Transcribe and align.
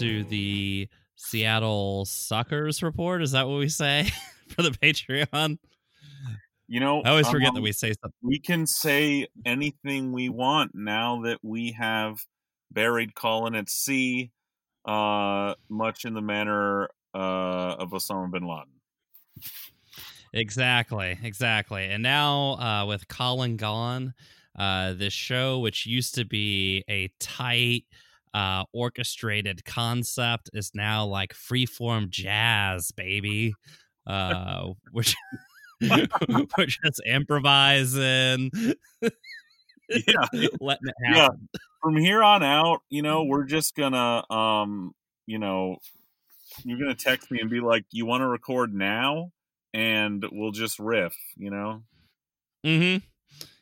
to 0.00 0.24
the 0.24 0.88
Seattle 1.16 2.06
Suckers 2.06 2.82
report. 2.82 3.22
Is 3.22 3.32
that 3.32 3.46
what 3.46 3.58
we 3.58 3.68
say 3.68 4.10
for 4.48 4.62
the 4.62 4.70
Patreon? 4.70 5.58
You 6.68 6.80
know, 6.80 7.02
I 7.02 7.10
always 7.10 7.28
forget 7.28 7.50
um, 7.50 7.56
that 7.56 7.60
we 7.60 7.72
say 7.72 7.92
something. 8.00 8.16
we 8.22 8.38
can 8.38 8.66
say 8.66 9.26
anything 9.44 10.12
we 10.12 10.30
want 10.30 10.70
now 10.74 11.22
that 11.22 11.40
we 11.42 11.72
have 11.72 12.24
buried 12.70 13.14
Colin 13.14 13.54
at 13.54 13.68
sea, 13.68 14.30
uh, 14.86 15.54
much 15.68 16.06
in 16.06 16.14
the 16.14 16.22
manner 16.22 16.88
uh, 17.14 17.76
of 17.78 17.90
Osama 17.90 18.30
bin 18.30 18.46
Laden. 18.46 18.72
Exactly, 20.32 21.18
exactly. 21.22 21.84
And 21.86 22.02
now 22.02 22.52
uh, 22.52 22.86
with 22.86 23.06
Colin 23.08 23.56
gone, 23.56 24.14
uh, 24.58 24.94
this 24.94 25.12
show, 25.12 25.58
which 25.58 25.84
used 25.84 26.14
to 26.14 26.24
be 26.24 26.84
a 26.88 27.08
tight, 27.18 27.84
uh, 28.34 28.64
orchestrated 28.72 29.64
concept, 29.64 30.50
is 30.52 30.70
now 30.74 31.04
like 31.06 31.34
freeform 31.34 32.08
jazz, 32.10 32.90
baby. 32.92 33.54
Uh, 34.06 34.70
which 34.92 35.14
we're 35.80 36.66
just 36.66 37.00
improvising, 37.06 38.50
Yeah, 39.88 40.26
letting 40.60 40.88
it 40.88 40.94
Yeah. 41.02 41.14
happen. 41.22 41.48
from 41.82 41.96
here 41.96 42.22
on 42.22 42.42
out, 42.42 42.82
you 42.90 43.02
know, 43.02 43.24
we're 43.24 43.44
just 43.44 43.74
gonna, 43.74 44.24
um, 44.30 44.92
you 45.26 45.38
know, 45.38 45.78
you're 46.64 46.78
gonna 46.78 46.94
text 46.94 47.30
me 47.30 47.40
and 47.40 47.50
be 47.50 47.60
like, 47.60 47.84
"You 47.90 48.06
want 48.06 48.22
to 48.22 48.26
record 48.28 48.72
now?" 48.74 49.32
and 49.72 50.24
we'll 50.32 50.50
just 50.52 50.78
riff. 50.78 51.14
You 51.36 51.50
know. 51.50 51.82
Mm-hmm. 52.66 53.04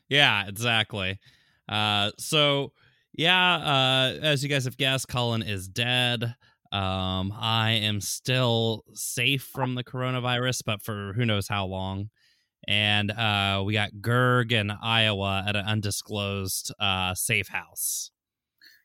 Yeah, 0.09 0.47
exactly. 0.47 1.19
Uh, 1.67 2.11
so 2.17 2.73
yeah, 3.19 3.55
uh, 3.55 4.19
as 4.21 4.43
you 4.43 4.49
guys 4.49 4.63
have 4.63 4.77
guessed, 4.77 5.09
Colin 5.09 5.41
is 5.41 5.67
dead. 5.67 6.23
Um, 6.71 7.33
I 7.37 7.71
am 7.71 7.99
still 7.99 8.85
safe 8.93 9.43
from 9.43 9.75
the 9.75 9.83
coronavirus, 9.83 10.61
but 10.65 10.81
for 10.81 11.11
who 11.11 11.25
knows 11.25 11.45
how 11.45 11.65
long. 11.65 12.11
And 12.65 13.11
uh, 13.11 13.63
we 13.65 13.73
got 13.73 13.91
Gerg 13.99 14.53
in 14.53 14.71
Iowa 14.71 15.43
at 15.45 15.57
an 15.57 15.65
undisclosed 15.65 16.73
uh, 16.79 17.13
safe 17.13 17.49
house. 17.49 18.09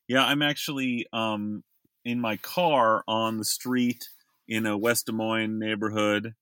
Yeah, 0.08 0.24
I'm 0.24 0.42
actually 0.42 1.06
um 1.12 1.62
in 2.04 2.18
my 2.18 2.36
car 2.38 3.04
on 3.06 3.38
the 3.38 3.44
street 3.44 4.08
in 4.48 4.66
a 4.66 4.76
West 4.76 5.06
Des 5.06 5.12
Moines 5.12 5.60
neighborhood, 5.60 6.34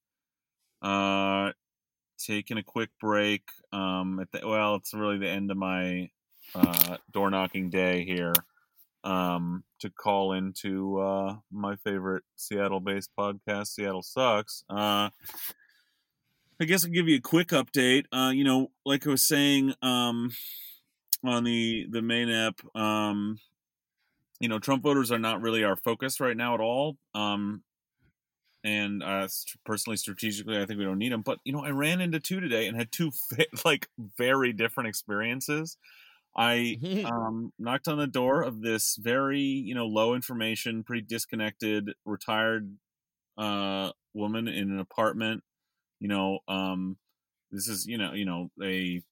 uh, 0.81 1.53
taking 2.19 2.57
a 2.57 2.63
quick 2.63 2.89
break. 2.98 3.43
Um, 3.70 4.19
at 4.19 4.33
the, 4.33 4.48
well, 4.48 4.77
it's 4.77 4.95
really 4.95 5.19
the 5.19 5.29
end 5.29 5.51
of 5.51 5.59
my 5.59 6.09
uh, 6.55 6.97
door 7.12 7.31
knocking 7.31 7.70
day 7.70 8.05
here. 8.05 8.33
Um, 9.05 9.64
to 9.81 9.91
call 9.91 10.33
into 10.33 11.00
uh, 11.00 11.36
my 11.50 11.75
favorite 11.75 12.22
Seattle-based 12.36 13.11
podcast, 13.19 13.67
Seattle 13.67 14.03
Sucks. 14.03 14.62
Uh, 14.70 15.11
I 16.61 16.64
guess 16.64 16.84
I'll 16.84 16.92
give 16.92 17.08
you 17.08 17.17
a 17.17 17.20
quick 17.20 17.48
update. 17.48 18.05
Uh, 18.12 18.30
you 18.30 18.45
know, 18.45 18.70
like 18.86 19.05
I 19.05 19.11
was 19.11 19.27
saying, 19.27 19.75
um, 19.83 20.30
on 21.24 21.42
the 21.42 21.86
the 21.90 22.02
main 22.02 22.30
app, 22.30 22.61
um, 22.77 23.39
you 24.39 24.48
know, 24.48 24.61
Trump 24.61 24.83
voters 24.83 25.11
are 25.11 25.19
not 25.19 25.40
really 25.40 25.64
our 25.64 25.77
focus 25.77 26.20
right 26.20 26.36
now 26.36 26.55
at 26.55 26.61
all. 26.61 26.96
Um, 27.14 27.63
and 28.64 29.02
uh, 29.02 29.27
personally, 29.64 29.96
strategically, 29.96 30.57
I 30.57 30.67
think 30.67 30.79
we 30.79 30.84
don't 30.84 30.98
need 30.98 31.13
them. 31.13 31.23
But 31.23 31.39
you 31.45 31.52
know, 31.52 31.64
I 31.64 31.70
ran 31.70 32.01
into 32.01 32.20
two 32.20 32.40
today 32.40 32.69
and 32.69 32.77
had 32.77 32.92
two 32.92 33.11
like 33.64 33.89
very 34.17 34.52
different 34.52 34.89
experiences. 34.89 35.77
I 36.37 36.79
um, 37.05 37.53
knocked 37.59 37.89
on 37.89 37.98
the 37.98 38.07
door 38.07 38.43
of 38.43 38.63
this 38.63 38.97
very 39.01 39.41
you 39.41 39.75
know 39.75 39.87
low 39.87 40.15
information, 40.15 40.85
pretty 40.85 41.03
disconnected, 41.03 41.93
retired 42.05 42.77
uh, 43.39 43.91
woman 44.15 44.48
in 44.48 44.70
an 44.70 44.79
apartment. 44.79 45.43
You 46.01 46.09
know, 46.09 46.39
um, 46.48 46.97
this 47.51 47.69
is 47.69 47.87
you 47.87 47.98
know 47.98 48.13
you 48.13 48.25
know 48.25 48.51
a 48.63 49.03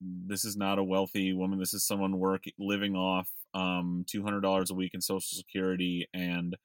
this 0.00 0.44
is 0.44 0.56
not 0.56 0.78
a 0.78 0.84
wealthy 0.84 1.32
woman. 1.32 1.58
This 1.58 1.74
is 1.74 1.86
someone 1.86 2.18
work 2.18 2.44
living 2.58 2.94
off 2.94 3.28
um, 3.54 4.04
two 4.08 4.22
hundred 4.22 4.42
dollars 4.42 4.70
a 4.70 4.74
week 4.74 4.92
in 4.94 5.00
Social 5.00 5.36
Security, 5.36 6.08
and 6.12 6.56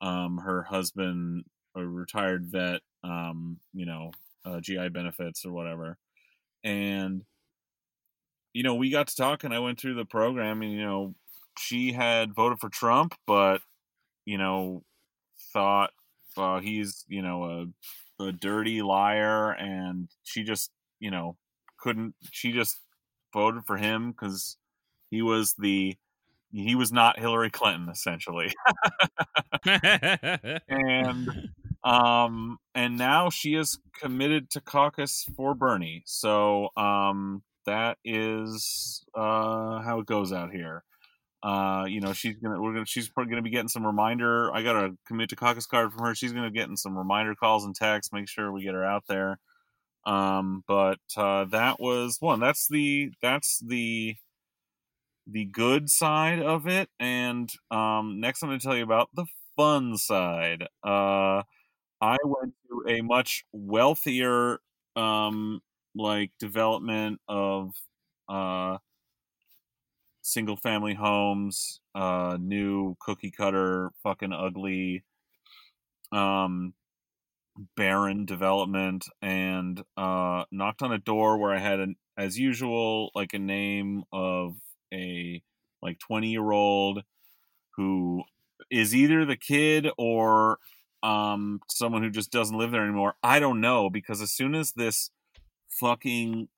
um, 0.00 0.38
her 0.38 0.62
husband, 0.62 1.44
a 1.74 1.84
retired 1.84 2.46
vet, 2.46 2.80
um, 3.02 3.58
you 3.74 3.86
know, 3.86 4.12
uh, 4.44 4.60
GI 4.60 4.90
benefits 4.90 5.44
or 5.44 5.52
whatever, 5.52 5.98
and 6.64 7.22
you 8.58 8.64
know, 8.64 8.74
we 8.74 8.90
got 8.90 9.06
to 9.06 9.14
talk, 9.14 9.44
and 9.44 9.54
I 9.54 9.60
went 9.60 9.78
through 9.78 9.94
the 9.94 10.04
program, 10.04 10.62
and 10.62 10.72
you 10.72 10.84
know, 10.84 11.14
she 11.60 11.92
had 11.92 12.34
voted 12.34 12.58
for 12.58 12.68
Trump, 12.68 13.14
but 13.24 13.60
you 14.24 14.36
know, 14.36 14.82
thought 15.52 15.92
uh, 16.36 16.58
he's 16.58 17.04
you 17.06 17.22
know 17.22 17.68
a, 18.18 18.24
a 18.24 18.32
dirty 18.32 18.82
liar, 18.82 19.52
and 19.52 20.08
she 20.24 20.42
just 20.42 20.72
you 20.98 21.12
know 21.12 21.36
couldn't. 21.78 22.16
She 22.32 22.50
just 22.50 22.80
voted 23.32 23.62
for 23.64 23.76
him 23.76 24.10
because 24.10 24.56
he 25.08 25.22
was 25.22 25.54
the 25.56 25.96
he 26.50 26.74
was 26.74 26.90
not 26.90 27.16
Hillary 27.16 27.50
Clinton 27.50 27.88
essentially, 27.88 28.52
and 30.68 31.28
um 31.84 32.58
and 32.74 32.98
now 32.98 33.30
she 33.30 33.54
is 33.54 33.78
committed 34.00 34.50
to 34.50 34.60
caucus 34.60 35.28
for 35.36 35.54
Bernie. 35.54 36.02
So 36.06 36.70
um 36.76 37.44
that 37.68 37.98
is 38.04 39.04
uh 39.14 39.80
how 39.82 40.00
it 40.00 40.06
goes 40.06 40.32
out 40.32 40.52
here. 40.52 40.84
Uh, 41.42 41.86
you 41.88 42.00
know, 42.00 42.12
she's 42.12 42.36
gonna 42.36 42.60
we're 42.60 42.72
gonna 42.74 42.86
she's 42.86 43.08
probably 43.08 43.30
gonna 43.30 43.42
be 43.42 43.50
getting 43.50 43.68
some 43.68 43.86
reminder. 43.86 44.52
I 44.54 44.62
got 44.62 44.76
a 44.76 44.96
commit 45.06 45.30
to 45.30 45.36
caucus 45.36 45.66
card 45.66 45.92
from 45.92 46.04
her. 46.04 46.14
She's 46.14 46.32
gonna 46.32 46.50
getting 46.50 46.76
some 46.76 46.98
reminder 46.98 47.34
calls 47.34 47.64
and 47.64 47.74
texts. 47.76 48.12
Make 48.12 48.28
sure 48.28 48.52
we 48.52 48.64
get 48.64 48.74
her 48.74 48.84
out 48.84 49.04
there. 49.08 49.38
Um, 50.06 50.64
but 50.68 51.00
uh, 51.16 51.44
that 51.46 51.80
was 51.80 52.18
one. 52.20 52.40
That's 52.40 52.68
the 52.68 53.12
that's 53.22 53.60
the 53.60 54.16
the 55.26 55.44
good 55.44 55.90
side 55.90 56.40
of 56.40 56.66
it. 56.66 56.88
And 56.98 57.50
um, 57.70 58.20
next, 58.20 58.42
I'm 58.42 58.50
to 58.50 58.58
tell 58.58 58.76
you 58.76 58.84
about 58.84 59.10
the 59.14 59.26
fun 59.56 59.96
side. 59.96 60.64
Uh, 60.84 61.42
I 62.00 62.16
went 62.24 62.54
to 62.68 62.84
a 62.88 63.02
much 63.02 63.44
wealthier 63.52 64.60
um, 64.96 65.60
like 65.98 66.32
development 66.38 67.20
of 67.28 67.72
uh, 68.28 68.78
single 70.22 70.56
family 70.56 70.94
homes, 70.94 71.80
uh, 71.94 72.36
new 72.40 72.96
cookie 73.00 73.30
cutter, 73.30 73.90
fucking 74.02 74.32
ugly, 74.32 75.04
um, 76.12 76.74
barren 77.76 78.24
development, 78.24 79.06
and 79.22 79.82
uh, 79.96 80.44
knocked 80.50 80.82
on 80.82 80.92
a 80.92 80.98
door 80.98 81.38
where 81.38 81.52
I 81.52 81.58
had 81.58 81.80
an, 81.80 81.96
as 82.16 82.38
usual, 82.38 83.10
like 83.14 83.32
a 83.34 83.38
name 83.38 84.04
of 84.12 84.56
a 84.92 85.42
like 85.82 85.98
20 85.98 86.30
year 86.30 86.50
old 86.50 87.02
who 87.76 88.22
is 88.70 88.94
either 88.94 89.24
the 89.24 89.36
kid 89.36 89.88
or 89.98 90.58
um 91.02 91.60
someone 91.70 92.02
who 92.02 92.10
just 92.10 92.32
doesn't 92.32 92.58
live 92.58 92.70
there 92.72 92.84
anymore. 92.84 93.14
I 93.22 93.40
don't 93.40 93.60
know 93.60 93.90
because 93.90 94.20
as 94.22 94.32
soon 94.32 94.54
as 94.54 94.72
this 94.72 95.10
fucking 95.68 96.48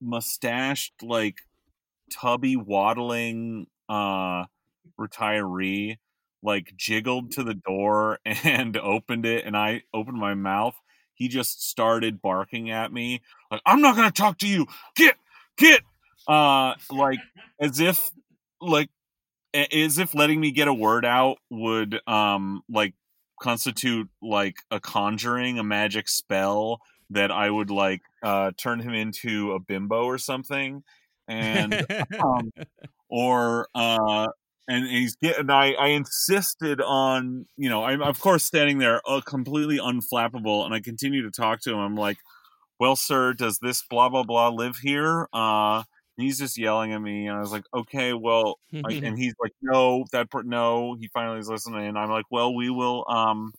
mustached 0.00 1.02
like 1.02 1.38
tubby 2.12 2.56
waddling 2.56 3.66
uh 3.88 4.44
retiree 5.00 5.96
like 6.44 6.74
jiggled 6.76 7.32
to 7.32 7.42
the 7.42 7.54
door 7.54 8.18
and 8.24 8.76
opened 8.76 9.26
it 9.26 9.44
and 9.46 9.56
I 9.56 9.82
opened 9.92 10.18
my 10.18 10.34
mouth, 10.34 10.76
he 11.14 11.26
just 11.28 11.68
started 11.68 12.20
barking 12.22 12.70
at 12.70 12.92
me 12.92 13.22
like 13.50 13.62
I'm 13.66 13.80
not 13.80 13.96
going 13.96 14.08
to 14.08 14.14
talk 14.14 14.38
to 14.38 14.48
you. 14.48 14.66
Get 14.94 15.16
get 15.56 15.80
uh 16.28 16.74
like 16.90 17.20
as 17.60 17.80
if 17.80 18.10
like 18.60 18.90
as 19.54 19.98
if 19.98 20.14
letting 20.14 20.40
me 20.40 20.50
get 20.50 20.68
a 20.68 20.74
word 20.74 21.04
out 21.04 21.38
would 21.50 22.00
um 22.08 22.62
like 22.68 22.94
constitute 23.40 24.08
like 24.22 24.56
a 24.70 24.80
conjuring 24.80 25.58
a 25.58 25.64
magic 25.64 26.08
spell 26.08 26.80
that 27.10 27.30
i 27.30 27.50
would 27.50 27.70
like 27.70 28.00
uh 28.22 28.50
turn 28.56 28.80
him 28.80 28.94
into 28.94 29.52
a 29.52 29.60
bimbo 29.60 30.04
or 30.04 30.18
something 30.18 30.82
and 31.28 31.86
um 32.18 32.50
or 33.08 33.68
uh 33.74 34.28
and 34.66 34.88
he's 34.88 35.16
getting 35.16 35.50
I, 35.50 35.74
I 35.74 35.88
insisted 35.88 36.80
on 36.80 37.46
you 37.56 37.68
know 37.68 37.84
i'm 37.84 38.02
of 38.02 38.18
course 38.20 38.44
standing 38.44 38.78
there 38.78 39.00
uh, 39.06 39.20
completely 39.20 39.78
unflappable 39.78 40.64
and 40.64 40.74
i 40.74 40.80
continue 40.80 41.22
to 41.22 41.30
talk 41.30 41.60
to 41.62 41.72
him. 41.72 41.78
I'm 41.78 41.96
like 41.96 42.18
well 42.78 42.96
sir 42.96 43.32
does 43.32 43.58
this 43.60 43.82
blah 43.88 44.08
blah 44.08 44.24
blah 44.24 44.48
live 44.48 44.78
here? 44.78 45.28
Uh 45.32 45.84
he's 46.16 46.38
just 46.38 46.58
yelling 46.58 46.92
at 46.92 47.00
me 47.00 47.26
and 47.26 47.36
i 47.36 47.40
was 47.40 47.52
like 47.52 47.64
okay 47.74 48.12
well 48.12 48.58
I, 48.72 48.94
and 48.94 49.18
he's 49.18 49.34
like 49.40 49.52
no 49.62 50.04
that 50.12 50.30
per- 50.30 50.42
no 50.42 50.96
he 50.98 51.08
finally 51.08 51.40
is 51.40 51.48
listening 51.48 51.86
and 51.86 51.98
i'm 51.98 52.10
like 52.10 52.26
well 52.30 52.54
we 52.54 52.70
will 52.70 53.04
um 53.08 53.52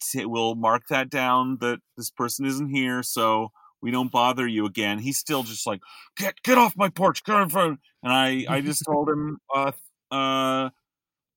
t- 0.00 0.26
we'll 0.26 0.54
mark 0.54 0.82
that 0.88 1.10
down 1.10 1.58
that 1.60 1.80
this 1.96 2.10
person 2.10 2.46
isn't 2.46 2.70
here 2.70 3.02
so 3.02 3.50
we 3.80 3.90
don't 3.90 4.10
bother 4.10 4.46
you 4.46 4.66
again 4.66 4.98
he's 4.98 5.18
still 5.18 5.42
just 5.42 5.66
like 5.66 5.80
get 6.16 6.34
get 6.42 6.58
off 6.58 6.76
my 6.76 6.88
porch 6.88 7.24
get 7.24 7.40
in 7.40 7.48
front 7.48 7.80
and 8.02 8.12
i 8.12 8.44
i 8.48 8.60
just 8.60 8.84
told 8.86 9.08
him 9.08 9.38
uh 9.54 9.72
uh 10.10 10.70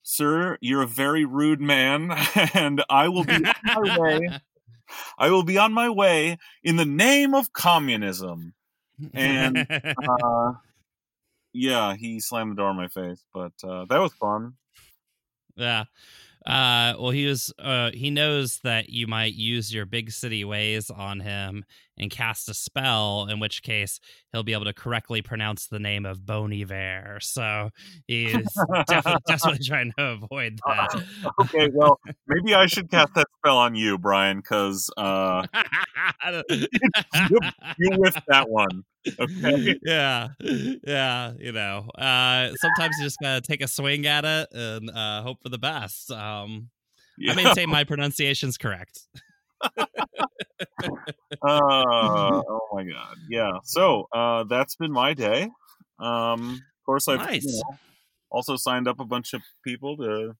Sir, 0.03 0.57
you're 0.61 0.81
a 0.81 0.87
very 0.87 1.25
rude 1.25 1.61
man, 1.61 2.11
and 2.53 2.83
I 2.89 3.07
will 3.07 3.23
be 3.23 3.33
on 3.35 3.53
my 3.63 3.97
way. 3.99 4.29
I 5.17 5.29
will 5.29 5.43
be 5.43 5.57
on 5.57 5.73
my 5.73 5.89
way 5.89 6.37
in 6.63 6.75
the 6.75 6.85
name 6.85 7.33
of 7.33 7.53
communism. 7.53 8.53
And 9.13 9.65
uh, 9.69 10.53
yeah, 11.53 11.95
he 11.95 12.19
slammed 12.19 12.51
the 12.51 12.55
door 12.55 12.71
in 12.71 12.77
my 12.77 12.87
face, 12.87 13.23
but 13.33 13.53
uh, 13.63 13.85
that 13.85 13.99
was 13.99 14.13
fun. 14.13 14.55
Yeah. 15.55 15.85
Uh, 16.45 16.93
well, 16.99 17.11
he 17.11 17.25
was. 17.27 17.53
Uh, 17.59 17.91
he 17.93 18.09
knows 18.09 18.59
that 18.63 18.89
you 18.89 19.05
might 19.05 19.33
use 19.33 19.73
your 19.73 19.85
big 19.85 20.11
city 20.11 20.43
ways 20.43 20.89
on 20.89 21.19
him 21.19 21.63
and 22.01 22.11
cast 22.11 22.49
a 22.49 22.53
spell. 22.53 23.27
In 23.29 23.39
which 23.39 23.61
case, 23.61 23.99
he'll 24.31 24.43
be 24.43 24.53
able 24.53 24.65
to 24.65 24.73
correctly 24.73 25.21
pronounce 25.21 25.67
the 25.67 25.79
name 25.79 26.05
of 26.05 26.25
Bon 26.25 26.51
Iver. 26.51 27.19
So 27.21 27.69
he's 28.07 28.33
definitely, 28.87 29.21
definitely 29.27 29.65
trying 29.65 29.93
to 29.97 30.05
avoid 30.21 30.59
that. 30.65 31.03
okay, 31.41 31.69
well, 31.73 31.99
maybe 32.27 32.53
I 32.55 32.65
should 32.65 32.89
cast 32.91 33.13
that 33.13 33.27
spell 33.37 33.57
on 33.57 33.75
you, 33.75 33.97
Brian, 33.97 34.37
because 34.37 34.89
uh, 34.97 35.45
you, 36.49 37.39
you 37.77 37.91
whiffed 37.97 38.23
that 38.27 38.49
one. 38.49 38.83
Okay. 39.19 39.79
Yeah, 39.83 40.29
yeah. 40.39 41.33
You 41.39 41.51
know, 41.51 41.89
uh, 41.97 42.51
sometimes 42.59 42.95
you 42.99 43.05
just 43.05 43.17
gotta 43.21 43.41
take 43.41 43.61
a 43.61 43.67
swing 43.67 44.05
at 44.05 44.25
it 44.25 44.47
and 44.51 44.89
uh, 44.89 45.23
hope 45.23 45.37
for 45.41 45.49
the 45.49 45.57
best. 45.57 46.11
Um, 46.11 46.69
Yeah. 47.17 47.33
I 47.33 47.35
maintain 47.35 47.69
my 47.69 47.83
pronunciation's 47.83 48.57
correct. 48.57 48.99
Uh, 50.61 50.87
oh 51.43 52.69
my 52.73 52.83
god. 52.83 53.15
Yeah. 53.29 53.51
So 53.63 54.07
uh, 54.13 54.43
that's 54.45 54.75
been 54.75 54.91
my 54.91 55.13
day. 55.13 55.49
Um, 55.99 56.53
of 56.53 56.85
course, 56.85 57.07
I've 57.07 57.43
you 57.43 57.51
know, 57.51 57.77
also 58.29 58.55
signed 58.55 58.87
up 58.87 58.99
a 58.99 59.05
bunch 59.05 59.33
of 59.33 59.41
people 59.65 59.97
to 59.97 60.35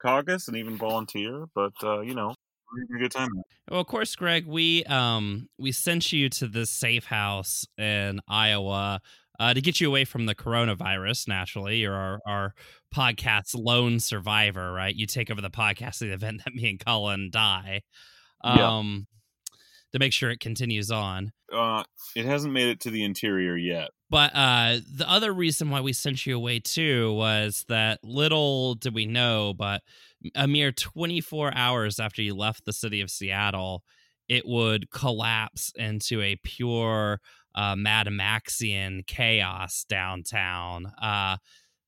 caucus 0.00 0.48
and 0.48 0.56
even 0.56 0.76
volunteer. 0.76 1.46
But 1.54 1.72
uh, 1.82 2.00
you 2.00 2.14
know, 2.14 2.34
we're 2.72 2.82
having 2.82 2.96
a 2.96 2.98
good 2.98 3.12
time. 3.12 3.30
Well, 3.70 3.80
of 3.80 3.86
course, 3.86 4.14
Greg, 4.16 4.46
we 4.46 4.84
um 4.84 5.48
we 5.58 5.72
sent 5.72 6.12
you 6.12 6.28
to 6.30 6.46
this 6.46 6.70
safe 6.70 7.04
house 7.04 7.66
in 7.78 8.20
Iowa 8.28 9.00
uh, 9.40 9.54
to 9.54 9.60
get 9.60 9.80
you 9.80 9.88
away 9.88 10.04
from 10.04 10.26
the 10.26 10.34
coronavirus. 10.34 11.26
Naturally, 11.26 11.78
you're 11.78 11.94
our, 11.94 12.20
our 12.26 12.54
podcast's 12.94 13.54
lone 13.54 13.98
survivor, 13.98 14.72
right? 14.72 14.94
You 14.94 15.06
take 15.06 15.30
over 15.30 15.40
the 15.40 15.50
podcast 15.50 15.98
the 15.98 16.12
event 16.12 16.42
that 16.44 16.54
me 16.54 16.68
and 16.70 16.84
Colin 16.84 17.30
die. 17.32 17.82
Yeah. 18.44 18.82
To 19.92 19.98
make 19.98 20.12
sure 20.12 20.30
it 20.30 20.38
continues 20.40 20.90
on. 20.90 21.32
Uh, 21.52 21.82
it 22.14 22.24
hasn't 22.24 22.52
made 22.52 22.68
it 22.68 22.80
to 22.80 22.90
the 22.90 23.02
interior 23.02 23.56
yet. 23.56 23.90
But 24.08 24.32
uh, 24.34 24.78
the 24.92 25.08
other 25.08 25.32
reason 25.32 25.70
why 25.70 25.80
we 25.80 25.92
sent 25.92 26.26
you 26.26 26.36
away 26.36 26.60
too 26.60 27.12
was 27.14 27.64
that 27.68 27.98
little 28.04 28.74
did 28.74 28.94
we 28.94 29.06
know, 29.06 29.52
but 29.52 29.82
a 30.34 30.46
mere 30.46 30.72
24 30.72 31.52
hours 31.54 31.98
after 31.98 32.22
you 32.22 32.34
left 32.34 32.64
the 32.64 32.72
city 32.72 33.00
of 33.00 33.10
Seattle, 33.10 33.82
it 34.28 34.46
would 34.46 34.90
collapse 34.90 35.72
into 35.76 36.20
a 36.20 36.36
pure 36.36 37.20
uh, 37.54 37.74
Mad 37.76 38.06
Maxian 38.06 39.06
chaos 39.06 39.84
downtown. 39.88 40.86
Uh, 41.00 41.36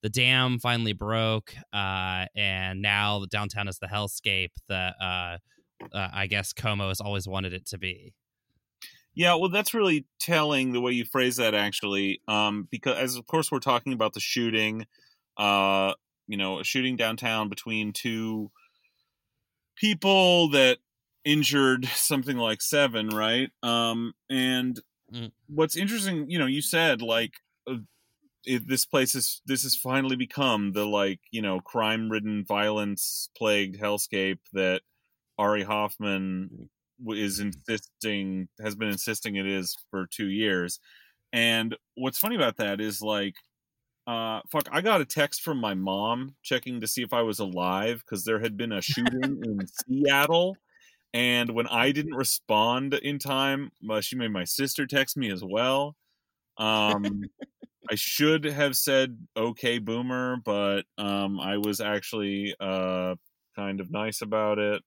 the 0.03 0.09
dam 0.09 0.59
finally 0.59 0.93
broke, 0.93 1.55
uh, 1.73 2.27
and 2.35 2.83
now 2.83 3.21
the 3.21 3.29
downtown 3.29 3.69
is 3.69 3.79
the 3.79 3.87
hellscape 3.87 4.51
that 4.69 4.97
uh, 5.93 6.09
I 6.13 6.27
guess 6.27 6.53
KOMO 6.53 6.89
has 6.89 7.01
always 7.01 7.27
wanted 7.29 7.53
it 7.53 7.67
to 7.67 7.79
be. 7.79 8.15
Yeah, 9.15 9.35
well, 9.35 9.51
that's 9.51 9.75
really 9.75 10.07
telling 10.19 10.73
the 10.73 10.81
way 10.81 10.93
you 10.93 11.05
phrase 11.05 11.37
that, 11.37 11.55
actually, 11.55 12.23
um, 12.29 12.67
because 12.71 12.97
as 12.97 13.17
of 13.17 13.27
course 13.27 13.53
we're 13.53 13.59
talking 13.61 13.93
about 13.93 14.15
the 14.15 14.21
shooting, 14.21 14.87
uh, 15.37 15.95
you 16.27 16.37
know, 16.39 16.61
a 16.61 16.65
shooting 16.65 16.97
downtown 16.97 17.49
between 17.51 17.93
two 17.93 18.51
people 19.77 20.49
that 20.51 20.79
injured 21.25 21.85
something 21.87 22.37
like 22.37 22.61
seven, 22.63 23.09
right? 23.09 23.51
Um, 23.63 24.15
and 24.31 24.81
Mm. 25.11 25.33
what's 25.49 25.77
interesting, 25.77 26.31
you 26.31 26.39
know, 26.39 26.47
you 26.47 26.63
said 26.63 27.03
like 27.03 27.35
uh, 27.69 27.79
it, 28.47 28.69
this 28.69 28.87
place 28.87 29.15
is 29.15 29.43
this 29.47 29.65
has 29.65 29.77
finally 29.77 30.17
become 30.17 30.73
the 30.73 30.87
like 30.87 31.21
you 31.33 31.43
know 31.43 31.61
crime-ridden, 31.61 32.45
violence-plagued 32.47 33.81
hellscape 33.81 34.41
that 34.53 34.83
Ari 35.39 35.63
Hoffman 35.65 36.69
is 37.09 37.41
insisting 37.41 38.49
has 38.61 38.75
been 38.75 38.89
insisting 38.89 39.37
it 39.37 39.47
is 39.47 39.77
for 39.91 40.07
two 40.07 40.29
years. 40.29 40.79
And 41.33 41.77
what's 41.95 42.19
funny 42.19 42.37
about 42.37 42.59
that 42.59 42.81
is 42.81 43.01
like, 43.01 43.35
uh, 44.07 44.41
fuck, 44.51 44.69
I 44.71 44.81
got 44.81 45.01
a 45.01 45.05
text 45.05 45.43
from 45.43 45.59
my 45.59 45.75
mom 45.75 46.35
checking 46.43 46.81
to 46.81 46.87
see 46.87 47.03
if 47.03 47.13
I 47.13 47.23
was 47.23 47.39
alive 47.39 48.03
because 48.05 48.25
there 48.25 48.41
had 48.41 48.57
been 48.57 48.73
a 48.73 48.83
shooting 48.83 49.41
in 49.43 49.67
Seattle. 49.89 50.57
And 51.15 51.51
when 51.51 51.67
I 51.67 51.93
didn't 51.93 52.15
respond 52.15 52.95
in 52.95 53.19
time, 53.19 53.71
uh, 53.91 54.01
she 54.01 54.17
made 54.17 54.33
my 54.33 54.45
sister 54.45 54.87
text 54.87 55.17
me 55.17 55.31
as 55.31 55.43
well. 55.45 55.97
Um, 56.59 57.23
I 57.91 57.97
should 57.97 58.45
have 58.45 58.77
said 58.77 59.19
okay, 59.37 59.79
boomer, 59.79 60.37
but 60.45 60.83
um, 60.99 61.41
I 61.41 61.59
was 61.59 61.81
actually 61.81 62.55
uh, 62.61 63.17
kind 63.57 63.81
of 63.81 63.91
nice 63.91 64.23
about 64.23 64.59
it 64.59 64.83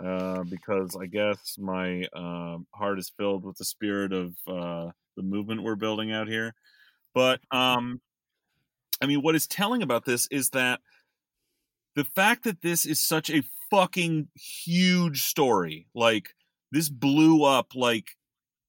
uh, 0.00 0.42
because 0.44 0.96
I 0.96 1.06
guess 1.06 1.56
my 1.58 2.04
uh, 2.12 2.58
heart 2.74 2.98
is 2.98 3.12
filled 3.16 3.44
with 3.44 3.56
the 3.56 3.64
spirit 3.64 4.12
of 4.12 4.34
uh, 4.46 4.90
the 5.16 5.22
movement 5.22 5.62
we're 5.62 5.76
building 5.76 6.12
out 6.12 6.28
here. 6.28 6.54
But 7.14 7.40
um, 7.50 8.00
I 9.00 9.06
mean, 9.06 9.22
what 9.22 9.34
is 9.34 9.46
telling 9.46 9.82
about 9.82 10.04
this 10.04 10.26
is 10.30 10.50
that 10.50 10.80
the 11.94 12.04
fact 12.04 12.44
that 12.44 12.62
this 12.62 12.84
is 12.84 13.00
such 13.00 13.30
a 13.30 13.44
fucking 13.70 14.28
huge 14.34 15.22
story, 15.22 15.86
like 15.94 16.34
this 16.72 16.88
blew 16.88 17.44
up 17.44 17.74
like 17.74 18.16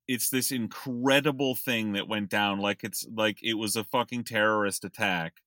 it's 0.07 0.29
this 0.29 0.51
incredible 0.51 1.55
thing 1.55 1.93
that 1.93 2.07
went 2.07 2.29
down 2.29 2.59
like 2.59 2.83
it's 2.83 3.07
like 3.15 3.39
it 3.41 3.55
was 3.55 3.75
a 3.75 3.83
fucking 3.83 4.23
terrorist 4.23 4.85
attack 4.85 5.41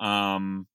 um 0.00 0.66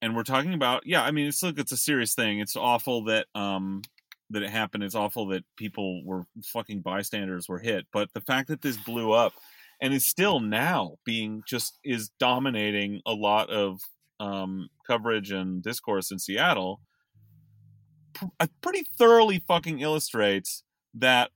and 0.00 0.14
we're 0.14 0.22
talking 0.22 0.54
about 0.54 0.86
yeah 0.86 1.02
i 1.02 1.10
mean 1.10 1.26
it's 1.26 1.42
look 1.42 1.58
it's 1.58 1.72
a 1.72 1.76
serious 1.76 2.14
thing. 2.14 2.40
It's 2.40 2.56
awful 2.56 3.04
that 3.04 3.26
um 3.34 3.82
that 4.30 4.42
it 4.42 4.50
happened. 4.50 4.84
It's 4.84 4.94
awful 4.94 5.26
that 5.28 5.44
people 5.56 6.04
were 6.04 6.24
fucking 6.44 6.82
bystanders 6.82 7.48
were 7.48 7.58
hit. 7.58 7.86
But 7.92 8.12
the 8.12 8.20
fact 8.20 8.48
that 8.48 8.60
this 8.60 8.76
blew 8.76 9.12
up 9.12 9.32
and 9.80 9.94
is 9.94 10.04
still 10.04 10.38
now 10.38 10.96
being 11.04 11.42
just 11.46 11.78
is 11.82 12.10
dominating 12.20 13.00
a 13.06 13.12
lot 13.12 13.50
of 13.50 13.80
um 14.20 14.68
coverage 14.86 15.30
and 15.30 15.62
discourse 15.62 16.10
in 16.10 16.18
seattle 16.18 16.80
uh, 18.40 18.46
pretty 18.60 18.84
thoroughly 18.98 19.38
fucking 19.38 19.80
illustrates 19.80 20.64
that 20.94 21.30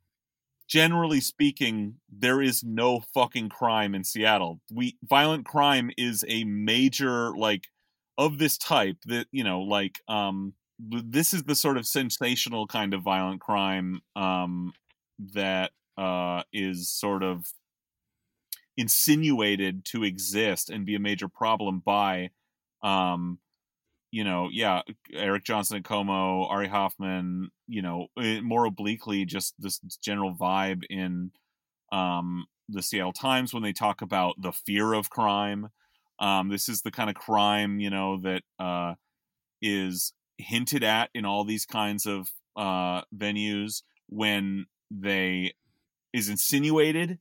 generally 0.69 1.21
speaking, 1.21 1.97
there 2.11 2.41
is 2.41 2.65
no 2.65 3.01
fucking 3.13 3.49
crime 3.49 3.95
in 3.95 4.05
Seattle. 4.05 4.61
We 4.73 4.97
violent 5.05 5.45
crime 5.45 5.91
is 5.97 6.25
a 6.29 6.45
major 6.45 7.37
like 7.37 7.69
of 8.25 8.39
this 8.39 8.57
type 8.59 8.97
that 9.07 9.27
you 9.33 9.45
know 9.45 9.61
like 9.61 10.01
um 10.09 10.55
this 10.79 11.33
is 11.33 11.45
the 11.45 11.55
sort 11.55 11.77
of 11.77 11.87
sensational 11.87 12.67
kind 12.67 12.95
of 12.95 13.03
violent 13.03 13.41
crime 13.41 14.01
um 14.17 14.73
that 15.19 15.71
uh 15.99 16.43
is 16.53 16.91
sort 16.91 17.23
of 17.23 17.47
insinuated 18.77 19.85
to 19.85 20.03
exist 20.03 20.71
and 20.71 20.87
be 20.87 20.95
a 20.95 21.01
major 21.01 21.29
problem 21.29 21.83
by 21.85 22.31
um 22.83 23.39
you 24.13 24.25
know, 24.25 24.51
yeah, 24.53 24.83
Eric 25.15 25.45
Johnson 25.45 25.77
and 25.79 25.85
KOMO, 25.85 26.47
Ari 26.51 26.69
Hoffman, 26.69 27.51
you 27.67 27.81
know, 27.81 28.09
eh, 28.19 28.41
more 28.43 28.67
obliquely, 28.67 29.25
just 29.25 29.55
this 29.59 29.79
general 30.05 30.35
vibe 30.35 30.85
in 30.91 31.31
um, 31.91 32.45
the 32.69 32.83
Seattle 32.83 33.15
Times 33.15 33.55
when 33.55 33.63
they 33.63 33.73
talk 33.73 34.03
about 34.03 34.35
the 34.41 34.53
fear 34.53 34.93
of 34.93 35.09
crime. 35.09 35.71
Um, 36.23 36.51
this 36.51 36.71
is 36.71 36.83
the 36.83 36.93
kind 36.93 37.11
of 37.11 37.17
crime, 37.17 37.81
you 37.81 37.91
know, 37.91 38.19
that 38.23 38.45
uh, 38.61 38.97
is 39.63 40.13
hinted 40.39 40.85
at 40.85 41.11
in 41.15 41.25
all 41.25 41.45
these 41.45 41.67
kinds 41.67 42.07
of 42.07 42.29
uh, 42.57 43.03
venues 43.15 43.83
when 44.09 44.67
they 44.91 45.55
is 46.13 46.29
insinuated 46.29 47.19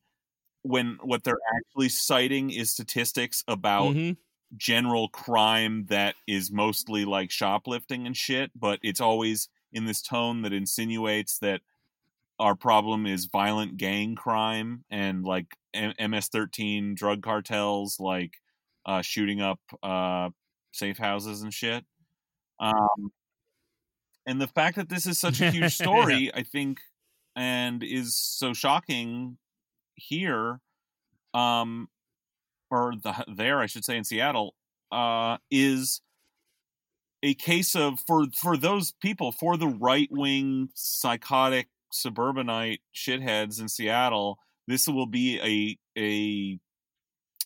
when 0.64 0.98
what 1.04 1.24
they're 1.24 1.40
actually 1.56 1.90
citing 1.90 2.52
is 2.52 2.72
statistics 2.72 3.44
about 3.48 3.98
Mhm. 3.98 4.18
general 4.58 5.10
crime 5.10 5.86
that 5.88 6.16
is 6.28 6.52
mostly 6.52 7.06
like 7.06 7.32
shoplifting 7.32 8.06
and 8.08 8.18
shit, 8.18 8.52
but 8.56 8.80
it's 8.84 9.02
always 9.02 9.50
in 9.74 9.86
this 9.86 10.02
tone 10.02 10.42
that 10.44 10.54
insinuates 10.54 11.40
that 11.40 11.62
our 12.40 12.56
problem 12.56 13.06
is 13.06 13.26
violent 13.26 13.78
gang 13.78 14.16
crime 14.16 14.84
and 14.90 15.24
like 15.24 15.58
M- 15.74 15.94
MS-13 16.00 16.96
drug 16.96 17.22
cartels, 17.22 18.00
like 18.00 18.38
uh, 18.86 19.02
shooting 19.02 19.42
up 19.42 19.60
uh, 19.84 20.30
safe 20.72 20.98
houses 20.98 21.42
and 21.42 21.54
shit. 21.54 21.86
Um, 22.60 23.12
and 24.26 24.40
the 24.40 24.48
fact 24.48 24.76
that 24.78 24.90
this 24.90 25.06
is 25.06 25.20
such 25.20 25.42
a 25.42 25.52
huge 25.52 25.74
story, 25.82 26.32
I 26.34 26.44
think, 26.44 26.80
and 27.36 27.84
is 27.84 28.16
so 28.16 28.54
shocking 28.54 29.38
here, 29.96 30.60
um, 31.34 31.88
or 32.70 32.94
the 33.02 33.26
there, 33.28 33.60
I 33.60 33.66
should 33.66 33.86
say, 33.86 33.98
in 33.98 34.04
Seattle, 34.04 34.56
uh, 34.92 35.38
is 35.50 36.02
a 37.24 37.34
case 37.36 37.76
of 37.76 38.00
for 38.08 38.28
for 38.36 38.58
those 38.58 38.94
people 39.02 39.32
for 39.32 39.58
the 39.58 39.68
right 39.68 40.10
wing 40.12 40.70
psychotic 40.74 41.68
suburbanite 41.92 42.82
shitheads 42.94 43.60
in 43.60 43.70
Seattle. 43.70 44.40
This 44.68 44.88
will 44.88 45.08
be 45.08 45.40
a 45.40 46.00
a 46.00 46.60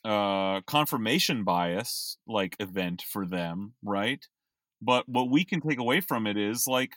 uh, 0.06 0.62
confirmation 0.68 1.44
bias 1.44 2.18
like 2.28 2.56
event 2.60 3.02
for 3.02 3.26
them, 3.26 3.74
right? 3.84 4.24
But 4.82 5.10
what 5.10 5.30
we 5.30 5.44
can 5.46 5.62
take 5.62 5.80
away 5.80 6.00
from 6.02 6.28
it 6.28 6.38
is 6.38 6.66
like 6.68 6.92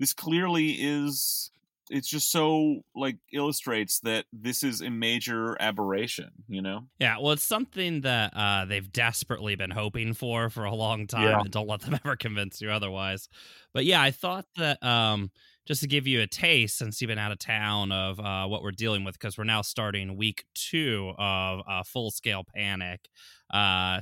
this 0.00 0.12
clearly 0.14 0.70
is 0.72 1.50
it's 1.90 2.08
just 2.08 2.30
so 2.32 2.80
like 2.96 3.18
illustrates 3.32 4.00
that 4.00 4.24
this 4.32 4.62
is 4.64 4.80
a 4.80 4.88
major 4.88 5.54
aberration 5.60 6.30
you 6.48 6.62
know 6.62 6.86
yeah 6.98 7.18
well 7.20 7.32
it's 7.32 7.42
something 7.42 8.00
that 8.00 8.32
uh 8.34 8.64
they've 8.64 8.90
desperately 8.90 9.54
been 9.54 9.70
hoping 9.70 10.14
for 10.14 10.48
for 10.48 10.64
a 10.64 10.74
long 10.74 11.06
time 11.06 11.24
Yeah. 11.28 11.40
and 11.40 11.50
don't 11.50 11.68
let 11.68 11.82
them 11.82 11.98
ever 12.04 12.16
convince 12.16 12.62
you 12.62 12.70
otherwise 12.70 13.28
but 13.74 13.84
yeah 13.84 14.00
i 14.00 14.12
thought 14.12 14.46
that 14.56 14.82
um 14.82 15.30
just 15.66 15.80
to 15.80 15.88
give 15.88 16.06
you 16.06 16.20
a 16.20 16.26
taste 16.26 16.76
since 16.78 17.00
you've 17.00 17.08
been 17.08 17.18
out 17.18 17.32
of 17.32 17.38
town 17.38 17.90
of 17.92 18.20
uh, 18.20 18.46
what 18.46 18.62
we're 18.62 18.70
dealing 18.70 19.04
with 19.04 19.14
because 19.18 19.38
we're 19.38 19.44
now 19.44 19.62
starting 19.62 20.16
week 20.16 20.44
two 20.54 21.12
of 21.18 21.60
uh, 21.68 21.82
full 21.82 22.10
scale 22.10 22.44
panic 22.54 23.08
uh 23.52 24.00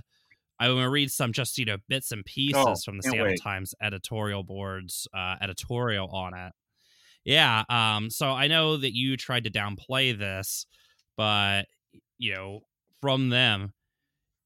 I'm 0.60 0.70
going 0.74 0.82
to 0.84 0.90
read 0.90 1.10
some 1.10 1.32
just 1.32 1.58
you 1.58 1.64
know 1.64 1.78
bits 1.88 2.12
and 2.12 2.24
pieces 2.24 2.62
Oh, 2.64 2.74
from 2.84 2.96
the 2.98 3.02
Seattle 3.02 3.26
wait. 3.26 3.40
Times 3.42 3.74
editorial 3.82 4.44
board's 4.44 5.08
uh, 5.12 5.34
editorial 5.40 6.08
on 6.10 6.34
it. 6.34 6.52
Yeah. 7.24 7.64
Um. 7.68 8.10
So 8.10 8.30
I 8.30 8.46
know 8.46 8.76
that 8.76 8.94
you 8.94 9.16
tried 9.16 9.42
to 9.44 9.50
downplay 9.50 10.16
this, 10.16 10.66
but 11.16 11.64
you 12.18 12.34
know, 12.34 12.60
from 13.00 13.30
them, 13.30 13.72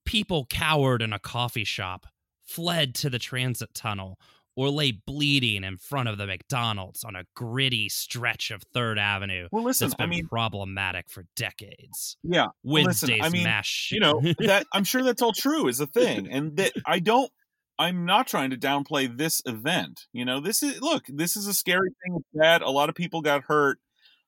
people 0.06 0.46
cowered 0.48 1.02
in 1.02 1.12
a 1.12 1.18
coffee 1.18 1.64
shop, 1.64 2.06
fled 2.46 2.94
to 2.94 3.10
the 3.10 3.18
transit 3.18 3.74
tunnel, 3.74 4.18
or 4.56 4.70
lay 4.70 4.90
bleeding 4.90 5.62
in 5.62 5.76
front 5.76 6.08
of 6.08 6.18
the 6.18 6.26
McDonald's 6.26 7.04
on 7.04 7.14
a 7.14 7.24
gritty 7.34 7.88
stretch 7.88 8.50
of 8.50 8.62
Third 8.74 8.98
Avenue. 8.98 9.48
well 9.52 9.62
listen 9.62 9.86
That's 9.86 9.94
been 9.94 10.04
i 10.04 10.08
mean 10.08 10.26
problematic 10.26 11.08
for 11.08 11.24
decades. 11.36 12.16
yeah 12.22 12.48
listen, 12.64 12.86
Wednesday's 12.86 13.20
I 13.22 13.28
mean, 13.28 13.44
mass 13.44 13.88
you 13.92 14.00
know 14.00 14.20
that 14.38 14.66
i'm 14.72 14.84
sure 14.84 15.02
that's 15.02 15.22
all 15.22 15.32
true 15.32 15.68
is 15.68 15.80
a 15.80 15.86
thing 15.86 16.28
and 16.30 16.56
that 16.56 16.72
i 16.86 16.98
don't 16.98 17.30
i'm 17.78 18.04
not 18.06 18.26
trying 18.26 18.50
to 18.50 18.56
downplay 18.56 19.14
this 19.14 19.42
event 19.46 20.06
you 20.12 20.24
know 20.24 20.40
this 20.40 20.62
is 20.62 20.80
look 20.80 21.04
this 21.08 21.36
is 21.36 21.46
a 21.46 21.54
scary 21.54 21.90
thing 22.02 22.16
it's 22.16 22.28
bad 22.34 22.62
a 22.62 22.70
lot 22.70 22.88
of 22.88 22.94
people 22.94 23.20
got 23.20 23.44
hurt 23.44 23.78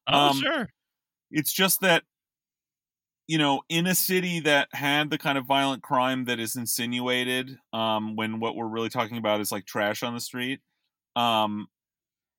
oh, 0.08 0.28
um, 0.30 0.40
sure. 0.40 0.68
it's 1.30 1.52
just 1.52 1.80
that 1.80 2.04
you 3.28 3.38
know 3.38 3.62
in 3.70 3.86
a 3.88 3.96
city 3.96 4.40
that 4.40 4.68
had 4.74 5.10
the 5.10 5.18
kind 5.18 5.38
of 5.38 5.46
violent 5.46 5.82
crime 5.84 6.26
that 6.26 6.40
is 6.40 6.56
insinuated 6.56 7.58
um 7.74 8.16
when 8.16 8.40
what 8.40 8.56
we're 8.56 8.68
really 8.68 8.90
talking 8.90 9.18
about 9.18 9.40
is 9.40 9.52
like 9.52 9.66
trash 9.66 10.02
on 10.04 10.14
the 10.14 10.20
street 10.20 10.60
um 11.16 11.68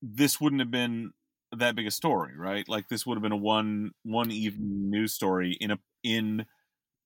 this 0.02 0.42
wouldn't 0.42 0.62
have 0.62 0.72
been 0.72 1.12
that 1.58 1.76
big 1.76 1.88
a 1.88 1.92
story 1.92 2.38
right 2.38 2.68
like 2.70 2.88
this 2.90 3.06
would 3.06 3.16
have 3.18 3.24
been 3.24 3.32
a 3.34 3.38
one 3.38 3.92
one 4.04 4.32
evening 4.32 4.90
news 4.90 5.14
story 5.14 5.54
in 5.62 5.72
a 5.72 5.80
in 6.04 6.46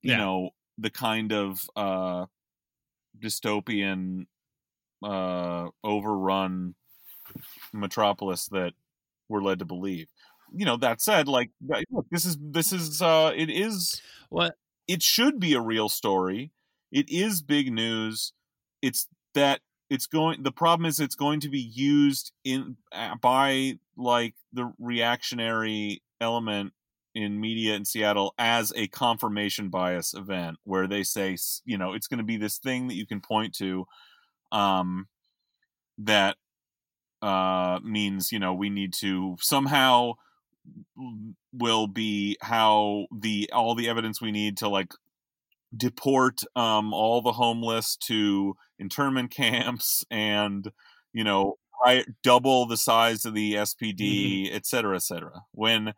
you 0.04 0.16
Yeah. 0.16 0.18
know 0.18 0.52
the 0.78 0.90
kind 0.92 1.34
of 1.34 1.62
uh 1.76 2.26
dystopian 3.20 4.26
uh 5.04 5.70
overrun 5.84 6.76
metropolis 7.74 8.48
that 8.48 8.74
we're 9.30 9.42
led 9.42 9.60
to 9.60 9.66
believe 9.66 10.08
you 10.54 10.66
know 10.66 10.78
that 10.78 11.02
said 11.02 11.28
like 11.28 11.52
look, 11.92 12.06
this 12.12 12.26
is 12.26 12.38
this 12.42 12.72
is 12.72 13.02
uh 13.02 13.32
it 13.36 13.50
is 13.50 14.02
What? 14.30 14.56
it 14.88 15.02
should 15.02 15.40
be 15.40 15.54
a 15.54 15.62
real 15.62 15.90
story 15.90 16.52
it 16.92 17.10
is 17.10 17.42
big 17.42 17.72
news 17.72 18.34
it's 18.82 19.08
that 19.34 19.62
it's 19.90 20.08
going 20.08 20.44
the 20.44 20.52
problem 20.52 20.86
is 20.86 21.00
it's 21.00 21.16
going 21.16 21.40
to 21.40 21.50
be 21.50 21.60
used 21.60 22.32
in 22.44 22.78
uh, 22.92 23.16
by 23.22 23.78
like 23.98 24.36
the 24.54 24.72
reactionary 24.80 26.02
element 26.22 26.74
in 27.16 27.40
media 27.40 27.76
in 27.76 27.86
Seattle 27.86 28.34
as 28.40 28.74
a 28.76 28.88
confirmation 28.88 29.70
bias 29.70 30.14
event 30.14 30.58
where 30.64 30.88
they 30.88 31.04
say 31.04 31.34
s- 31.34 31.62
you 31.66 31.78
know 31.78 31.94
it's 31.94 32.08
going 32.08 32.18
to 32.18 32.24
be 32.24 32.38
this 32.38 32.58
thing 32.58 32.88
that 32.88 32.96
you 32.96 33.06
can 33.06 33.22
point 33.22 33.54
to 33.56 33.86
um 34.52 35.08
that 35.98 36.38
uh 37.22 37.80
means 37.84 38.32
you 38.32 38.40
know 38.40 38.54
we 38.54 38.70
need 38.70 38.94
to 38.94 39.38
somehow 39.40 40.14
will 41.52 41.88
be 41.88 42.38
how 42.42 43.08
the 43.12 43.50
all 43.54 43.76
the 43.76 43.90
evidence 43.90 44.22
we 44.22 44.32
need 44.32 44.58
to 44.58 44.70
like 44.70 44.94
deport 45.76 46.42
um 46.56 46.94
all 46.94 47.22
the 47.22 47.34
homeless 47.34 47.96
to 47.98 48.56
internment 48.80 49.32
camps 49.36 50.04
and 50.10 50.72
you 51.14 51.24
know 51.24 51.58
I, 51.86 52.06
double 52.24 52.66
the 52.66 52.78
size 52.78 53.26
of 53.26 53.34
the 53.34 53.56
SPD 53.56 54.50
et 54.54 54.66
cetera 54.66 54.96
et 54.96 55.02
cetera. 55.04 55.42
When 55.52 55.94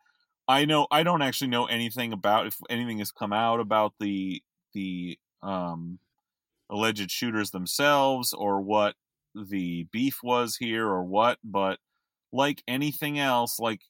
I 0.48 0.66
know 0.66 0.88
I 0.90 1.04
don't 1.04 1.22
actually 1.22 1.50
know 1.50 1.66
anything 1.66 2.12
about 2.14 2.48
if 2.48 2.58
anything 2.70 3.00
has 3.00 3.12
come 3.12 3.34
out 3.34 3.60
about 3.60 3.94
the 4.00 4.42
the 4.74 5.20
um 5.44 6.00
alleged 6.70 7.12
shooters 7.12 7.52
themselves 7.52 8.34
or 8.34 8.62
what 8.62 8.96
the 9.36 9.88
beef 9.92 10.20
was 10.24 10.56
here 10.56 10.88
or 10.88 11.04
what 11.04 11.38
but 11.44 11.78
like 12.32 12.64
anything 12.68 13.20
else 13.20 13.60
like 13.60 13.82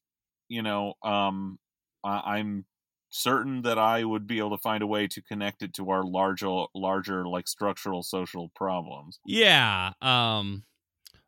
you 0.47 0.61
know 0.61 0.93
um 1.03 1.59
I, 2.03 2.37
i'm 2.37 2.65
certain 3.09 3.61
that 3.63 3.77
i 3.77 4.03
would 4.03 4.27
be 4.27 4.39
able 4.39 4.51
to 4.51 4.61
find 4.61 4.83
a 4.83 4.87
way 4.87 5.07
to 5.07 5.21
connect 5.21 5.61
it 5.61 5.73
to 5.75 5.89
our 5.89 6.03
larger 6.03 6.65
larger 6.75 7.27
like 7.27 7.47
structural 7.47 8.03
social 8.03 8.49
problems 8.55 9.19
Yeah. 9.25 9.93
Um 10.01 10.63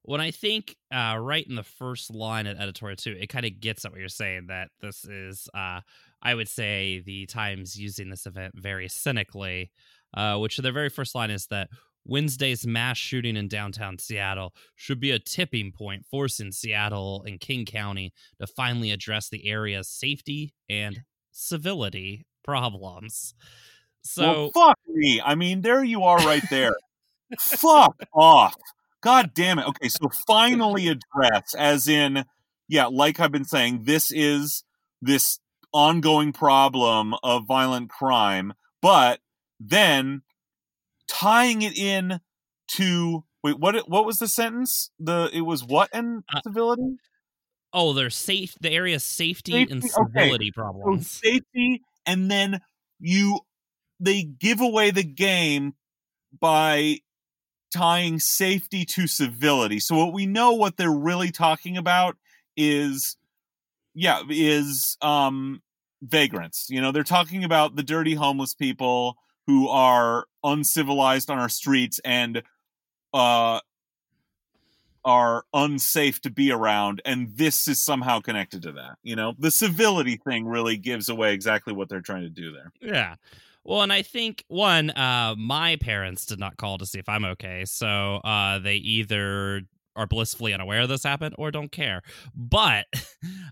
when 0.03 0.21
I 0.21 0.31
think 0.31 0.77
uh 0.93 1.17
right 1.19 1.45
in 1.47 1.55
the 1.55 1.63
first 1.63 2.13
line 2.13 2.47
at 2.47 2.57
editorial 2.57 2.95
too, 2.97 3.17
it 3.19 3.27
kind 3.27 3.45
of 3.45 3.59
gets 3.59 3.85
at 3.85 3.91
what 3.91 3.99
you're 3.99 4.09
saying 4.09 4.47
that 4.47 4.69
this 4.81 5.05
is 5.05 5.49
uh 5.53 5.81
I 6.21 6.35
would 6.35 6.49
say 6.49 7.01
the 7.01 7.25
Times 7.27 7.77
using 7.79 8.09
this 8.09 8.25
event 8.25 8.53
very 8.57 8.89
cynically, 8.89 9.71
uh, 10.13 10.37
which 10.39 10.57
their 10.57 10.71
very 10.71 10.89
first 10.89 11.15
line 11.15 11.31
is 11.31 11.47
that 11.47 11.69
Wednesday's 12.07 12.65
mass 12.65 12.97
shooting 12.97 13.35
in 13.35 13.47
downtown 13.47 13.99
Seattle 13.99 14.53
should 14.75 14.99
be 14.99 15.11
a 15.11 15.19
tipping 15.19 15.71
point, 15.71 16.05
forcing 16.09 16.51
Seattle 16.51 17.23
and 17.27 17.39
King 17.39 17.65
County 17.65 18.13
to 18.39 18.47
finally 18.47 18.91
address 18.91 19.29
the 19.29 19.47
area's 19.47 19.89
safety 19.89 20.53
and 20.69 21.01
civility 21.31 22.25
problems. 22.43 23.35
So 24.03 24.23
well, 24.23 24.51
fuck 24.51 24.79
me. 24.87 25.21
I 25.23 25.35
mean 25.35 25.61
there 25.61 25.83
you 25.83 26.03
are 26.03 26.17
right 26.19 26.43
there. 26.49 26.75
Fuck 27.39 28.01
off. 28.13 28.55
God 29.01 29.31
damn 29.35 29.59
it. 29.59 29.67
Okay 29.67 29.89
so 29.89 30.09
finally 30.25 30.87
address 30.87 31.53
as 31.57 31.87
in 31.87 32.23
yeah 32.67 32.85
like 32.85 33.19
i've 33.19 33.31
been 33.31 33.45
saying 33.45 33.81
this 33.83 34.11
is 34.11 34.63
this 35.01 35.39
ongoing 35.73 36.31
problem 36.31 37.13
of 37.23 37.45
violent 37.45 37.89
crime 37.89 38.53
but 38.81 39.19
then 39.59 40.21
tying 41.07 41.61
it 41.61 41.77
in 41.77 42.19
to 42.67 43.23
wait 43.43 43.59
what 43.59 43.75
what 43.89 44.05
was 44.05 44.19
the 44.19 44.27
sentence 44.27 44.91
the 44.99 45.29
it 45.33 45.41
was 45.41 45.63
what 45.63 45.89
and 45.93 46.23
Uh, 46.33 46.41
civility 46.43 46.97
oh, 47.73 47.93
there's 47.93 48.15
safe 48.15 48.55
the 48.59 48.71
area 48.71 48.99
safety, 48.99 49.67
and 49.69 49.83
Safety, 49.83 50.01
okay. 50.01 50.11
civility 50.21 50.51
so 50.55 50.61
problems. 50.61 51.09
safety 51.09 51.81
and 52.05 52.29
then 52.31 52.61
you 52.99 53.39
they 53.99 54.23
give 54.23 54.61
away 54.61 54.91
the 54.91 55.03
game 55.03 55.73
by 56.39 56.97
tying 57.73 58.19
safety 58.19 58.85
to 58.85 59.07
civility 59.07 59.79
so 59.79 59.95
what 59.95 60.13
we 60.13 60.25
know 60.25 60.53
what 60.53 60.77
they're 60.77 60.91
really 60.91 61.31
talking 61.31 61.77
about 61.77 62.15
is 62.55 63.17
yeah 63.93 64.21
is 64.29 64.97
um 65.01 65.61
vagrants 66.01 66.67
you 66.69 66.79
know 66.81 66.91
they're 66.91 67.03
talking 67.03 67.43
about 67.43 67.75
the 67.75 67.83
dirty 67.83 68.15
homeless 68.15 68.53
people 68.53 69.17
who 69.47 69.67
are 69.67 70.25
uncivilized 70.47 71.29
on 71.29 71.37
our 71.37 71.49
streets 71.49 71.99
and 72.03 72.41
uh 73.13 73.59
are 75.05 75.45
unsafe 75.53 76.19
to 76.21 76.29
be 76.29 76.51
around 76.51 77.01
and 77.05 77.29
this 77.35 77.67
is 77.67 77.79
somehow 77.79 78.19
connected 78.19 78.61
to 78.61 78.71
that 78.73 78.97
you 79.03 79.15
know 79.15 79.33
the 79.39 79.51
civility 79.51 80.17
thing 80.17 80.45
really 80.45 80.75
gives 80.75 81.07
away 81.07 81.33
exactly 81.33 81.73
what 81.73 81.87
they're 81.87 82.01
trying 82.01 82.23
to 82.23 82.29
do 82.29 82.51
there 82.51 82.71
Yeah. 82.81 83.15
Well, 83.67 83.81
and 83.81 83.91
I 83.91 84.01
think 84.01 84.45
one, 84.47 84.91
uh, 84.91 85.35
my 85.37 85.75
parents 85.75 86.25
did 86.25 86.39
not 86.39 86.55
call 86.55 86.77
to 86.77 86.85
see 86.85 86.99
if 86.99 87.09
I'm 87.09 87.25
okay, 87.25 87.65
so 87.65 88.15
uh, 88.23 88.59
they 88.59 88.75
either 88.75 89.63
are 89.97 90.07
blissfully 90.07 90.53
unaware 90.53 90.87
this 90.87 91.03
happened 91.03 91.35
or 91.37 91.51
don't 91.51 91.71
care. 91.71 92.01
But 92.35 92.85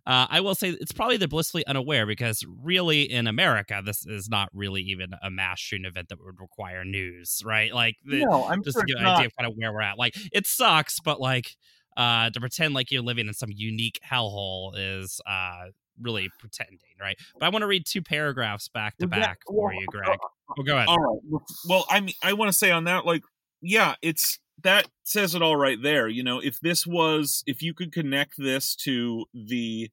uh, 0.06 0.28
I 0.30 0.40
will 0.40 0.56
say 0.56 0.70
it's 0.70 0.92
probably 0.92 1.18
they're 1.18 1.28
blissfully 1.28 1.66
unaware 1.68 2.06
because 2.06 2.46
really 2.64 3.02
in 3.02 3.28
America, 3.28 3.82
this 3.84 4.06
is 4.06 4.30
not 4.30 4.50
really 4.54 4.82
even 4.84 5.14
a 5.22 5.30
mass 5.30 5.60
shooting 5.60 5.86
event 5.86 6.10
that 6.10 6.24
would 6.24 6.40
require 6.40 6.86
news, 6.86 7.42
right? 7.44 7.74
Like, 7.74 7.96
the, 8.06 8.24
no 8.26 8.46
i'm 8.46 8.64
just 8.64 8.76
sure 8.76 8.84
to 8.84 8.94
give 8.94 9.02
an 9.02 9.08
idea 9.08 9.26
of 9.26 9.36
kind 9.36 9.50
of 9.50 9.58
where 9.58 9.74
we're 9.74 9.82
at. 9.82 9.98
Like, 9.98 10.16
it 10.32 10.48
sucks, 10.48 11.00
but 11.00 11.20
like, 11.20 11.56
uh, 11.98 12.30
to 12.30 12.40
pretend 12.40 12.74
like 12.74 12.92
you're 12.92 13.02
living 13.02 13.28
in 13.28 13.34
some 13.34 13.50
unique 13.54 14.00
hellhole 14.10 14.74
is 14.76 15.22
uh, 15.26 15.66
really 16.02 16.30
pretending, 16.40 16.80
right? 17.00 17.18
But 17.40 17.46
I 17.46 17.50
want 17.50 17.64
to 17.64 17.68
read 17.68 17.86
two 17.86 18.02
paragraphs 18.02 18.68
back 18.68 18.98
to 18.98 19.08
back 19.08 19.40
for 19.48 19.74
you, 19.74 19.86
Greg. 19.88 20.18
Well, 20.58 20.66
go 20.66 20.76
ahead. 20.76 20.88
All 20.88 21.00
right. 21.00 21.42
Well, 21.68 21.86
I 21.90 22.02
mean, 22.02 22.16
I 22.22 22.34
want 22.34 22.50
to 22.52 22.58
say 22.58 22.72
on 22.72 22.84
that, 22.86 23.06
like, 23.06 23.24
yeah, 23.62 23.96
it's 24.02 24.40
that 24.64 24.88
says 25.04 25.36
it 25.36 25.42
all 25.42 25.56
right 25.56 25.82
there. 25.82 26.08
You 26.08 26.24
know, 26.24 26.40
if 26.40 26.60
this 26.60 26.86
was, 26.88 27.44
if 27.46 27.62
you 27.62 27.74
could 27.74 27.92
connect 27.92 28.36
this 28.38 28.76
to 28.78 29.26
the, 29.34 29.92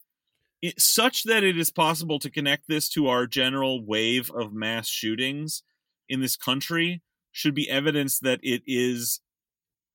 it, 0.61 0.81
such 0.81 1.25
that 1.25 1.43
it 1.45 1.59
is 1.59 1.71
possible 1.71 2.19
to 2.21 2.31
connect 2.31 2.69
this 2.69 2.89
to 2.91 3.09
our 3.09 3.27
general 3.27 3.85
wave 3.85 4.31
of 4.31 4.53
mass 4.53 4.89
shootings 4.89 5.63
in 6.09 6.21
this 6.21 6.37
country, 6.37 7.03
should 7.33 7.55
be 7.55 7.69
evidence 7.69 8.19
that 8.21 8.41
it 8.43 8.63
is 8.67 9.21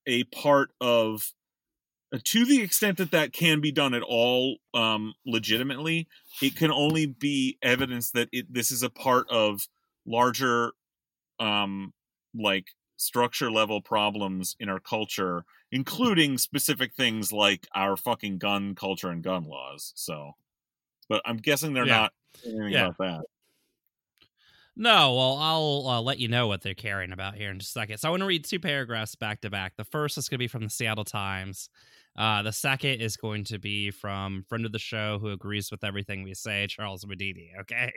a 0.06 0.24
part 0.24 0.70
of. 0.80 1.32
uh, 2.12 2.18
To 2.24 2.44
the 2.44 2.60
extent 2.60 2.98
that 2.98 3.10
that 3.12 3.32
can 3.32 3.60
be 3.60 3.72
done 3.72 3.94
at 3.94 4.02
all, 4.02 4.56
um, 4.74 5.14
legitimately, 5.24 6.08
it 6.42 6.56
can 6.56 6.70
only 6.72 7.06
be 7.06 7.58
evidence 7.62 8.10
that 8.10 8.28
it 8.32 8.52
this 8.52 8.70
is 8.70 8.82
a 8.82 8.90
part 8.90 9.26
of 9.30 9.68
larger 10.06 10.72
um 11.38 11.92
like 12.34 12.66
structure 12.98 13.50
level 13.50 13.80
problems 13.80 14.56
in 14.60 14.68
our 14.68 14.80
culture 14.80 15.44
including 15.72 16.36
specific 16.38 16.94
things 16.94 17.32
like 17.32 17.66
our 17.74 17.96
fucking 17.96 18.38
gun 18.38 18.74
culture 18.74 19.08
and 19.10 19.22
gun 19.22 19.44
laws 19.44 19.92
so 19.96 20.32
but 21.08 21.22
i'm 21.24 21.38
guessing 21.38 21.72
they're 21.72 21.86
Yeah. 21.86 21.96
not 22.02 22.12
anything 22.44 22.68
Yeah. 22.72 22.86
about 22.88 22.98
that 22.98 23.24
No, 24.80 25.12
well, 25.14 25.36
I'll 25.38 25.88
uh, 25.88 26.00
let 26.00 26.20
you 26.20 26.28
know 26.28 26.46
what 26.46 26.62
they're 26.62 26.72
caring 26.74 27.10
about 27.10 27.34
here 27.34 27.50
in 27.50 27.58
just 27.58 27.70
a 27.74 27.80
second. 27.80 27.98
So 27.98 28.06
I 28.06 28.10
want 28.12 28.20
to 28.20 28.26
read 28.26 28.44
two 28.44 28.60
paragraphs 28.60 29.16
back 29.16 29.40
to 29.40 29.50
back. 29.50 29.74
The 29.76 29.84
first 29.84 30.16
is 30.18 30.28
going 30.28 30.36
to 30.36 30.42
be 30.44 30.46
from 30.46 30.62
the 30.62 30.70
Seattle 30.70 31.04
Times. 31.04 31.68
Uh, 32.16 32.42
the 32.42 32.52
second 32.52 33.00
is 33.00 33.16
going 33.16 33.42
to 33.44 33.58
be 33.58 33.90
from 33.90 34.44
friend 34.48 34.64
of 34.64 34.70
the 34.70 34.78
show 34.78 35.18
who 35.18 35.30
agrees 35.30 35.72
with 35.72 35.82
everything 35.82 36.22
we 36.22 36.32
say, 36.34 36.68
Charles 36.68 37.04
Mudede. 37.04 37.50
Okay, 37.62 37.90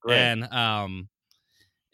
Great. 0.00 0.16
and 0.18 0.44
um, 0.44 1.08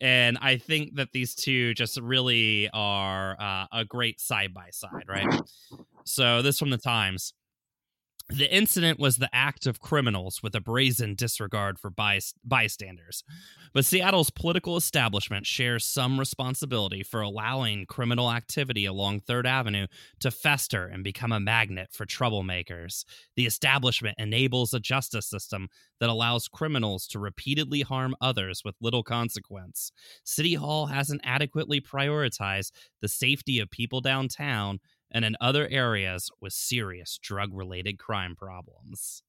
and 0.00 0.38
I 0.40 0.56
think 0.56 0.96
that 0.96 1.12
these 1.12 1.34
two 1.34 1.74
just 1.74 2.00
really 2.00 2.70
are 2.72 3.36
uh, 3.40 3.66
a 3.72 3.84
great 3.84 4.20
side 4.20 4.54
by 4.54 4.70
side, 4.70 5.04
right? 5.08 5.28
So 6.04 6.42
this 6.42 6.58
from 6.58 6.70
the 6.70 6.78
Times. 6.78 7.34
The 8.30 8.54
incident 8.54 9.00
was 9.00 9.16
the 9.16 9.28
act 9.32 9.66
of 9.66 9.80
criminals 9.80 10.40
with 10.42 10.54
a 10.54 10.60
brazen 10.60 11.14
disregard 11.16 11.78
for 11.78 11.90
bystanders. 12.44 13.24
But 13.72 13.84
Seattle's 13.84 14.30
political 14.30 14.76
establishment 14.76 15.46
shares 15.46 15.84
some 15.84 16.18
responsibility 16.18 17.02
for 17.02 17.20
allowing 17.22 17.86
criminal 17.86 18.30
activity 18.30 18.84
along 18.84 19.20
Third 19.20 19.46
Avenue 19.46 19.86
to 20.20 20.30
fester 20.30 20.86
and 20.86 21.02
become 21.02 21.32
a 21.32 21.40
magnet 21.40 21.88
for 21.92 22.06
troublemakers. 22.06 23.04
The 23.36 23.46
establishment 23.46 24.16
enables 24.18 24.74
a 24.74 24.80
justice 24.80 25.26
system 25.26 25.68
that 25.98 26.10
allows 26.10 26.48
criminals 26.48 27.06
to 27.08 27.18
repeatedly 27.18 27.82
harm 27.82 28.14
others 28.20 28.62
with 28.64 28.76
little 28.80 29.02
consequence. 29.02 29.90
City 30.24 30.54
Hall 30.54 30.86
hasn't 30.86 31.20
adequately 31.24 31.80
prioritized 31.80 32.70
the 33.00 33.08
safety 33.08 33.58
of 33.58 33.70
people 33.70 34.00
downtown 34.00 34.78
and 35.10 35.24
in 35.24 35.36
other 35.40 35.68
areas 35.68 36.30
with 36.40 36.52
serious 36.52 37.18
drug 37.22 37.52
related 37.52 37.98
crime 37.98 38.36
problems. 38.36 39.22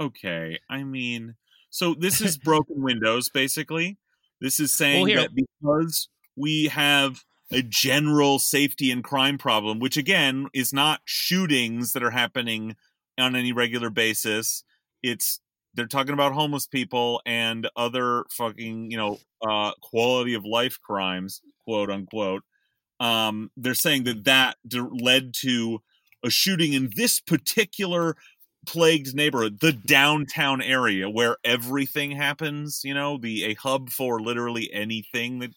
okay 0.00 0.58
i 0.68 0.82
mean 0.82 1.34
so 1.70 1.94
this 1.94 2.20
is 2.20 2.38
broken 2.44 2.82
windows 2.82 3.28
basically. 3.30 3.98
This 4.40 4.60
is 4.60 4.72
saying 4.72 5.06
Well, 5.06 5.16
that 5.16 5.30
because 5.34 6.08
we 6.36 6.66
have 6.68 7.24
a 7.50 7.62
general 7.62 8.38
safety 8.38 8.90
and 8.92 9.02
crime 9.02 9.38
problem 9.38 9.80
which 9.80 9.96
again 9.96 10.46
is 10.54 10.72
not 10.72 11.00
shootings 11.04 11.92
that 11.92 12.02
are 12.02 12.10
happening 12.10 12.76
on 13.18 13.34
any 13.36 13.52
regular 13.52 13.90
basis. 13.90 14.62
It's 15.02 15.40
they're 15.74 15.86
talking 15.86 16.12
about 16.14 16.32
homeless 16.32 16.66
people 16.68 17.20
and 17.26 17.68
other 17.76 18.24
fucking 18.30 18.90
you 18.90 18.96
know 18.96 19.18
uh 19.46 19.72
quality 19.82 20.34
of 20.34 20.44
life 20.44 20.80
crimes 20.80 21.40
quote 21.64 21.90
unquote 21.90 22.44
um 23.00 23.50
they're 23.56 23.74
saying 23.74 24.04
that 24.04 24.24
that 24.24 24.56
led 25.02 25.34
to 25.34 25.80
a 26.24 26.30
shooting 26.30 26.72
in 26.72 26.90
this 26.96 27.20
particular 27.20 28.16
plagued 28.66 29.14
neighborhood 29.14 29.60
the 29.60 29.72
downtown 29.72 30.62
area 30.62 31.08
where 31.10 31.36
everything 31.44 32.10
happens 32.12 32.80
you 32.84 32.94
know 32.94 33.18
the 33.18 33.44
a 33.44 33.54
hub 33.54 33.90
for 33.90 34.20
literally 34.20 34.72
anything 34.72 35.38
that 35.40 35.50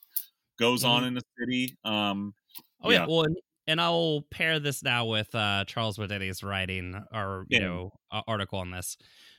goes 0.60 0.84
on 0.84 1.04
in 1.06 1.14
the 1.16 1.22
city 1.40 1.78
um 1.84 2.34
Oh 2.84 2.92
yeah, 2.92 3.02
Yeah. 3.02 3.08
well, 3.08 3.24
and, 3.24 3.38
and 3.68 3.82
I'll 3.82 4.24
pair 4.32 4.60
this 4.60 4.84
now 4.84 5.06
with 5.06 5.34
uh, 5.36 5.66
Charles 5.66 5.98
Mudede 5.98 6.32
writing 6.44 6.96
or 7.12 7.46
you 7.50 7.60
Yeah. 7.60 7.60
know 7.60 7.92
uh, 8.12 8.22
article 8.28 8.60
on 8.60 8.72
this. 8.72 8.98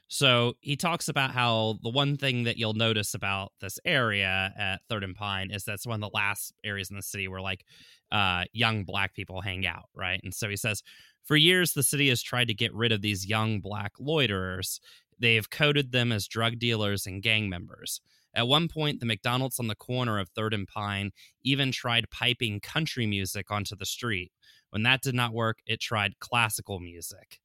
So 0.08 0.54
he 0.60 0.74
talks 0.74 1.08
about 1.08 1.32
how 1.32 1.78
the 1.82 1.90
one 1.90 2.16
thing 2.16 2.44
that 2.44 2.56
you'll 2.56 2.72
notice 2.72 3.12
about 3.12 3.52
this 3.60 3.78
area 3.84 4.52
at 4.58 4.80
Third 4.88 5.04
and 5.04 5.14
Pine 5.14 5.50
is 5.50 5.64
that's 5.64 5.86
one 5.86 6.02
of 6.02 6.10
the 6.10 6.16
last 6.16 6.54
areas 6.64 6.88
in 6.90 6.96
the 6.96 7.02
city 7.02 7.28
where 7.28 7.42
like 7.42 7.64
uh, 8.10 8.44
young 8.52 8.84
black 8.84 9.14
people 9.14 9.42
hang 9.42 9.66
out, 9.66 9.90
right? 9.94 10.20
And 10.24 10.34
so 10.34 10.48
he 10.48 10.56
says, 10.56 10.82
for 11.24 11.36
years 11.36 11.74
the 11.74 11.82
city 11.82 12.08
has 12.08 12.22
tried 12.22 12.48
to 12.48 12.54
get 12.54 12.74
rid 12.74 12.90
of 12.90 13.02
these 13.02 13.26
young 13.26 13.60
black 13.60 13.92
loiterers. 14.00 14.80
They 15.18 15.34
have 15.34 15.50
coded 15.50 15.92
them 15.92 16.10
as 16.10 16.26
drug 16.26 16.58
dealers 16.58 17.06
and 17.06 17.22
gang 17.22 17.50
members. 17.50 18.00
At 18.34 18.48
one 18.48 18.68
point, 18.68 19.00
the 19.00 19.06
McDonald's 19.06 19.58
on 19.58 19.66
the 19.66 19.74
corner 19.74 20.18
of 20.18 20.28
Third 20.28 20.54
and 20.54 20.66
Pine 20.66 21.10
even 21.42 21.72
tried 21.72 22.10
piping 22.10 22.60
country 22.60 23.06
music 23.06 23.50
onto 23.50 23.74
the 23.74 23.86
street. 23.86 24.32
When 24.70 24.84
that 24.84 25.02
did 25.02 25.14
not 25.14 25.32
work, 25.32 25.58
it 25.66 25.80
tried 25.80 26.18
classical 26.18 26.78
music. 26.78 27.40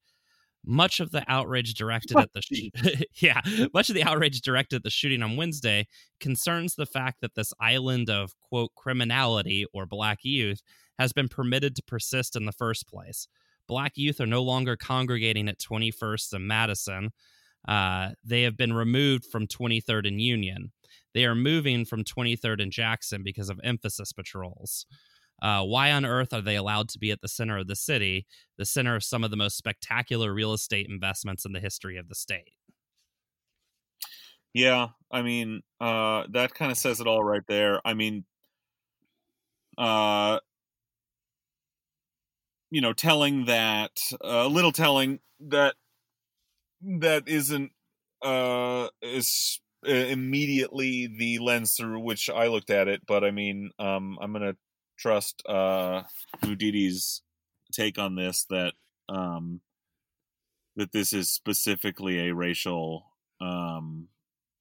Much 0.66 1.00
of 1.00 1.10
the 1.10 1.24
outrage 1.28 1.74
directed 1.74 2.16
at 2.16 2.32
the 2.32 2.42
sh- 2.42 2.70
yeah, 3.22 3.40
much 3.72 3.88
of 3.88 3.94
the 3.94 4.02
outrage 4.02 4.40
directed 4.40 4.76
at 4.76 4.82
the 4.82 4.90
shooting 4.90 5.22
on 5.22 5.36
Wednesday 5.36 5.86
concerns 6.20 6.74
the 6.74 6.86
fact 6.86 7.20
that 7.20 7.34
this 7.34 7.52
island 7.60 8.08
of 8.08 8.32
quote 8.38 8.70
criminality 8.74 9.66
or 9.72 9.86
black 9.86 10.18
youth 10.22 10.62
has 10.98 11.12
been 11.12 11.28
permitted 11.28 11.74
to 11.76 11.82
persist 11.82 12.36
in 12.36 12.46
the 12.46 12.52
first 12.52 12.88
place. 12.88 13.28
Black 13.66 13.92
youth 13.96 14.20
are 14.20 14.26
no 14.26 14.42
longer 14.42 14.76
congregating 14.76 15.48
at 15.48 15.58
21st 15.58 16.34
and 16.34 16.46
Madison. 16.46 17.10
Uh, 17.66 18.10
they 18.22 18.42
have 18.42 18.56
been 18.56 18.72
removed 18.72 19.24
from 19.24 19.46
23rd 19.46 20.08
and 20.08 20.20
Union. 20.20 20.72
They 21.14 21.24
are 21.24 21.34
moving 21.34 21.84
from 21.84 22.04
23rd 22.04 22.62
and 22.62 22.72
Jackson 22.72 23.22
because 23.22 23.48
of 23.48 23.60
emphasis 23.64 24.12
patrols. 24.12 24.86
Uh, 25.42 25.62
why 25.64 25.92
on 25.92 26.04
earth 26.04 26.32
are 26.32 26.40
they 26.40 26.56
allowed 26.56 26.88
to 26.88 26.98
be 26.98 27.10
at 27.10 27.20
the 27.20 27.28
center 27.28 27.58
of 27.58 27.66
the 27.66 27.76
city, 27.76 28.26
the 28.56 28.64
center 28.64 28.96
of 28.96 29.04
some 29.04 29.24
of 29.24 29.30
the 29.30 29.36
most 29.36 29.56
spectacular 29.56 30.32
real 30.32 30.52
estate 30.52 30.86
investments 30.88 31.44
in 31.44 31.52
the 31.52 31.60
history 31.60 31.96
of 31.96 32.08
the 32.08 32.14
state? 32.14 32.54
Yeah, 34.52 34.90
I 35.10 35.22
mean, 35.22 35.62
uh, 35.80 36.26
that 36.30 36.54
kind 36.54 36.70
of 36.70 36.78
says 36.78 37.00
it 37.00 37.06
all 37.06 37.24
right 37.24 37.42
there. 37.48 37.80
I 37.84 37.94
mean, 37.94 38.24
uh, 39.76 40.38
you 42.70 42.80
know, 42.80 42.92
telling 42.92 43.44
that 43.46 44.00
a 44.20 44.48
little 44.48 44.72
telling 44.72 45.20
that 45.40 45.74
that 47.00 47.28
isn't 47.28 47.72
uh 48.22 48.88
is 49.02 49.60
uh, 49.86 49.90
immediately 49.90 51.06
the 51.06 51.38
lens 51.38 51.74
through 51.76 52.00
which 52.00 52.30
I 52.30 52.46
looked 52.46 52.70
at 52.70 52.88
it, 52.88 53.02
but 53.06 53.22
I 53.24 53.30
mean, 53.30 53.70
um, 53.78 54.18
I'm 54.20 54.32
gonna 54.32 54.56
trust 54.96 55.42
uh 55.48 56.02
Mudede's 56.42 57.22
take 57.72 57.98
on 57.98 58.14
this 58.14 58.44
that 58.50 58.74
um 59.08 59.60
that 60.76 60.92
this 60.92 61.12
is 61.12 61.30
specifically 61.30 62.28
a 62.28 62.34
racial 62.34 63.06
um 63.40 64.08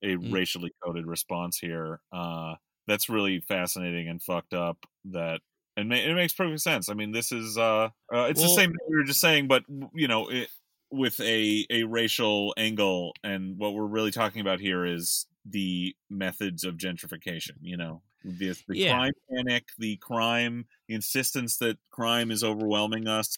a 0.03 0.15
Mm. 0.17 0.33
racially 0.33 0.71
coded 0.83 1.05
response 1.07 1.57
here. 1.57 2.01
Uh, 2.11 2.55
that's 2.87 3.07
really 3.07 3.39
fascinating 3.39 4.09
and 4.09 4.21
fucked 4.21 4.53
up. 4.53 4.85
That 5.05 5.39
and 5.77 5.87
ma- 5.87 5.95
it 5.95 6.13
makes 6.13 6.33
perfect 6.33 6.59
sense. 6.59 6.89
I 6.89 6.93
mean, 6.93 7.13
this 7.13 7.31
is 7.31 7.57
uh, 7.57 7.89
uh 8.13 8.27
it's 8.29 8.41
Well- 8.41 8.49
the 8.49 8.55
same 8.55 8.71
thing 8.71 8.79
we 8.89 8.97
were 8.97 9.05
just 9.05 9.21
saying, 9.21 9.47
but 9.47 9.63
you 9.93 10.07
know, 10.09 10.27
it, 10.29 10.49
with 10.91 11.19
a 11.21 11.65
a 11.69 11.83
racial 11.83 12.53
angle. 12.57 13.13
And 13.23 13.57
what 13.57 13.73
we're 13.73 13.85
really 13.85 14.11
talking 14.11 14.41
about 14.41 14.59
here 14.59 14.85
is 14.85 15.25
the 15.45 15.95
methods 16.09 16.65
of 16.65 16.75
gentrification. 16.75 17.53
You 17.61 17.77
know, 17.77 18.01
the, 18.23 18.55
the 18.67 18.75
Yeah. 18.75 18.95
crime 18.95 19.13
panic, 19.29 19.65
the 19.77 19.97
crime, 19.97 20.65
the 20.87 20.95
insistence 20.95 21.57
that 21.57 21.77
crime 21.91 22.31
is 22.31 22.43
overwhelming 22.43 23.07
us. 23.07 23.37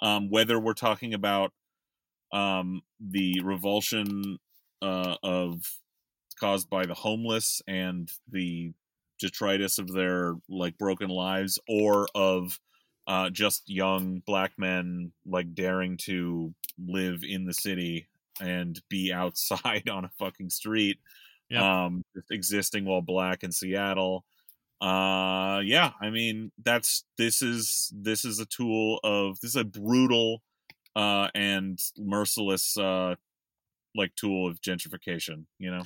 Um, 0.00 0.30
whether 0.30 0.58
we're 0.58 0.74
talking 0.74 1.14
about 1.14 1.52
um, 2.32 2.82
the 3.00 3.40
revulsion 3.42 4.38
uh, 4.80 5.16
of 5.22 5.60
caused 6.40 6.68
by 6.68 6.86
the 6.86 6.94
homeless 6.94 7.62
and 7.68 8.10
the 8.28 8.72
detritus 9.20 9.78
of 9.78 9.92
their 9.92 10.34
like 10.48 10.76
broken 10.78 11.08
lives 11.08 11.58
or 11.68 12.08
of 12.14 12.58
uh, 13.06 13.30
just 13.30 13.62
young 13.68 14.22
black 14.26 14.52
men 14.58 15.12
like 15.26 15.54
daring 15.54 15.96
to 15.96 16.52
live 16.84 17.22
in 17.22 17.44
the 17.44 17.54
city 17.54 18.08
and 18.40 18.80
be 18.88 19.12
outside 19.14 19.88
on 19.88 20.04
a 20.04 20.10
fucking 20.18 20.50
street 20.50 20.98
Yep. 21.52 21.62
um 21.62 22.02
just 22.16 22.30
existing 22.30 22.84
while 22.84 23.02
black 23.02 23.42
in 23.42 23.52
seattle 23.52 24.24
uh 24.80 25.60
yeah 25.62 25.90
i 26.00 26.10
mean 26.10 26.50
that's 26.64 27.04
this 27.18 27.42
is 27.42 27.92
this 27.94 28.24
is 28.24 28.38
a 28.38 28.46
tool 28.46 28.98
of 29.04 29.38
this 29.40 29.50
is 29.50 29.56
a 29.56 29.64
brutal 29.64 30.42
uh 30.96 31.28
and 31.34 31.78
merciless 31.98 32.76
uh 32.78 33.14
like 33.94 34.14
tool 34.14 34.48
of 34.48 34.60
gentrification. 34.60 35.44
You 35.58 35.70
know. 35.70 35.82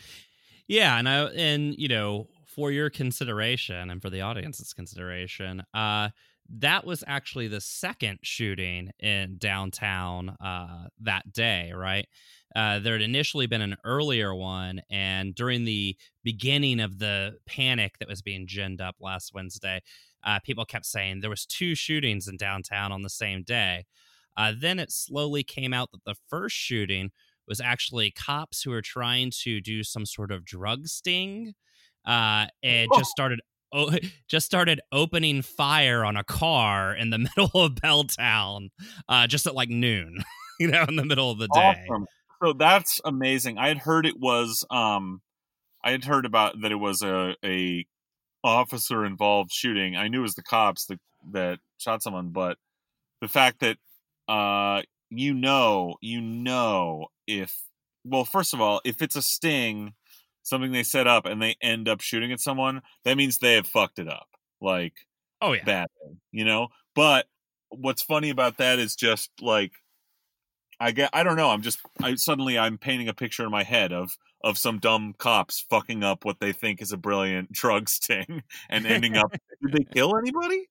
Yeah, 0.68 0.98
and 0.98 1.08
I 1.08 1.24
and 1.26 1.74
you 1.76 1.88
know 1.88 2.28
for 2.46 2.70
your 2.70 2.90
consideration 2.90 3.90
and 3.90 4.00
for 4.00 4.10
the 4.10 4.22
audience's 4.22 4.72
consideration, 4.72 5.62
uh, 5.74 6.10
that 6.48 6.86
was 6.86 7.02
actually 7.06 7.48
the 7.48 7.60
second 7.60 8.18
shooting 8.22 8.90
in 9.00 9.36
downtown 9.38 10.30
uh, 10.40 10.88
that 11.00 11.32
day, 11.32 11.72
right? 11.74 12.06
Uh, 12.54 12.78
there 12.78 12.94
had 12.94 13.02
initially 13.02 13.46
been 13.46 13.60
an 13.60 13.76
earlier 13.84 14.34
one, 14.34 14.80
and 14.90 15.34
during 15.34 15.64
the 15.64 15.96
beginning 16.24 16.80
of 16.80 16.98
the 16.98 17.36
panic 17.46 17.98
that 17.98 18.08
was 18.08 18.22
being 18.22 18.46
ginned 18.46 18.80
up 18.80 18.96
last 19.00 19.32
Wednesday, 19.34 19.82
uh, 20.24 20.38
people 20.40 20.64
kept 20.64 20.86
saying 20.86 21.20
there 21.20 21.30
was 21.30 21.46
two 21.46 21.74
shootings 21.74 22.28
in 22.28 22.36
downtown 22.36 22.92
on 22.92 23.02
the 23.02 23.10
same 23.10 23.42
day. 23.42 23.84
Uh, 24.36 24.52
then 24.58 24.78
it 24.78 24.90
slowly 24.90 25.42
came 25.42 25.72
out 25.72 25.90
that 25.92 26.04
the 26.04 26.16
first 26.28 26.56
shooting 26.56 27.10
was 27.48 27.60
actually 27.60 28.10
cops 28.10 28.62
who 28.62 28.70
were 28.70 28.82
trying 28.82 29.30
to 29.30 29.60
do 29.60 29.82
some 29.82 30.04
sort 30.04 30.32
of 30.32 30.44
drug 30.44 30.86
sting 30.86 31.54
uh, 32.06 32.46
and 32.62 32.88
just 32.96 33.10
started 33.10 33.40
oh, 33.72 33.90
just 34.28 34.46
started 34.46 34.80
opening 34.92 35.42
fire 35.42 36.04
on 36.04 36.16
a 36.16 36.24
car 36.24 36.94
in 36.94 37.10
the 37.10 37.18
middle 37.36 37.62
of 37.62 37.74
Belltown, 37.74 38.70
uh, 39.08 39.26
just 39.26 39.46
at 39.46 39.54
like 39.54 39.68
noon, 39.68 40.22
you 40.60 40.68
know, 40.68 40.84
in 40.88 40.96
the 40.96 41.04
middle 41.04 41.30
of 41.30 41.38
the 41.38 41.48
day. 41.48 41.84
Awesome. 41.88 42.06
So 42.42 42.52
that's 42.52 43.00
amazing. 43.04 43.58
I 43.58 43.68
had 43.68 43.78
heard 43.78 44.04
it 44.04 44.18
was, 44.18 44.64
um, 44.70 45.22
I 45.82 45.90
had 45.90 46.04
heard 46.04 46.26
about 46.26 46.60
that 46.62 46.72
it 46.72 46.76
was 46.76 47.02
a 47.02 47.34
a 47.44 47.86
officer 48.44 49.04
involved 49.04 49.50
shooting. 49.52 49.96
I 49.96 50.08
knew 50.08 50.20
it 50.20 50.22
was 50.22 50.34
the 50.34 50.42
cops 50.42 50.86
that 50.86 51.00
that 51.32 51.58
shot 51.78 52.02
someone, 52.02 52.30
but 52.30 52.58
the 53.20 53.28
fact 53.28 53.60
that 53.60 53.78
uh, 54.28 54.82
you 55.10 55.34
know, 55.34 55.96
you 56.00 56.20
know, 56.20 57.06
if 57.26 57.56
well, 58.04 58.24
first 58.24 58.54
of 58.54 58.60
all, 58.60 58.80
if 58.84 59.02
it's 59.02 59.16
a 59.16 59.22
sting 59.22 59.94
something 60.46 60.72
they 60.72 60.82
set 60.82 61.06
up 61.06 61.26
and 61.26 61.42
they 61.42 61.56
end 61.60 61.88
up 61.88 62.00
shooting 62.00 62.32
at 62.32 62.40
someone, 62.40 62.82
that 63.04 63.16
means 63.16 63.38
they 63.38 63.54
have 63.54 63.66
fucked 63.66 63.98
it 63.98 64.08
up. 64.08 64.28
Like, 64.60 64.94
oh 65.40 65.52
yeah, 65.52 65.64
badly, 65.64 66.18
you 66.32 66.44
know. 66.44 66.68
But 66.94 67.26
what's 67.68 68.02
funny 68.02 68.30
about 68.30 68.58
that 68.58 68.78
is 68.78 68.94
just 68.94 69.30
like, 69.40 69.72
I 70.80 70.92
get, 70.92 71.10
I 71.12 71.22
don't 71.22 71.36
know. 71.36 71.50
I'm 71.50 71.62
just, 71.62 71.80
I 72.02 72.14
suddenly 72.14 72.58
I'm 72.58 72.78
painting 72.78 73.08
a 73.08 73.14
picture 73.14 73.44
in 73.44 73.50
my 73.50 73.64
head 73.64 73.92
of 73.92 74.16
of 74.44 74.56
some 74.58 74.78
dumb 74.78 75.14
cops 75.18 75.64
fucking 75.68 76.04
up 76.04 76.24
what 76.24 76.38
they 76.38 76.52
think 76.52 76.80
is 76.80 76.92
a 76.92 76.96
brilliant 76.96 77.50
drug 77.52 77.88
sting 77.88 78.42
and 78.68 78.86
ending 78.86 79.16
up. 79.16 79.32
did 79.62 79.72
they 79.72 79.84
kill 79.84 80.16
anybody? 80.16 80.68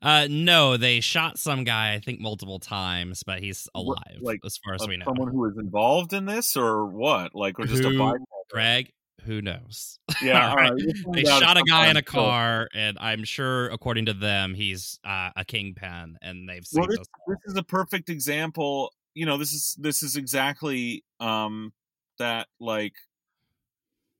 Uh, 0.00 0.26
no, 0.30 0.76
they 0.76 1.00
shot 1.00 1.38
some 1.38 1.62
guy. 1.64 1.92
I 1.92 2.00
think 2.00 2.20
multiple 2.20 2.58
times, 2.58 3.22
but 3.22 3.40
he's 3.40 3.68
alive. 3.74 4.18
Like 4.20 4.40
as 4.44 4.58
far 4.64 4.74
as 4.74 4.86
we 4.86 4.96
know, 4.96 5.04
someone 5.04 5.28
who 5.30 5.44
is 5.44 5.58
involved 5.58 6.12
in 6.12 6.24
this, 6.24 6.56
or 6.56 6.86
what? 6.86 7.34
Like, 7.34 7.58
or 7.58 7.66
just 7.66 7.82
who, 7.82 7.94
a 7.94 7.98
bystander? 7.98 8.24
Greg, 8.50 8.90
who 9.24 9.42
knows? 9.42 9.98
Yeah, 10.22 10.52
right. 10.54 10.72
they 11.12 11.22
shot 11.22 11.56
a 11.56 11.62
guy 11.62 11.88
in 11.88 11.96
a 11.96 12.02
car, 12.02 12.68
and 12.74 12.98
I'm 12.98 13.22
sure, 13.22 13.68
according 13.68 14.06
to 14.06 14.14
them, 14.14 14.54
he's 14.54 14.98
uh, 15.04 15.30
a 15.36 15.44
kingpin, 15.44 16.16
and 16.20 16.48
they've 16.48 16.66
seen 16.66 16.80
well, 16.80 16.88
this, 16.88 17.06
this 17.28 17.38
is 17.44 17.56
a 17.56 17.62
perfect 17.62 18.08
example. 18.08 18.92
You 19.14 19.26
know, 19.26 19.38
this 19.38 19.52
is 19.52 19.76
this 19.78 20.02
is 20.02 20.16
exactly 20.16 21.04
um 21.20 21.72
that 22.18 22.48
like 22.58 22.94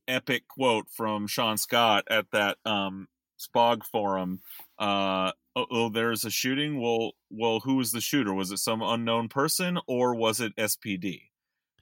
epic 0.06 0.46
quote 0.46 0.86
from 0.94 1.26
Shaun 1.26 1.58
Scott 1.58 2.04
at 2.08 2.26
that 2.30 2.58
um 2.64 3.08
Spog 3.38 3.84
forum. 3.84 4.40
Uh, 4.78 5.32
oh, 5.56 5.66
oh, 5.70 5.88
there's 5.88 6.24
a 6.24 6.30
shooting. 6.30 6.80
Well, 6.80 7.12
well, 7.30 7.60
who 7.60 7.76
was 7.76 7.92
the 7.92 8.00
shooter? 8.00 8.34
Was 8.34 8.50
it 8.50 8.58
some 8.58 8.82
unknown 8.82 9.28
person 9.28 9.78
or 9.86 10.14
was 10.14 10.40
it 10.40 10.56
SPD? 10.56 11.27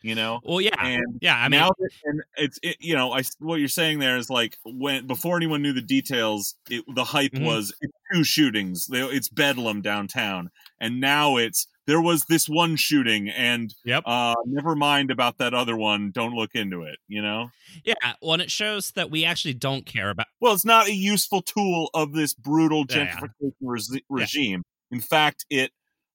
You 0.06 0.14
know? 0.14 0.40
Well 0.44 0.60
yeah. 0.60 0.74
And 0.78 1.18
yeah 1.20 1.36
i 1.36 1.48
mean 1.48 1.60
now 1.60 1.70
that, 1.78 1.90
and 2.04 2.22
it's 2.36 2.58
it, 2.62 2.76
you 2.80 2.94
know 2.94 3.12
i 3.12 3.22
what 3.38 3.56
you're 3.56 3.68
saying 3.68 3.98
there 3.98 4.16
is 4.16 4.30
like 4.30 4.58
when 4.64 5.06
before 5.06 5.36
anyone 5.36 5.62
knew 5.62 5.72
the 5.72 5.82
details 5.82 6.54
it, 6.70 6.84
the 6.94 7.04
hype 7.04 7.32
mm-hmm. 7.32 7.44
was 7.44 7.74
two 8.12 8.24
shootings. 8.24 8.88
It's 8.90 9.28
bedlam 9.28 9.82
downtown. 9.82 10.50
And 10.80 11.00
now 11.00 11.36
it's 11.36 11.66
there 11.86 12.00
was 12.00 12.24
this 12.28 12.48
one 12.48 12.76
shooting 12.76 13.28
and 13.28 13.74
yep. 13.84 14.02
uh 14.06 14.34
never 14.46 14.74
mind 14.74 15.10
about 15.10 15.38
that 15.38 15.54
other 15.54 15.76
one. 15.76 16.10
Don't 16.12 16.34
look 16.34 16.54
into 16.54 16.82
it 16.82 16.98
you 17.08 17.22
know? 17.22 17.50
Yeah 17.84 17.94
well 18.20 18.34
and 18.34 18.42
it 18.42 18.50
shows 18.50 18.92
that 18.92 19.10
we 19.10 19.24
actually 19.24 19.54
don't 19.54 19.86
care 19.86 20.10
about 20.10 20.26
well 20.40 20.52
it's 20.52 20.64
not 20.64 20.88
a 20.88 20.94
useful 20.94 21.42
tool 21.42 21.90
of 21.94 22.12
this 22.12 22.34
brutal 22.34 22.86
gentrification 22.86 23.30
yeah. 23.40 23.50
re- 23.60 24.04
regime. 24.08 24.62
Yeah. 24.90 24.96
in 24.96 25.00
fact 25.00 25.46
it 25.50 25.72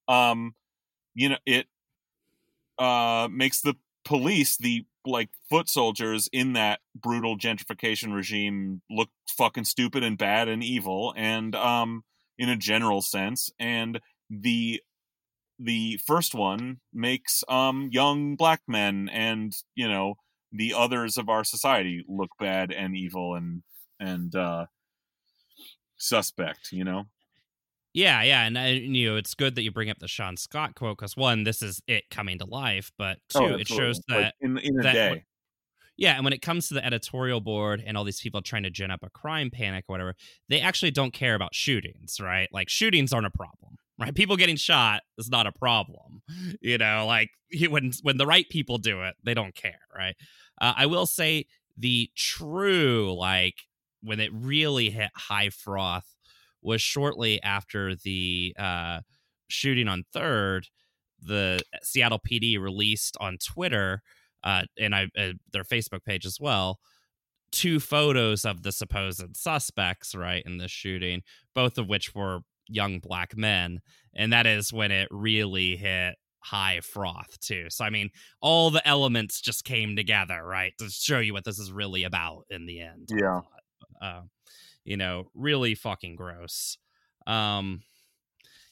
um 0.08 0.56
you 1.14 1.30
know 1.30 1.38
it 1.46 1.68
uh, 2.82 3.28
makes 3.32 3.62
the 3.62 3.76
police, 4.06 4.58
the 4.58 4.86
like 5.06 5.30
foot 5.50 5.70
soldiers 5.70 6.30
in 6.34 6.54
that 6.54 6.80
brutal 6.96 7.38
gentrification 7.38 8.14
regime, 8.14 8.82
look 8.90 9.10
fucking 9.38 9.66
stupid 9.66 10.04
and 10.04 10.18
bad 10.18 10.48
and 10.48 10.64
evil, 10.64 11.14
and 11.16 11.56
um, 11.56 12.04
in 12.38 12.50
a 12.50 12.58
general 12.58 13.02
sense, 13.02 13.50
and 13.60 14.00
the 14.30 14.82
the 15.60 16.00
first 16.06 16.34
one 16.34 16.80
makes 16.94 17.44
um 17.48 17.90
young 17.92 18.36
black 18.36 18.62
men 18.68 19.10
and 19.12 19.54
you 19.76 19.88
know 19.88 20.16
the 20.52 20.74
others 20.74 21.18
of 21.18 21.30
our 21.30 21.44
society 21.44 22.04
look 22.08 22.32
bad 22.40 22.72
and 22.72 22.96
evil 22.98 23.36
and 23.36 23.64
and 24.00 24.36
uh 24.36 24.66
suspect 25.98 26.72
you 26.72 26.84
know 26.84 27.06
yeah, 27.94 28.24
yeah, 28.24 28.46
and, 28.46 28.58
uh, 28.58 28.62
you 28.62 29.10
know 29.10 29.18
it's 29.18 29.34
good 29.34 29.56
that 29.56 29.64
you 29.64 29.72
bring 29.72 29.90
up 29.90 30.00
the 30.00 30.08
Shaun 30.08 30.38
Scott 30.38 30.76
quote 30.76 30.98
because 30.98 31.18
one, 31.18 31.44
this 31.44 31.62
is 31.62 31.82
it 31.88 32.10
coming 32.10 32.40
to 32.40 32.46
life, 32.46 32.92
but 32.98 33.18
oh, 33.36 33.48
two, 33.48 33.54
oh, 33.54 33.58
it 33.58 33.68
shows 33.68 34.00
that 34.08 34.16
like 34.16 34.34
in 34.42 34.58
in 34.58 34.80
a 34.80 34.84
that, 34.84 34.94
day. 34.94 35.26
Yeah, 35.98 36.16
and 36.16 36.24
when 36.24 36.34
it 36.34 36.42
comes 36.42 36.68
to 36.70 36.74
the 36.74 36.86
editorial 36.86 37.42
board 37.42 37.84
and 37.86 37.98
all 37.98 38.04
these 38.04 38.22
people 38.22 38.42
trying 38.42 38.64
to 38.64 38.70
gin 38.70 38.92
up 38.92 39.04
a 39.04 39.10
crime 39.10 39.52
panic 39.52 39.86
or 39.88 39.94
whatever, 39.94 40.16
they 40.50 40.62
actually 40.62 40.92
don't 40.92 41.14
care 41.14 41.36
about 41.36 41.54
shootings, 41.54 42.20
right? 42.20 42.48
Like 42.52 42.70
shootings 42.70 43.14
aren't 43.14 43.28
a 43.28 43.32
problem, 43.32 43.78
right? 44.00 44.16
People 44.16 44.38
getting 44.38 44.56
shot 44.56 45.02
is 45.18 45.30
not 45.30 45.46
a 45.46 45.52
problem, 45.52 46.22
you 46.62 46.78
know. 46.78 47.06
Like 47.06 47.30
when 47.70 47.92
when 48.04 48.18
the 48.18 48.26
right 48.26 48.48
people 48.50 48.78
do 48.78 49.04
it, 49.04 49.16
they 49.24 49.34
don't 49.34 49.54
care, 49.54 49.80
right? 49.96 50.16
Uh, 50.60 50.74
I 50.78 50.86
will 50.86 51.06
say 51.06 51.46
the 51.78 52.10
true 52.16 53.14
like 53.18 53.56
when 54.02 54.20
it 54.20 54.32
really 54.34 54.90
hit 54.90 55.10
high 55.16 55.50
froth 55.50 56.06
was 56.62 56.82
shortly 56.82 57.42
after 57.44 57.96
the 57.96 58.56
uh, 58.58 59.00
shooting 59.50 59.88
on 59.88 60.04
Third. 60.14 60.68
The 61.24 61.62
Seattle 61.84 62.20
PD 62.20 62.60
released 62.60 63.16
on 63.20 63.38
Twitter 63.38 64.02
uh, 64.44 64.64
and 64.80 64.96
I, 64.96 65.08
uh, 65.18 65.34
their 65.54 65.64
Facebook 65.64 66.04
page 66.04 66.26
as 66.26 66.40
well 66.40 66.80
two 67.52 67.80
photos 67.80 68.46
of 68.46 68.64
the 68.64 68.72
supposed 68.72 69.36
suspects 69.36 70.16
right 70.16 70.44
in 70.46 70.58
this 70.58 70.72
shooting, 70.72 71.22
both 71.54 71.78
of 71.78 71.88
which 71.88 72.16
were 72.16 72.40
young 72.68 73.00
black 73.00 73.36
men, 73.36 73.80
and 74.16 74.32
that 74.34 74.48
is 74.48 74.72
when 74.72 74.92
it 74.92 75.08
really 75.12 75.76
hit 75.76 76.16
high 76.40 76.80
froth 76.82 77.40
too. 77.40 77.68
So 77.70 77.86
I 77.86 77.90
mean, 77.90 78.10
all 78.42 78.72
the 78.72 78.86
elements 78.88 79.42
just 79.42 79.64
came 79.64 79.96
together, 79.96 80.44
right, 80.44 80.74
to 80.80 80.90
show 80.90 81.20
you 81.20 81.34
what 81.34 81.44
this 81.44 81.60
is 81.60 81.72
really 81.72 82.04
about 82.04 82.46
in 82.50 82.66
the 82.66 82.82
end. 82.82 83.10
Yeah. 83.10 83.42
Uh, 84.02 84.22
you 84.84 84.98
know, 84.98 85.30
really 85.34 85.76
fucking 85.76 86.16
gross. 86.16 86.78
Um, 87.28 87.82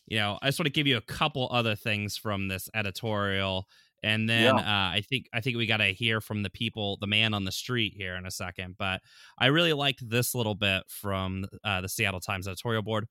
you 0.07 0.17
know, 0.17 0.39
I 0.41 0.47
just 0.47 0.59
want 0.59 0.65
to 0.65 0.71
give 0.71 0.87
you 0.87 0.97
a 0.97 1.01
couple 1.01 1.47
other 1.51 1.75
things 1.75 2.17
from 2.17 2.47
this 2.47 2.67
editorial, 2.73 3.67
and 4.01 4.27
then 4.27 4.55
yeah. 4.55 4.61
uh, 4.61 4.91
I 4.91 5.03
think 5.07 5.27
I 5.33 5.41
think 5.41 5.57
we 5.57 5.67
got 5.67 5.77
to 5.77 5.93
hear 5.93 6.19
from 6.19 6.41
the 6.41 6.49
people, 6.49 6.97
the 6.99 7.07
man 7.07 7.33
on 7.33 7.45
the 7.45 7.51
street 7.51 7.93
here 7.95 8.15
in 8.15 8.25
a 8.25 8.31
second. 8.31 8.75
But 8.77 9.01
I 9.37 9.47
really 9.47 9.73
liked 9.73 10.09
this 10.09 10.33
little 10.33 10.55
bit 10.55 10.83
from 10.87 11.45
uh, 11.63 11.81
the 11.81 11.89
Seattle 11.89 12.19
Times 12.19 12.47
editorial 12.47 12.81
board. 12.81 13.07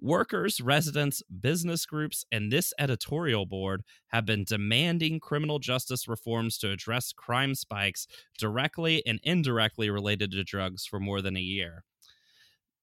Workers, 0.00 0.60
residents, 0.60 1.22
business 1.40 1.86
groups, 1.86 2.24
and 2.32 2.50
this 2.50 2.72
editorial 2.76 3.46
board 3.46 3.84
have 4.08 4.26
been 4.26 4.42
demanding 4.42 5.20
criminal 5.20 5.60
justice 5.60 6.08
reforms 6.08 6.58
to 6.58 6.72
address 6.72 7.12
crime 7.12 7.54
spikes 7.54 8.08
directly 8.36 9.06
and 9.06 9.20
indirectly 9.22 9.90
related 9.90 10.32
to 10.32 10.42
drugs 10.42 10.86
for 10.86 10.98
more 10.98 11.22
than 11.22 11.36
a 11.36 11.40
year. 11.40 11.84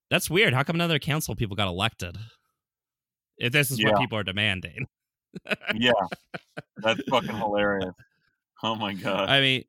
That's 0.09 0.29
weird. 0.29 0.53
How 0.53 0.63
come 0.63 0.77
none 0.77 0.85
of 0.85 0.89
their 0.89 0.99
council 0.99 1.35
people 1.35 1.55
got 1.55 1.67
elected? 1.67 2.17
If 3.37 3.53
this 3.53 3.71
is 3.71 3.79
yeah. 3.79 3.91
what 3.91 3.99
people 3.99 4.17
are 4.17 4.23
demanding. 4.23 4.87
yeah. 5.75 5.91
That's 6.77 7.01
fucking 7.09 7.35
hilarious. 7.35 7.93
Oh 8.63 8.75
my 8.75 8.93
god. 8.93 9.29
I 9.29 9.39
mean, 9.39 9.63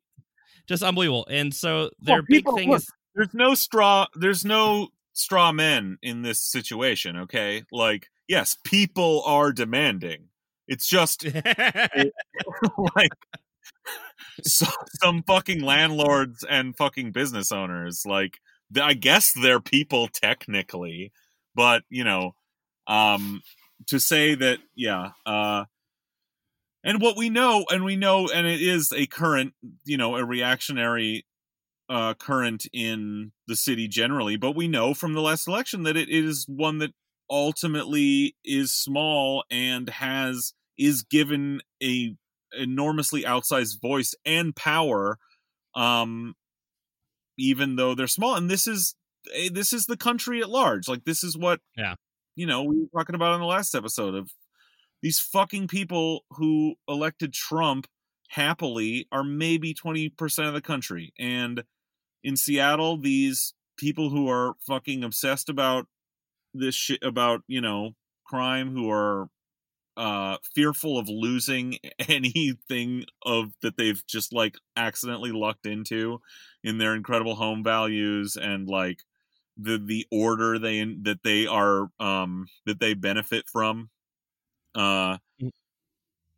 just 0.67 0.83
unbelievable. 0.83 1.27
And 1.29 1.53
so 1.53 1.91
their 1.99 2.17
well, 2.17 2.25
big 2.27 2.45
thing 2.55 2.69
look, 2.69 2.79
is 2.79 2.89
there's 3.15 3.33
no 3.33 3.55
straw 3.55 4.07
there's 4.15 4.43
no 4.43 4.89
straw 5.13 5.51
men 5.51 5.97
in 6.01 6.21
this 6.21 6.39
situation, 6.39 7.17
okay? 7.17 7.63
Like, 7.71 8.09
yes, 8.27 8.57
people 8.63 9.23
are 9.25 9.51
demanding. 9.51 10.29
It's 10.67 10.87
just 10.87 11.23
it, 11.25 12.13
like 12.95 13.11
so, 14.43 14.67
some 15.01 15.23
fucking 15.23 15.61
landlords 15.61 16.45
and 16.49 16.75
fucking 16.75 17.11
business 17.11 17.51
owners 17.51 18.03
like 18.05 18.39
I 18.79 18.93
guess 18.93 19.31
they're 19.33 19.59
people 19.61 20.07
technically, 20.07 21.11
but 21.55 21.83
you 21.89 22.03
know, 22.03 22.35
um, 22.87 23.41
to 23.87 23.99
say 23.99 24.35
that, 24.35 24.59
yeah, 24.75 25.11
uh, 25.25 25.65
And 26.83 27.01
what 27.01 27.15
we 27.17 27.29
know, 27.29 27.65
and 27.69 27.83
we 27.83 27.95
know, 27.95 28.27
and 28.27 28.47
it 28.47 28.61
is 28.61 28.91
a 28.91 29.05
current, 29.05 29.53
you 29.85 29.97
know, 29.97 30.15
a 30.15 30.25
reactionary 30.25 31.25
uh, 31.89 32.15
current 32.15 32.67
in 32.73 33.31
the 33.47 33.55
city 33.55 33.87
generally, 33.87 34.37
but 34.37 34.55
we 34.55 34.67
know 34.67 34.93
from 34.93 35.13
the 35.13 35.21
last 35.21 35.47
election 35.47 35.83
that 35.83 35.97
it 35.97 36.09
is 36.09 36.45
one 36.47 36.79
that 36.79 36.91
ultimately 37.29 38.35
is 38.45 38.71
small 38.71 39.43
and 39.51 39.89
has 39.89 40.53
is 40.77 41.03
given 41.03 41.61
a 41.83 42.15
enormously 42.57 43.23
outsized 43.23 43.81
voice 43.81 44.15
and 44.25 44.55
power 44.55 45.17
um 45.75 46.35
even 47.41 47.75
though 47.75 47.93
they're 47.95 48.07
small 48.07 48.35
and 48.35 48.49
this 48.49 48.67
is 48.67 48.95
eh, 49.35 49.49
this 49.51 49.73
is 49.73 49.85
the 49.87 49.97
country 49.97 50.41
at 50.41 50.49
large 50.49 50.87
like 50.87 51.03
this 51.05 51.23
is 51.23 51.37
what 51.37 51.59
Yeah. 51.75 51.95
you 52.35 52.45
know 52.45 52.63
we 52.63 52.75
were 52.81 52.87
talking 52.99 53.15
about 53.15 53.33
in 53.35 53.39
the 53.41 53.45
last 53.47 53.73
episode 53.75 54.15
of 54.15 54.29
these 55.01 55.19
fucking 55.19 55.67
people 55.67 56.25
who 56.31 56.75
elected 56.87 57.33
Trump 57.33 57.87
happily 58.29 59.07
are 59.11 59.23
maybe 59.23 59.73
20% 59.73 60.47
of 60.47 60.53
the 60.53 60.61
country 60.61 61.11
and 61.19 61.63
in 62.23 62.37
Seattle 62.37 62.97
these 62.97 63.53
people 63.77 64.09
who 64.11 64.29
are 64.29 64.53
fucking 64.67 65.03
obsessed 65.03 65.49
about 65.49 65.87
this 66.53 66.75
shit 66.75 67.01
about 67.03 67.41
you 67.47 67.61
know 67.61 67.91
crime 68.25 68.71
who 68.73 68.89
are 68.89 69.27
uh 69.97 70.37
fearful 70.55 70.97
of 70.97 71.09
losing 71.09 71.77
anything 72.07 73.05
of 73.25 73.53
that 73.61 73.77
they've 73.77 74.05
just 74.07 74.33
like 74.33 74.55
accidentally 74.77 75.31
lucked 75.31 75.65
into 75.65 76.21
in 76.63 76.77
their 76.77 76.95
incredible 76.95 77.35
home 77.35 77.63
values 77.63 78.37
and 78.37 78.67
like 78.69 78.99
the 79.57 79.77
the 79.77 80.05
order 80.11 80.57
they 80.59 80.83
that 81.03 81.21
they 81.23 81.45
are 81.47 81.89
um 81.99 82.47
that 82.65 82.79
they 82.79 82.93
benefit 82.93 83.45
from 83.49 83.89
uh 84.75 85.17
Mm. 85.41 85.51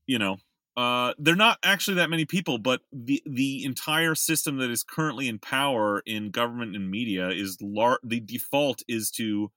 you 0.08 0.20
know 0.20 0.38
uh 0.76 1.14
they're 1.20 1.36
not 1.36 1.60
actually 1.64 1.96
that 1.96 2.10
many 2.10 2.26
people 2.26 2.58
but 2.58 2.82
the 2.92 3.22
the 3.26 3.64
entire 3.64 4.16
system 4.16 4.58
that 4.58 4.70
is 4.70 4.84
currently 4.84 5.28
in 5.28 5.38
power 5.40 6.02
in 6.06 6.32
government 6.32 6.76
and 6.76 6.90
media 6.90 7.30
is 7.30 7.58
lar- 7.62 8.00
the 8.04 8.20
default 8.20 8.82
is 8.88 9.12
to 9.12 9.52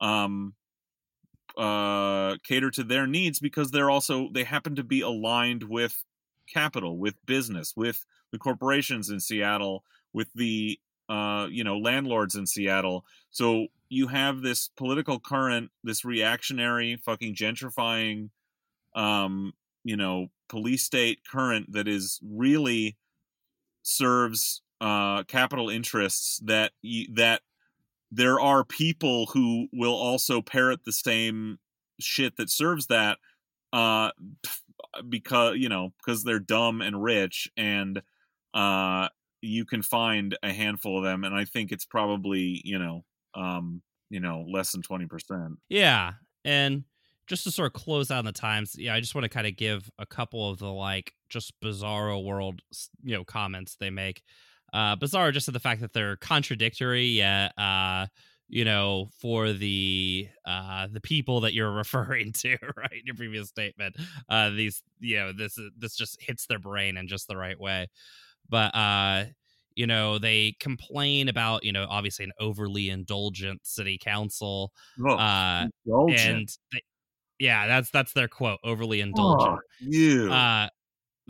um 0.00 0.54
uh 1.56 2.36
cater 2.44 2.70
to 2.70 2.84
their 2.84 3.06
needs 3.06 3.38
because 3.40 3.70
they're 3.70 3.90
also 3.90 4.28
they 4.32 4.44
happen 4.44 4.74
to 4.76 4.84
be 4.84 5.00
aligned 5.00 5.64
with 5.64 6.04
capital 6.52 6.98
with 6.98 7.14
business 7.26 7.74
with 7.76 8.04
the 8.32 8.38
corporations 8.38 9.10
in 9.10 9.20
Seattle 9.20 9.84
with 10.12 10.28
the 10.34 10.78
uh 11.08 11.46
you 11.50 11.64
know 11.64 11.78
landlords 11.78 12.34
in 12.34 12.46
Seattle. 12.46 13.04
So 13.30 13.66
you 13.88 14.08
have 14.08 14.42
this 14.42 14.68
political 14.76 15.20
current 15.20 15.70
this 15.84 16.04
reactionary 16.04 16.96
fucking 16.96 17.34
gentrifying 17.34 18.30
um 18.94 19.52
you 19.84 19.96
know 19.96 20.28
police 20.48 20.84
state 20.84 21.20
current 21.30 21.72
that 21.72 21.88
is 21.88 22.20
really 22.22 22.96
serves 23.82 24.62
uh 24.80 25.22
capital 25.24 25.68
interests 25.68 26.40
that 26.44 26.72
that 27.12 27.42
there 28.14 28.38
are 28.38 28.62
people 28.62 29.26
who 29.26 29.66
will 29.72 29.94
also 29.94 30.42
parrot 30.42 30.84
the 30.84 30.92
same 30.92 31.58
shit 31.98 32.36
that 32.36 32.50
serves 32.50 32.86
that 32.88 33.18
uh 33.72 34.10
because 35.08 35.56
you 35.56 35.68
know 35.68 35.92
because 35.98 36.22
they're 36.22 36.38
dumb 36.38 36.80
and 36.80 37.02
rich 37.02 37.48
and 37.56 38.02
uh 38.54 39.08
you 39.40 39.64
can 39.64 39.82
find 39.82 40.36
a 40.42 40.52
handful 40.52 40.98
of 40.98 41.04
them 41.04 41.24
and 41.24 41.34
i 41.34 41.44
think 41.44 41.72
it's 41.72 41.86
probably 41.86 42.60
you 42.64 42.78
know 42.78 43.04
um 43.34 43.82
you 44.10 44.20
know 44.20 44.44
less 44.48 44.72
than 44.72 44.82
20% 44.82 45.56
Yeah, 45.68 46.12
and 46.44 46.84
just 47.26 47.44
to 47.44 47.50
sort 47.50 47.66
of 47.66 47.72
close 47.72 48.10
out 48.10 48.24
the 48.24 48.32
times, 48.32 48.76
yeah, 48.78 48.94
I 48.94 49.00
just 49.00 49.14
want 49.14 49.24
to 49.24 49.28
kind 49.28 49.46
of 49.46 49.56
give 49.56 49.90
a 49.98 50.04
couple 50.04 50.50
of 50.50 50.58
the 50.58 50.70
like 50.70 51.14
just 51.30 51.58
bizarro 51.60 52.22
world, 52.22 52.60
you 53.02 53.14
know, 53.16 53.24
comments 53.24 53.76
they 53.80 53.90
make. 53.90 54.22
Uh, 54.72 54.96
bizarre 54.96 55.32
just 55.32 55.46
to 55.46 55.52
the 55.52 55.60
fact 55.60 55.80
that 55.80 55.92
they're 55.92 56.16
contradictory, 56.16 57.06
yet, 57.06 57.52
uh, 57.58 58.06
you 58.48 58.64
know, 58.64 59.08
for 59.18 59.52
the 59.52 60.28
uh 60.44 60.86
the 60.90 61.00
people 61.00 61.40
that 61.40 61.54
you're 61.54 61.72
referring 61.84 62.32
to, 62.32 62.56
right, 62.76 62.92
in 62.92 63.02
your 63.04 63.16
previous 63.16 63.48
statement, 63.48 63.96
uh, 64.28 64.50
these, 64.50 64.82
you 65.00 65.16
know, 65.16 65.32
this 65.32 65.58
this 65.76 65.96
just 65.96 66.20
hits 66.20 66.46
their 66.46 66.58
brain 66.58 66.96
in 66.96 67.08
just 67.08 67.28
the 67.28 67.36
right 67.36 67.58
way. 67.58 67.88
But 68.48 68.74
uh, 68.74 69.24
you 69.74 69.86
know, 69.86 70.18
they 70.18 70.54
complain 70.60 71.28
about, 71.28 71.64
you 71.64 71.72
know, 71.72 71.86
obviously 71.88 72.24
an 72.24 72.32
overly 72.38 72.90
indulgent 72.90 73.66
city 73.66 73.98
council 73.98 74.72
oh, 75.04 75.16
uh 75.16 75.66
indulgent. 75.86 76.20
and 76.20 76.48
they, 76.72 76.82
yeah 77.38 77.66
that's 77.66 77.90
that's 77.90 78.12
their 78.12 78.28
quote 78.28 78.58
overly 78.62 79.00
indulgent 79.00 79.58
uh 80.30 80.68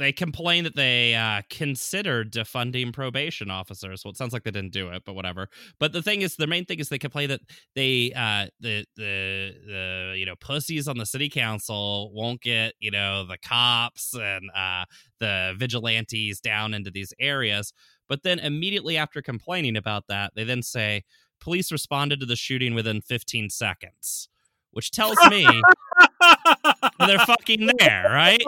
they 0.03 0.13
complain 0.13 0.65
that 0.65 0.77
they 0.77 1.15
uh 1.15 1.43
considered 1.51 2.33
defunding 2.33 2.93
probation 2.93 3.51
officers. 3.51 4.03
Well 4.05 4.11
it 4.11 4.17
sounds 4.17 4.33
like 4.33 4.45
they 4.45 4.51
didn't 4.51 4.73
do 4.73 4.89
it 4.89 5.03
but 5.05 5.15
whatever. 5.15 5.49
But 5.79 5.93
the 5.93 6.03
thing 6.03 6.23
is 6.23 6.37
the 6.37 6.47
main 6.47 6.65
thing 6.65 6.79
is 6.79 6.89
they 6.89 6.99
complain 6.99 7.29
that 7.29 7.41
they 7.75 8.13
uh 8.15 8.47
the 8.61 8.85
the 8.97 9.55
the 9.67 10.15
you 10.17 10.27
know 10.27 10.37
pussies 10.37 10.89
on 10.89 10.99
the 10.99 11.07
city 11.07 11.29
council 11.29 12.13
won't 12.15 12.41
get 12.41 12.75
you 12.81 12.91
know 12.91 13.25
the 13.25 13.39
cops 13.39 14.15
and 14.15 14.51
uh 14.57 14.85
the 15.21 15.55
vigilantes 15.57 16.41
down 16.41 16.75
into 16.75 16.91
these 16.91 17.13
areas. 17.21 17.73
But 18.09 18.25
then 18.25 18.39
immediately 18.39 18.97
after 18.97 19.23
complaining 19.23 19.77
about 19.77 20.05
that 20.09 20.33
they 20.35 20.45
then 20.45 20.63
say 20.63 21.05
police 21.41 21.73
responded 21.73 22.21
to 22.21 22.27
the 22.27 22.37
shooting 22.37 22.75
within 22.75 23.01
15 23.01 23.51
seconds 23.51 24.29
which 24.73 24.91
tells 24.91 25.17
me 25.29 25.47
they're 26.99 27.19
fucking 27.21 27.71
there 27.79 28.05
right 28.11 28.43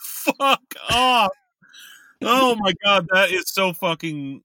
fuck 0.00 0.62
off. 0.90 1.30
Oh 2.22 2.56
my 2.56 2.72
god 2.84 3.06
that 3.12 3.30
is 3.30 3.44
so 3.48 3.72
fucking 3.72 4.42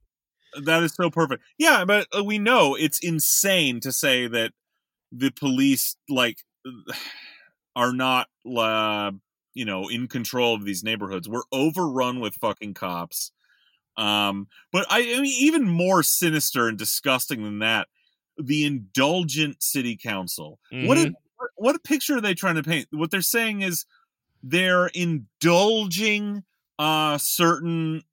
that 0.63 0.83
is 0.83 0.93
so 0.93 1.09
perfect. 1.09 1.43
Yeah 1.57 1.85
but 1.85 2.07
uh, 2.17 2.23
we 2.23 2.37
know 2.39 2.75
it's 2.75 2.99
insane 2.99 3.79
to 3.81 3.91
say 3.91 4.27
that 4.27 4.51
the 5.11 5.31
police 5.31 5.95
like 6.09 6.37
are 7.75 7.93
not 7.93 8.27
uh, 8.45 9.11
you 9.53 9.65
know 9.65 9.87
in 9.89 10.07
control 10.07 10.55
of 10.55 10.65
these 10.65 10.83
neighborhoods. 10.83 11.27
We're 11.29 11.41
overrun 11.51 12.19
with 12.19 12.35
fucking 12.35 12.73
cops. 12.75 13.31
Um 13.97 14.47
but 14.71 14.85
I, 14.89 14.99
I 15.01 15.21
mean 15.21 15.25
even 15.39 15.63
more 15.67 16.03
sinister 16.03 16.67
and 16.67 16.77
disgusting 16.77 17.43
than 17.43 17.59
that 17.59 17.87
the 18.37 18.65
indulgent 18.65 19.61
city 19.61 19.95
council. 19.97 20.59
What 20.71 20.97
Mhm. 20.97 21.09
a 21.09 21.13
what- 21.37 21.49
what 21.55 21.75
a 21.75 21.79
picture 21.79 22.17
are 22.17 22.21
they 22.21 22.33
trying 22.33 22.55
to 22.55 22.63
paint? 22.63 22.87
What 22.91 23.11
they're 23.11 23.21
saying 23.21 23.61
is 23.61 23.85
they're 24.43 24.88
indulging 24.88 26.43
uh 26.79 27.17
certain 27.17 28.03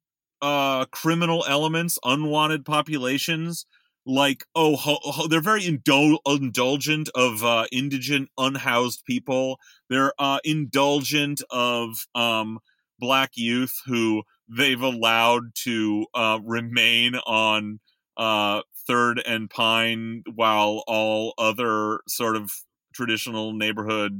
uh 0.41 0.85
criminal 0.85 1.45
elements 1.47 1.99
unwanted 2.03 2.65
populations 2.65 3.65
like 4.05 4.43
oh 4.55 4.75
ho, 4.75 4.97
ho- 5.01 5.27
they're 5.27 5.41
very 5.41 5.61
indul- 5.61 6.19
indulgent 6.25 7.09
of 7.15 7.43
uh 7.43 7.65
indigent 7.71 8.29
unhoused 8.37 9.03
people. 9.05 9.59
They're 9.89 10.13
uh 10.19 10.39
indulgent 10.43 11.41
of 11.51 12.07
um 12.15 12.59
black 12.99 13.31
youth 13.35 13.75
who 13.85 14.23
they've 14.49 14.81
allowed 14.81 15.53
to 15.63 16.05
uh 16.15 16.39
remain 16.43 17.15
on 17.15 17.79
uh 18.17 18.61
third 18.87 19.21
and 19.25 19.49
pine 19.49 20.23
while 20.35 20.83
all 20.87 21.33
other 21.37 22.01
sort 22.07 22.35
of 22.35 22.51
traditional 22.93 23.53
neighborhoods 23.53 24.15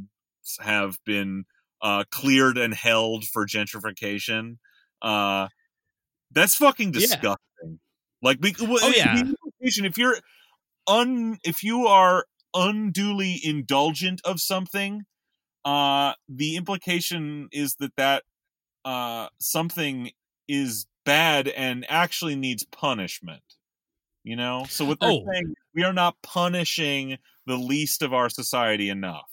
have 0.59 0.97
been 1.05 1.45
uh, 1.81 2.03
cleared 2.11 2.57
and 2.57 2.73
held 2.73 3.25
for 3.25 3.45
gentrification. 3.45 4.57
Uh, 5.01 5.47
that's 6.31 6.55
fucking 6.55 6.91
Yeah. 6.93 7.07
disgusting. 7.13 7.79
Like, 8.21 8.39
we, 8.41 8.55
well, 8.59 8.79
Oh, 8.83 8.91
yeah. 8.91 9.23
implication, 9.43 9.85
if 9.85 9.97
you're 9.97 10.17
un, 10.87 11.39
if 11.43 11.63
you 11.63 11.87
are 11.87 12.25
unduly 12.55 13.39
indulgent 13.43 14.21
of 14.25 14.41
something, 14.41 15.03
uh, 15.65 16.13
the 16.29 16.57
implication 16.57 17.49
is 17.51 17.75
that 17.77 17.95
that 17.97 18.23
uh, 18.85 19.29
something 19.39 20.11
is 20.47 20.87
bad 21.05 21.47
and 21.49 21.85
actually 21.89 22.35
needs 22.35 22.65
punishment. 22.65 23.43
You 24.23 24.35
know, 24.35 24.65
so 24.69 24.85
what 24.85 24.99
they're 25.01 25.11
Oh. 25.11 25.25
saying, 25.33 25.55
we 25.75 25.83
are 25.83 25.93
not 25.93 26.21
punishing 26.23 27.17
the 27.47 27.57
least 27.57 28.03
of 28.03 28.13
our 28.13 28.29
society 28.29 28.89
enough. 28.89 29.31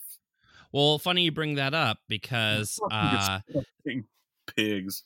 Well 0.72 0.98
funny 0.98 1.22
you 1.22 1.33
bring 1.33 1.54
that 1.54 1.74
up 1.74 1.98
because 2.09 2.78
uh 2.90 3.40
pigs. 4.57 5.04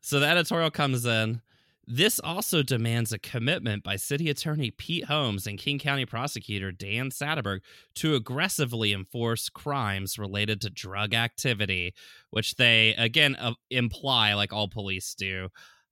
So 0.00 0.20
the 0.20 0.26
editorial 0.26 0.70
comes 0.70 1.06
in. 1.06 1.40
This 1.86 2.20
also 2.20 2.62
demands 2.62 3.12
a 3.12 3.18
commitment 3.18 3.82
by 3.82 3.96
City 3.96 4.30
Attorney 4.30 4.70
Pete 4.70 5.04
Holmes 5.06 5.48
and 5.48 5.58
King 5.58 5.80
County 5.80 6.06
Prosecutor 6.06 6.70
Dan 6.70 7.10
Satterberg 7.10 7.60
to 7.96 8.14
aggressively 8.14 8.92
enforce 8.92 9.48
crimes 9.48 10.16
related 10.16 10.60
to 10.60 10.70
drug 10.70 11.12
activity, 11.12 11.92
which 12.30 12.54
they 12.54 12.94
again 12.94 13.34
uh, 13.34 13.54
imply, 13.70 14.34
like 14.34 14.52
all 14.52 14.68
police 14.68 15.14
do, 15.14 15.48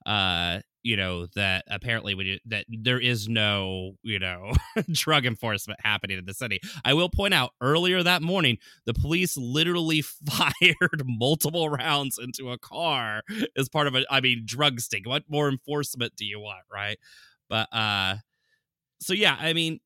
uh, 0.06 0.60
you 0.82 0.96
know 0.96 1.26
that 1.34 1.64
apparently 1.68 2.14
we, 2.14 2.40
that 2.46 2.64
there 2.68 3.00
is 3.00 3.28
no 3.28 3.92
you 4.02 4.18
know 4.18 4.52
drug 4.92 5.26
enforcement 5.26 5.80
happening 5.82 6.18
in 6.18 6.24
the 6.24 6.34
city. 6.34 6.60
I 6.84 6.94
will 6.94 7.10
point 7.10 7.34
out 7.34 7.52
earlier 7.60 8.02
that 8.02 8.22
morning 8.22 8.58
the 8.86 8.94
police 8.94 9.36
literally 9.36 10.02
fired 10.26 11.02
multiple 11.04 11.68
rounds 11.68 12.18
into 12.18 12.50
a 12.50 12.58
car 12.58 13.22
as 13.56 13.68
part 13.68 13.86
of 13.86 13.94
a 13.94 14.04
i 14.10 14.20
mean 14.20 14.42
drug 14.44 14.80
sting. 14.80 15.02
What 15.04 15.24
more 15.28 15.48
enforcement 15.48 16.14
do 16.16 16.24
you 16.24 16.40
want 16.40 16.64
right? 16.72 16.98
But 17.48 17.68
uh 17.72 18.16
so 19.00 19.14
yeah 19.14 19.36
i 19.40 19.52
mean 19.52 19.80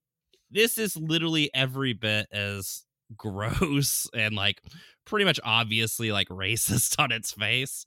this 0.50 0.78
is 0.78 0.96
literally 0.96 1.50
every 1.54 1.92
bit 1.92 2.26
as 2.33 2.85
gross 3.16 4.09
and 4.14 4.35
like 4.35 4.61
pretty 5.04 5.24
much 5.24 5.38
obviously 5.44 6.11
like 6.11 6.28
racist 6.28 6.98
on 6.98 7.12
its 7.12 7.33
face 7.33 7.85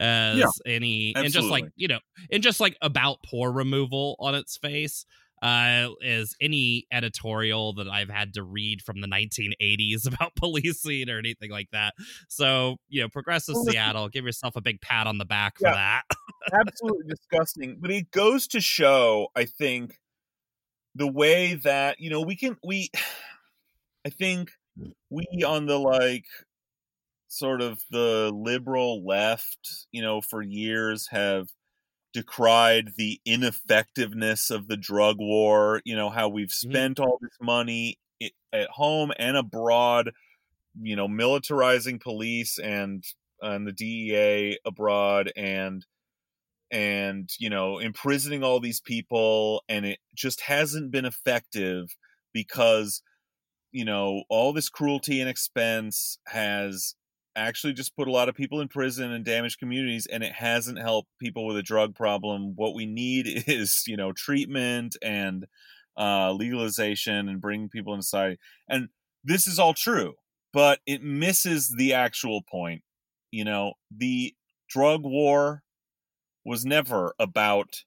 as 0.00 0.38
yeah, 0.38 0.46
any 0.66 1.12
absolutely. 1.14 1.26
and 1.26 1.32
just 1.32 1.48
like 1.48 1.64
you 1.76 1.86
know 1.86 1.98
and 2.32 2.42
just 2.42 2.58
like 2.58 2.76
about 2.80 3.18
poor 3.24 3.52
removal 3.52 4.16
on 4.18 4.34
its 4.34 4.56
face 4.56 5.04
uh 5.42 5.88
as 6.04 6.34
any 6.40 6.86
editorial 6.90 7.74
that 7.74 7.86
i've 7.88 8.08
had 8.08 8.32
to 8.34 8.42
read 8.42 8.80
from 8.82 9.00
the 9.00 9.06
1980s 9.06 10.06
about 10.12 10.34
policing 10.36 11.08
or 11.10 11.18
anything 11.18 11.50
like 11.50 11.68
that 11.72 11.94
so 12.28 12.76
you 12.88 13.02
know 13.02 13.08
progressive 13.08 13.54
well, 13.54 13.64
seattle 13.64 14.08
give 14.08 14.24
yourself 14.24 14.56
a 14.56 14.60
big 14.60 14.80
pat 14.80 15.06
on 15.06 15.18
the 15.18 15.24
back 15.24 15.54
yeah, 15.60 15.70
for 15.70 15.74
that 15.74 16.02
absolutely 16.66 17.04
disgusting 17.06 17.76
but 17.78 17.90
it 17.90 18.10
goes 18.10 18.46
to 18.46 18.60
show 18.60 19.28
i 19.36 19.44
think 19.44 19.98
the 20.94 21.10
way 21.10 21.54
that 21.54 22.00
you 22.00 22.10
know 22.10 22.22
we 22.22 22.36
can 22.36 22.56
we 22.64 22.90
i 24.06 24.08
think 24.08 24.50
we 25.10 25.26
on 25.46 25.66
the 25.66 25.78
like 25.78 26.24
sort 27.30 27.62
of 27.62 27.80
the 27.90 28.32
liberal 28.34 29.06
left, 29.06 29.86
you 29.92 30.02
know, 30.02 30.20
for 30.20 30.42
years 30.42 31.08
have 31.10 31.46
decried 32.12 32.90
the 32.96 33.20
ineffectiveness 33.24 34.50
of 34.50 34.66
the 34.66 34.76
drug 34.76 35.16
war, 35.18 35.80
you 35.84 35.94
know, 35.94 36.10
how 36.10 36.28
we've 36.28 36.48
mm-hmm. 36.48 36.70
spent 36.70 37.00
all 37.00 37.18
this 37.20 37.36
money 37.40 37.98
at 38.52 38.68
home 38.70 39.12
and 39.16 39.36
abroad, 39.36 40.10
you 40.82 40.96
know, 40.96 41.06
militarizing 41.06 42.00
police 42.00 42.58
and 42.58 43.04
and 43.40 43.66
the 43.66 43.72
DEA 43.72 44.58
abroad 44.66 45.32
and 45.34 45.86
and 46.70 47.30
you 47.38 47.48
know 47.48 47.78
imprisoning 47.78 48.44
all 48.44 48.60
these 48.60 48.80
people 48.80 49.62
and 49.68 49.86
it 49.86 49.98
just 50.14 50.42
hasn't 50.42 50.90
been 50.90 51.06
effective 51.06 51.96
because 52.34 53.02
you 53.72 53.84
know 53.84 54.24
all 54.28 54.52
this 54.52 54.68
cruelty 54.68 55.20
and 55.20 55.30
expense 55.30 56.18
has 56.26 56.94
actually 57.40 57.72
just 57.72 57.96
put 57.96 58.08
a 58.08 58.12
lot 58.12 58.28
of 58.28 58.34
people 58.34 58.60
in 58.60 58.68
prison 58.68 59.12
and 59.12 59.24
damaged 59.24 59.58
communities 59.58 60.06
and 60.06 60.22
it 60.22 60.32
hasn't 60.32 60.78
helped 60.78 61.10
people 61.18 61.46
with 61.46 61.56
a 61.56 61.62
drug 61.62 61.94
problem. 61.94 62.54
What 62.56 62.74
we 62.74 62.86
need 62.86 63.26
is 63.46 63.84
you 63.86 63.96
know 63.96 64.12
treatment 64.12 64.96
and 65.02 65.46
uh, 65.96 66.32
legalization 66.32 67.28
and 67.28 67.40
bringing 67.40 67.68
people 67.68 67.94
in 67.94 68.02
society. 68.02 68.38
And 68.68 68.88
this 69.24 69.46
is 69.46 69.58
all 69.58 69.74
true 69.74 70.14
but 70.52 70.80
it 70.86 71.02
misses 71.02 71.74
the 71.76 71.94
actual 71.94 72.42
point. 72.42 72.82
You 73.30 73.44
know 73.44 73.74
the 73.90 74.34
drug 74.68 75.02
war 75.04 75.62
was 76.44 76.64
never 76.64 77.14
about 77.18 77.84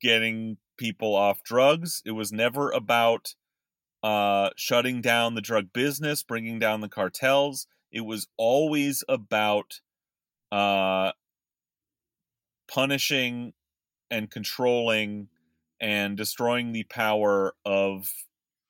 getting 0.00 0.58
people 0.76 1.14
off 1.14 1.42
drugs. 1.42 2.02
It 2.04 2.12
was 2.12 2.30
never 2.30 2.70
about 2.70 3.34
uh, 4.02 4.50
shutting 4.56 5.00
down 5.00 5.34
the 5.34 5.40
drug 5.40 5.72
business 5.72 6.22
bringing 6.22 6.60
down 6.60 6.80
the 6.80 6.88
cartels 6.88 7.66
it 7.92 8.02
was 8.02 8.28
always 8.36 9.04
about 9.08 9.80
uh, 10.52 11.12
punishing 12.70 13.52
and 14.10 14.30
controlling 14.30 15.28
and 15.80 16.16
destroying 16.16 16.72
the 16.72 16.84
power 16.84 17.54
of 17.64 18.08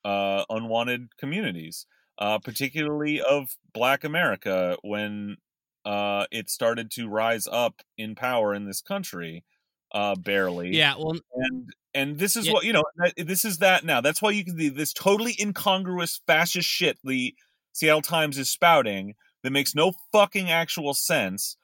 uh, 0.05 0.43
unwanted 0.49 1.17
communities, 1.17 1.85
uh, 2.17 2.39
particularly 2.39 3.21
of 3.21 3.57
Black 3.73 4.03
America 4.03 4.77
when 4.83 5.37
uh, 5.85 6.25
it 6.31 6.49
started 6.49 6.91
to 6.91 7.07
rise 7.07 7.47
up 7.51 7.81
in 7.97 8.15
power 8.15 8.53
in 8.53 8.65
this 8.65 8.81
country. 8.81 9.43
Uh, 9.91 10.15
barely, 10.15 10.75
yeah. 10.75 10.93
Well, 10.97 11.15
and 11.33 11.69
and 11.95 12.19
this 12.19 12.35
is 12.35 12.45
yeah. 12.45 12.53
what 12.53 12.63
you 12.63 12.73
know. 12.73 12.83
This 13.17 13.43
is 13.43 13.57
that 13.57 13.83
now. 13.83 14.01
That's 14.01 14.21
why 14.21 14.31
you 14.31 14.45
can 14.45 14.55
see 14.55 14.69
this 14.69 14.93
totally 14.93 15.35
incongruous 15.39 16.21
fascist 16.27 16.69
shit. 16.69 16.99
The 17.03 17.33
Seattle 17.73 18.01
Times 18.01 18.37
is 18.37 18.49
spouting 18.49 19.15
that 19.43 19.51
makes 19.51 19.75
no 19.75 19.93
fucking 20.11 20.49
actual 20.49 20.93
sense 20.93 21.55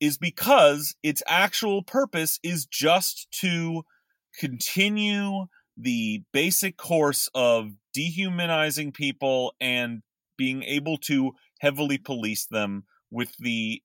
is 0.00 0.16
because 0.16 0.94
its 1.02 1.22
actual 1.28 1.82
purpose 1.82 2.38
is 2.42 2.64
just 2.64 3.28
to 3.40 3.82
continue 4.38 5.46
the 5.76 6.22
basic 6.32 6.76
course 6.76 7.28
of 7.34 7.72
dehumanizing 7.92 8.92
people 8.92 9.54
and 9.60 10.02
being 10.36 10.62
able 10.62 10.96
to 10.96 11.32
heavily 11.60 11.98
police 11.98 12.46
them 12.46 12.84
with 13.10 13.36
the 13.38 13.82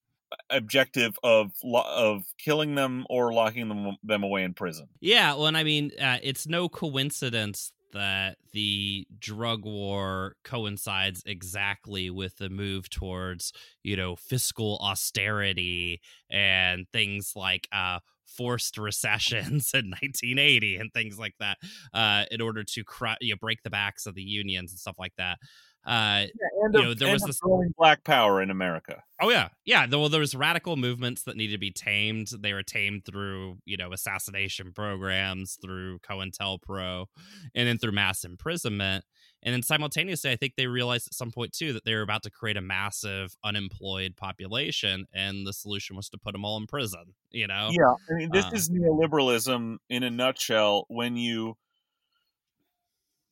objective 0.49 1.17
of 1.23 1.51
of 1.63 2.23
killing 2.37 2.75
them 2.75 3.05
or 3.09 3.33
locking 3.33 3.69
them 3.69 3.97
them 4.03 4.23
away 4.23 4.43
in 4.43 4.53
prison. 4.53 4.87
Yeah, 4.99 5.33
well, 5.33 5.47
and 5.47 5.57
I 5.57 5.63
mean, 5.63 5.91
uh, 5.99 6.17
it's 6.21 6.47
no 6.47 6.69
coincidence 6.69 7.71
that 7.93 8.37
the 8.51 9.07
drug 9.19 9.65
war 9.65 10.35
coincides 10.43 11.23
exactly 11.25 12.09
with 12.09 12.37
the 12.37 12.49
move 12.49 12.89
towards, 12.89 13.53
you 13.83 13.95
know, 13.95 14.15
fiscal 14.15 14.77
austerity 14.81 16.01
and 16.29 16.85
things 16.91 17.33
like 17.35 17.67
uh, 17.71 17.99
forced 18.25 18.77
recessions 18.77 19.71
in 19.73 19.89
1980 19.89 20.77
and 20.77 20.93
things 20.93 21.17
like 21.17 21.35
that 21.39 21.57
uh, 21.93 22.25
in 22.31 22.41
order 22.41 22.63
to 22.63 22.83
cr- 22.83 23.07
you 23.21 23.33
know, 23.33 23.37
break 23.39 23.63
the 23.63 23.69
backs 23.69 24.05
of 24.05 24.15
the 24.15 24.23
unions 24.23 24.71
and 24.71 24.79
stuff 24.79 24.99
like 24.99 25.13
that. 25.17 25.37
Uh, 25.85 26.25
yeah, 26.25 26.27
you 26.63 26.69
know, 26.69 26.93
there 26.95 27.13
was 27.13 27.21
this 27.23 27.39
growing 27.39 27.71
black 27.77 28.03
power 28.03 28.41
in 28.41 28.49
America. 28.49 29.03
Oh 29.21 29.29
yeah, 29.29 29.49
yeah. 29.65 29.85
Well, 29.89 30.09
there 30.09 30.19
was 30.19 30.33
radical 30.33 30.77
movements 30.77 31.23
that 31.23 31.37
needed 31.37 31.53
to 31.53 31.59
be 31.59 31.71
tamed. 31.71 32.29
They 32.39 32.53
were 32.53 32.63
tamed 32.63 33.05
through 33.05 33.59
you 33.65 33.77
know 33.77 33.93
assassination 33.93 34.71
programs, 34.73 35.59
through 35.61 35.99
COINTELPRO, 35.99 37.05
and 37.53 37.67
then 37.67 37.77
through 37.77 37.91
mass 37.91 38.23
imprisonment. 38.23 39.05
And 39.43 39.53
then 39.53 39.61
simultaneously, 39.61 40.31
I 40.31 40.37
think 40.37 40.53
they 40.57 40.65
realized 40.65 41.07
at 41.07 41.13
some 41.13 41.29
point 41.29 41.53
too 41.53 41.71
that 41.73 41.85
they 41.85 41.93
were 41.93 42.01
about 42.01 42.23
to 42.23 42.31
create 42.31 42.57
a 42.57 42.61
massive 42.61 43.35
unemployed 43.43 44.15
population, 44.15 45.05
and 45.13 45.45
the 45.45 45.53
solution 45.53 45.95
was 45.95 46.09
to 46.09 46.17
put 46.17 46.31
them 46.31 46.43
all 46.43 46.57
in 46.57 46.65
prison. 46.65 47.13
You 47.29 47.45
know? 47.45 47.69
Yeah, 47.71 47.93
I 48.09 48.17
mean, 48.17 48.31
this 48.33 48.45
uh, 48.45 48.51
is 48.53 48.71
neoliberalism 48.71 49.77
in 49.87 50.03
a 50.03 50.09
nutshell. 50.09 50.85
When 50.87 51.15
you 51.15 51.57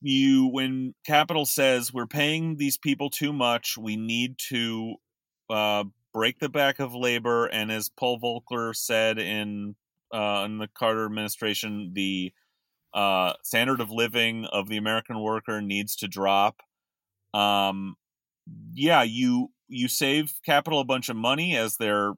you 0.04 0.46
when 0.48 0.94
capital 1.06 1.46
says 1.46 1.92
we're 1.92 2.06
paying 2.06 2.56
these 2.56 2.76
people 2.76 3.08
too 3.08 3.32
much 3.32 3.78
we 3.78 3.96
need 3.96 4.36
to 4.38 4.94
uh, 5.48 5.82
break 6.12 6.38
the 6.38 6.48
back 6.48 6.78
of 6.78 6.94
labor 6.94 7.46
and 7.46 7.72
as 7.72 7.88
paul 7.88 8.20
volcker 8.20 8.76
said 8.76 9.18
in 9.18 9.74
uh, 10.12 10.42
in 10.44 10.58
the 10.58 10.68
carter 10.74 11.06
administration 11.06 11.90
the 11.94 12.32
uh, 12.92 13.32
standard 13.42 13.80
of 13.80 13.90
living 13.90 14.44
of 14.52 14.68
the 14.68 14.76
american 14.76 15.18
worker 15.20 15.62
needs 15.62 15.96
to 15.96 16.06
drop 16.06 16.56
um, 17.32 17.96
yeah 18.74 19.02
you 19.02 19.50
you 19.68 19.88
save 19.88 20.34
capital 20.44 20.80
a 20.80 20.84
bunch 20.84 21.08
of 21.08 21.16
money 21.16 21.56
as 21.56 21.76
they're 21.78 22.12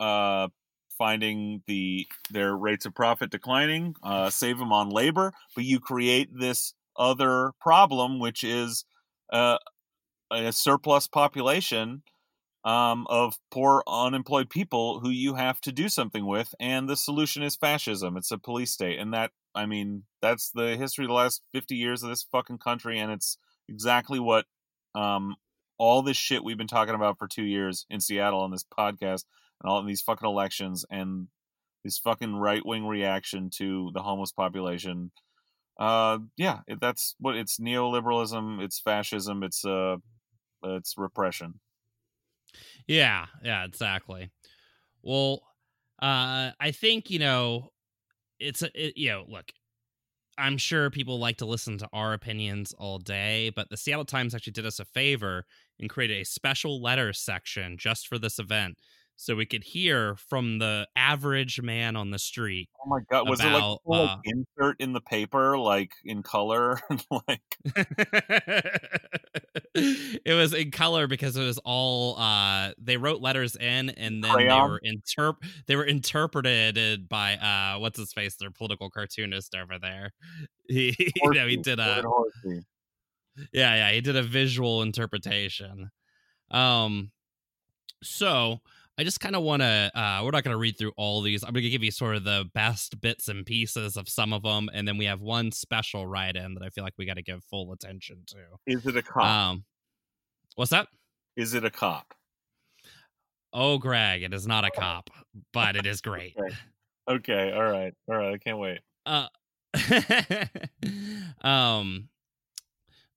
uh, 0.00 0.48
finding 0.96 1.62
the 1.66 2.06
their 2.30 2.56
rates 2.56 2.86
of 2.86 2.94
profit 2.94 3.30
declining 3.30 3.94
uh, 4.02 4.30
save 4.30 4.58
them 4.58 4.72
on 4.72 4.88
labor 4.88 5.32
but 5.54 5.64
you 5.64 5.78
create 5.78 6.30
this 6.34 6.72
other 6.98 7.52
problem, 7.60 8.18
which 8.18 8.44
is 8.44 8.84
uh, 9.32 9.58
a 10.30 10.52
surplus 10.52 11.06
population 11.06 12.02
um, 12.64 13.06
of 13.08 13.38
poor 13.50 13.84
unemployed 13.86 14.50
people 14.50 14.98
who 15.00 15.10
you 15.10 15.34
have 15.34 15.60
to 15.60 15.72
do 15.72 15.88
something 15.88 16.26
with, 16.26 16.52
and 16.58 16.88
the 16.88 16.96
solution 16.96 17.42
is 17.44 17.54
fascism. 17.54 18.16
It's 18.16 18.32
a 18.32 18.38
police 18.38 18.72
state, 18.72 18.98
and 18.98 19.14
that 19.14 19.30
I 19.54 19.66
mean 19.66 20.02
that's 20.20 20.50
the 20.50 20.76
history 20.76 21.04
of 21.04 21.08
the 21.08 21.14
last 21.14 21.42
fifty 21.52 21.76
years 21.76 22.02
of 22.02 22.10
this 22.10 22.26
fucking 22.32 22.58
country, 22.58 22.98
and 22.98 23.12
it's 23.12 23.38
exactly 23.68 24.18
what 24.18 24.46
um, 24.96 25.36
all 25.78 26.02
this 26.02 26.16
shit 26.16 26.42
we've 26.42 26.58
been 26.58 26.66
talking 26.66 26.94
about 26.94 27.18
for 27.18 27.28
two 27.28 27.44
years 27.44 27.86
in 27.88 28.00
Seattle 28.00 28.40
on 28.40 28.50
this 28.50 28.64
podcast, 28.64 29.24
and 29.62 29.70
all 29.70 29.82
these 29.84 30.02
fucking 30.02 30.28
elections, 30.28 30.84
and 30.90 31.28
this 31.84 31.98
fucking 31.98 32.34
right 32.34 32.66
wing 32.66 32.84
reaction 32.84 33.48
to 33.58 33.90
the 33.94 34.02
homeless 34.02 34.32
population 34.32 35.12
uh, 35.78 36.18
yeah, 36.36 36.60
that's 36.80 37.14
what 37.18 37.36
it's 37.36 37.58
neoliberalism, 37.58 38.62
it's 38.62 38.80
fascism, 38.80 39.42
it's 39.42 39.64
uh, 39.64 39.96
it's 40.62 40.94
repression. 40.96 41.60
Yeah, 42.86 43.26
yeah, 43.42 43.64
exactly. 43.64 44.30
Well, 45.02 45.42
uh, 46.00 46.52
I 46.60 46.70
think 46.72 47.10
you 47.10 47.18
know, 47.18 47.70
it's 48.38 48.62
a 48.62 48.70
it, 48.74 48.96
you 48.96 49.10
know, 49.10 49.24
look, 49.28 49.52
I'm 50.38 50.58
sure 50.58 50.90
people 50.90 51.18
like 51.18 51.38
to 51.38 51.46
listen 51.46 51.78
to 51.78 51.88
our 51.92 52.12
opinions 52.12 52.74
all 52.78 52.98
day, 52.98 53.50
but 53.50 53.70
the 53.70 53.76
Seattle 53.76 54.04
Times 54.04 54.34
actually 54.34 54.52
did 54.52 54.66
us 54.66 54.80
a 54.80 54.84
favor 54.84 55.46
and 55.80 55.88
created 55.90 56.20
a 56.20 56.24
special 56.24 56.82
letter 56.82 57.12
section 57.12 57.78
just 57.78 58.08
for 58.08 58.18
this 58.18 58.38
event 58.38 58.78
so 59.16 59.34
we 59.34 59.46
could 59.46 59.64
hear 59.64 60.14
from 60.16 60.58
the 60.58 60.86
average 60.94 61.60
man 61.60 61.96
on 61.96 62.10
the 62.10 62.18
street. 62.18 62.68
Oh 62.84 62.88
my 62.88 63.00
god, 63.10 63.28
was 63.28 63.40
About, 63.40 63.80
it 63.84 63.88
like, 63.88 64.10
uh, 64.10 64.16
insert 64.24 64.76
in 64.78 64.92
the 64.92 65.00
paper, 65.00 65.58
like 65.58 65.92
in 66.04 66.22
color? 66.22 66.78
like 67.10 67.40
it 69.74 70.34
was 70.34 70.54
in 70.54 70.70
color 70.70 71.06
because 71.06 71.36
it 71.36 71.44
was 71.44 71.58
all 71.64 72.18
uh 72.18 72.72
they 72.78 72.96
wrote 72.96 73.20
letters 73.20 73.56
in 73.56 73.90
and 73.90 74.22
then 74.22 74.32
Crayon? 74.32 74.48
they 74.48 74.68
were 74.68 74.80
interp 74.86 75.36
they 75.66 75.76
were 75.76 75.84
interpreted 75.84 77.08
by 77.08 77.36
uh 77.36 77.78
what's 77.78 77.98
his 77.98 78.12
face 78.12 78.36
their 78.36 78.50
political 78.50 78.90
cartoonist 78.90 79.54
over 79.54 79.78
there 79.78 80.12
he 80.68 80.94
you 81.22 81.32
know 81.32 81.46
he 81.46 81.56
did 81.56 81.78
a 81.78 82.02
Horsey. 82.02 82.64
yeah 83.52 83.74
yeah 83.74 83.90
he 83.92 84.00
did 84.00 84.16
a 84.16 84.22
visual 84.22 84.82
interpretation 84.82 85.90
um 86.50 87.10
so 88.02 88.60
i 88.98 89.04
just 89.04 89.20
kind 89.20 89.36
of 89.36 89.42
want 89.42 89.60
to 89.62 89.90
uh 89.94 90.20
we're 90.24 90.30
not 90.30 90.42
going 90.44 90.54
to 90.54 90.58
read 90.58 90.76
through 90.78 90.92
all 90.96 91.20
these 91.22 91.42
i'm 91.42 91.52
going 91.52 91.62
to 91.64 91.70
give 91.70 91.82
you 91.82 91.90
sort 91.90 92.16
of 92.16 92.24
the 92.24 92.44
best 92.54 93.00
bits 93.00 93.28
and 93.28 93.44
pieces 93.46 93.96
of 93.96 94.08
some 94.08 94.32
of 94.32 94.42
them 94.42 94.68
and 94.72 94.86
then 94.88 94.96
we 94.98 95.04
have 95.04 95.20
one 95.20 95.50
special 95.52 96.06
write-in 96.06 96.54
that 96.54 96.62
i 96.64 96.70
feel 96.70 96.84
like 96.84 96.94
we 96.98 97.04
got 97.06 97.14
to 97.16 97.22
give 97.22 97.42
full 97.44 97.72
attention 97.72 98.22
to 98.26 98.36
Is 98.66 98.86
it 98.86 98.96
a 98.96 99.02
cop? 99.02 99.24
um 99.24 99.64
what's 100.54 100.70
that 100.70 100.88
Is 101.36 101.54
it 101.54 101.64
a 101.64 101.70
cop? 101.70 102.14
oh 103.52 103.78
greg 103.78 104.22
it 104.22 104.32
is 104.34 104.46
not 104.46 104.64
a 104.64 104.70
cop 104.70 105.10
but 105.52 105.76
it 105.76 105.86
is 105.86 106.00
great 106.02 106.34
Okay. 106.38 106.54
Okay, 107.08 107.52
all 107.52 107.62
right, 107.62 107.94
all 108.08 108.16
right. 108.16 108.34
I 108.34 108.38
can't 108.38 108.58
wait. 108.58 108.80
uh 109.06 109.28
um 111.46 112.08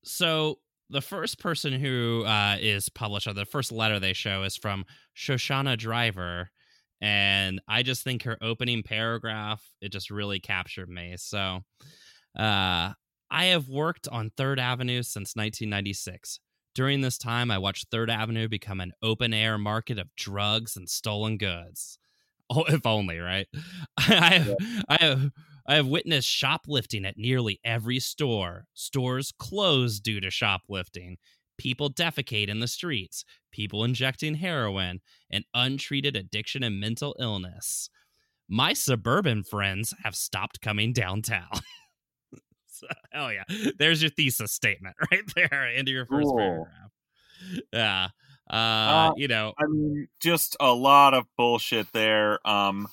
so 0.03 0.59
the 0.89 1.01
first 1.01 1.39
person 1.39 1.73
who 1.73 2.23
uh 2.25 2.57
is 2.59 2.89
published 2.89 3.27
or 3.27 3.33
the 3.33 3.45
first 3.45 3.71
letter 3.71 3.99
they 3.99 4.13
show 4.13 4.43
is 4.43 4.57
from 4.57 4.85
shoshana 5.15 5.77
driver 5.77 6.49
and 7.01 7.61
i 7.67 7.83
just 7.83 8.03
think 8.03 8.23
her 8.23 8.37
opening 8.41 8.83
paragraph 8.83 9.63
it 9.81 9.91
just 9.91 10.09
really 10.11 10.39
captured 10.39 10.89
me. 10.89 11.15
So 11.17 11.59
uh 12.37 12.93
i 13.31 13.45
have 13.45 13.69
worked 13.69 14.07
on 14.09 14.31
third 14.37 14.59
avenue 14.59 15.03
since 15.03 15.35
1996 15.35 16.39
during 16.75 17.01
this 17.01 17.17
time 17.17 17.51
i 17.51 17.57
watched 17.57 17.87
third 17.91 18.09
avenue 18.09 18.47
become 18.47 18.79
an 18.81 18.91
open 19.03 19.33
air 19.33 19.57
market 19.57 19.99
of 19.99 20.15
drugs 20.15 20.75
and 20.77 20.89
stolen 20.89 21.37
goods. 21.37 21.99
Oh 22.51 22.63
if 22.67 22.85
only 22.87 23.19
right? 23.19 23.47
I 23.97 24.39
have 24.39 24.55
i 24.89 24.97
have 25.01 25.29
I 25.69 25.75
have 25.75 25.87
witnessed 25.87 26.27
shoplifting 26.27 27.05
at 27.05 27.17
nearly 27.17 27.59
every 27.63 27.99
store. 27.99 28.65
Stores 28.73 29.31
closed 29.37 30.03
due 30.03 30.19
to 30.19 30.31
shoplifting. 30.31 31.17
People 31.59 31.91
defecate 31.91 32.47
in 32.49 32.59
the 32.59 32.67
streets. 32.67 33.23
People 33.51 33.83
injecting 33.83 34.35
heroin. 34.35 34.99
And 35.29 35.45
untreated 35.53 36.15
addiction 36.15 36.63
and 36.63 36.79
mental 36.79 37.15
illness. 37.19 37.89
My 38.49 38.73
suburban 38.73 39.43
friends 39.43 39.93
have 40.03 40.15
stopped 40.15 40.59
coming 40.59 40.91
downtown. 40.91 41.49
so, 42.67 42.87
hell 43.11 43.31
yeah. 43.31 43.43
There's 43.77 44.01
your 44.01 44.09
thesis 44.09 44.51
statement 44.51 44.95
right 45.11 45.21
there 45.35 45.69
into 45.69 45.91
your 45.91 46.07
first 46.07 46.25
Cool. 46.29 46.37
paragraph. 46.37 46.91
Yeah. 47.71 48.07
Uh, 48.49 48.53
Uh, 48.53 49.11
you 49.17 49.27
know, 49.27 49.53
I 49.59 49.65
mean, 49.67 50.07
just 50.19 50.57
a 50.59 50.73
lot 50.73 51.13
of 51.13 51.25
bullshit 51.37 51.91
there. 51.93 52.39
Um, 52.47 52.87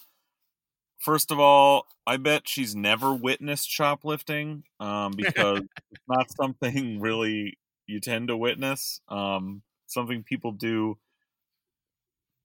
first 0.99 1.31
of 1.31 1.39
all, 1.41 1.87
I 2.07 2.17
bet 2.17 2.49
she's 2.49 2.75
never 2.75 3.15
witnessed 3.15 3.69
shoplifting, 3.71 4.65
um, 4.81 5.17
because 5.17 5.63
it's 5.91 6.03
not 6.09 6.31
something 6.31 7.01
really 7.01 7.59
you 7.87 8.01
tend 8.01 8.29
to 8.29 8.37
witness. 8.37 9.01
Um, 9.09 9.63
something 9.87 10.23
people 10.25 10.53
do, 10.53 10.99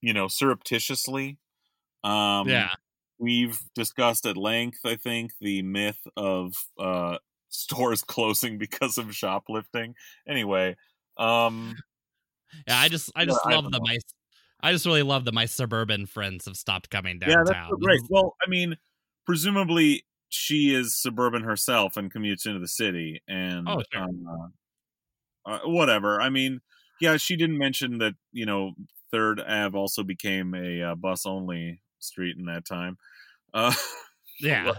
you 0.01 0.13
know, 0.13 0.27
surreptitiously. 0.27 1.37
Um, 2.03 2.47
yeah. 2.47 2.69
we've 3.19 3.59
discussed 3.75 4.25
at 4.25 4.37
length, 4.37 4.79
I 4.85 4.95
think, 4.97 5.33
the 5.41 5.61
myth 5.63 6.07
of 6.17 6.53
uh, 6.79 7.19
stores 7.49 8.03
closing 8.07 8.57
because 8.57 8.97
of 8.97 9.15
shoplifting. 9.15 9.95
Anyway, 10.27 10.77
um, 11.17 11.83
Yeah, 12.67 12.79
I 12.79 12.89
just 12.89 13.11
I 13.15 13.25
just 13.25 13.45
I 13.45 13.55
love 13.55 13.61
don't 13.61 13.71
that 13.71 13.81
know. 13.81 13.83
my 13.83 13.97
I 14.63 14.71
just 14.71 14.85
really 14.85 15.03
love 15.03 15.25
that 15.25 15.33
my 15.33 15.45
suburban 15.45 16.05
friends 16.05 16.45
have 16.45 16.55
stopped 16.55 16.89
coming 16.89 17.19
downtown. 17.19 17.37
yeah, 17.37 17.43
that's 17.45 17.69
so 17.69 17.77
great. 17.77 18.01
Well, 18.09 18.35
I 18.45 18.49
mean, 18.49 18.77
presumably 19.25 20.05
she 20.29 20.73
is 20.73 20.99
suburban 21.01 21.43
herself 21.43 21.97
and 21.97 22.13
commutes 22.13 22.45
into 22.45 22.59
the 22.59 22.67
city, 22.67 23.21
and 23.27 23.67
Oh, 23.67 23.83
sure. 23.91 24.03
um, 24.03 24.51
uh, 25.45 25.49
uh, 25.51 25.59
whatever. 25.65 26.21
I 26.21 26.29
mean, 26.29 26.61
yeah, 26.99 27.17
she 27.17 27.35
didn't 27.35 27.57
mention 27.57 27.97
that 27.99 28.13
you 28.31 28.45
know 28.45 28.73
Third 29.11 29.39
Ave 29.39 29.77
also 29.77 30.03
became 30.03 30.53
a 30.53 30.81
uh, 30.83 30.95
bus 30.95 31.25
only 31.25 31.81
street 31.99 32.37
in 32.37 32.45
that 32.45 32.65
time. 32.65 32.97
Uh, 33.53 33.73
Yeah. 34.39 34.71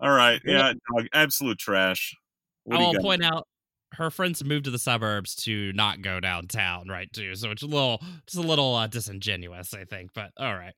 All 0.00 0.10
right. 0.10 0.40
Yeah. 0.46 0.72
dog, 0.96 1.06
absolute 1.12 1.58
trash. 1.58 2.16
What 2.64 2.80
I 2.80 2.84
will 2.84 2.94
point 3.02 3.22
out 3.22 3.46
her 3.92 4.10
friends 4.10 4.42
moved 4.44 4.64
to 4.66 4.70
the 4.70 4.78
suburbs 4.78 5.34
to 5.44 5.72
not 5.74 6.02
go 6.02 6.20
downtown, 6.20 6.88
right? 6.88 7.12
Too, 7.12 7.34
so 7.34 7.50
it's 7.50 7.62
a 7.62 7.66
little, 7.66 8.00
just 8.26 8.42
a 8.44 8.46
little 8.46 8.74
uh, 8.74 8.86
disingenuous, 8.86 9.74
I 9.74 9.84
think. 9.84 10.10
But 10.14 10.30
all 10.38 10.54
right, 10.54 10.74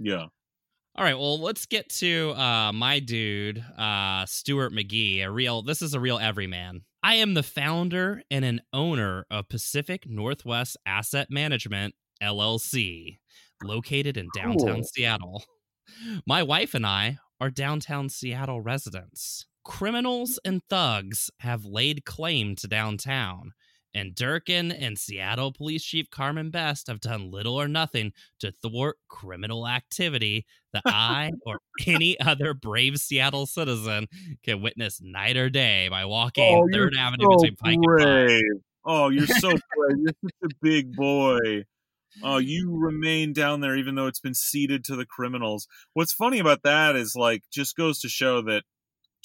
Yeah. 0.00 0.26
all 0.96 1.04
right. 1.04 1.18
Well, 1.18 1.38
let's 1.40 1.66
get 1.66 1.88
to 1.96 2.30
uh, 2.36 2.72
my 2.72 2.98
dude, 3.00 3.64
uh, 3.78 4.26
Stuart 4.26 4.72
McGee. 4.72 5.22
A 5.24 5.30
real, 5.30 5.62
this 5.62 5.82
is 5.82 5.94
a 5.94 6.00
real 6.00 6.18
everyman. 6.18 6.82
I 7.02 7.14
am 7.16 7.34
the 7.34 7.42
founder 7.44 8.22
and 8.30 8.44
an 8.44 8.62
owner 8.72 9.26
of 9.30 9.48
Pacific 9.48 10.04
Northwest 10.08 10.76
Asset 10.84 11.28
Management 11.30 11.94
LLC, 12.22 13.18
located 13.62 14.16
in 14.16 14.28
downtown 14.34 14.74
Cool. 14.76 14.84
Seattle. 14.84 15.44
My 16.26 16.42
wife 16.42 16.74
and 16.74 16.84
I 16.86 17.18
are 17.40 17.50
downtown 17.50 18.08
Seattle 18.08 18.60
residents. 18.60 19.46
Criminals 19.66 20.38
and 20.44 20.62
thugs 20.70 21.28
have 21.40 21.64
laid 21.64 22.04
claim 22.04 22.54
to 22.54 22.68
downtown, 22.68 23.52
and 23.92 24.14
Durkan 24.14 24.72
and 24.72 24.96
Seattle 24.96 25.52
Police 25.52 25.82
Chief 25.82 26.08
Carmen 26.08 26.50
Best 26.50 26.86
have 26.86 27.00
done 27.00 27.32
little 27.32 27.60
or 27.60 27.66
nothing 27.66 28.12
to 28.38 28.52
thwart 28.52 28.96
criminal 29.08 29.66
activity 29.66 30.46
that 30.72 30.82
I 30.86 31.32
or 31.44 31.58
any 31.84 32.18
other 32.20 32.54
brave 32.54 32.98
Seattle 32.98 33.44
citizen 33.44 34.06
can 34.44 34.62
witness 34.62 35.00
night 35.02 35.36
or 35.36 35.50
day 35.50 35.88
by 35.88 36.04
walking 36.04 36.44
Oh, 36.62 36.68
Third 36.72 36.94
Avenue 36.96 37.26
so 37.28 37.36
between 37.36 37.56
Pike 37.56 37.74
and 37.74 37.82
Pine. 37.84 38.26
brave. 38.26 38.42
Oh, 38.84 39.08
you're 39.08 39.26
so 39.26 39.48
brave. 39.50 39.98
You're 39.98 40.12
such 40.22 40.52
a 40.52 40.54
big 40.62 40.94
boy. 40.94 41.64
Oh, 42.22 42.38
you 42.38 42.70
remain 42.78 43.32
down 43.32 43.60
there 43.62 43.76
even 43.76 43.96
though 43.96 44.06
it's 44.06 44.20
been 44.20 44.32
ceded 44.32 44.84
to 44.84 44.94
the 44.94 45.04
criminals. 45.06 45.66
What's 45.92 46.12
funny 46.12 46.38
about 46.38 46.62
that 46.62 46.94
is 46.94 47.16
like 47.16 47.42
just 47.52 47.76
goes 47.76 47.98
to 48.02 48.08
show 48.08 48.40
that 48.42 48.62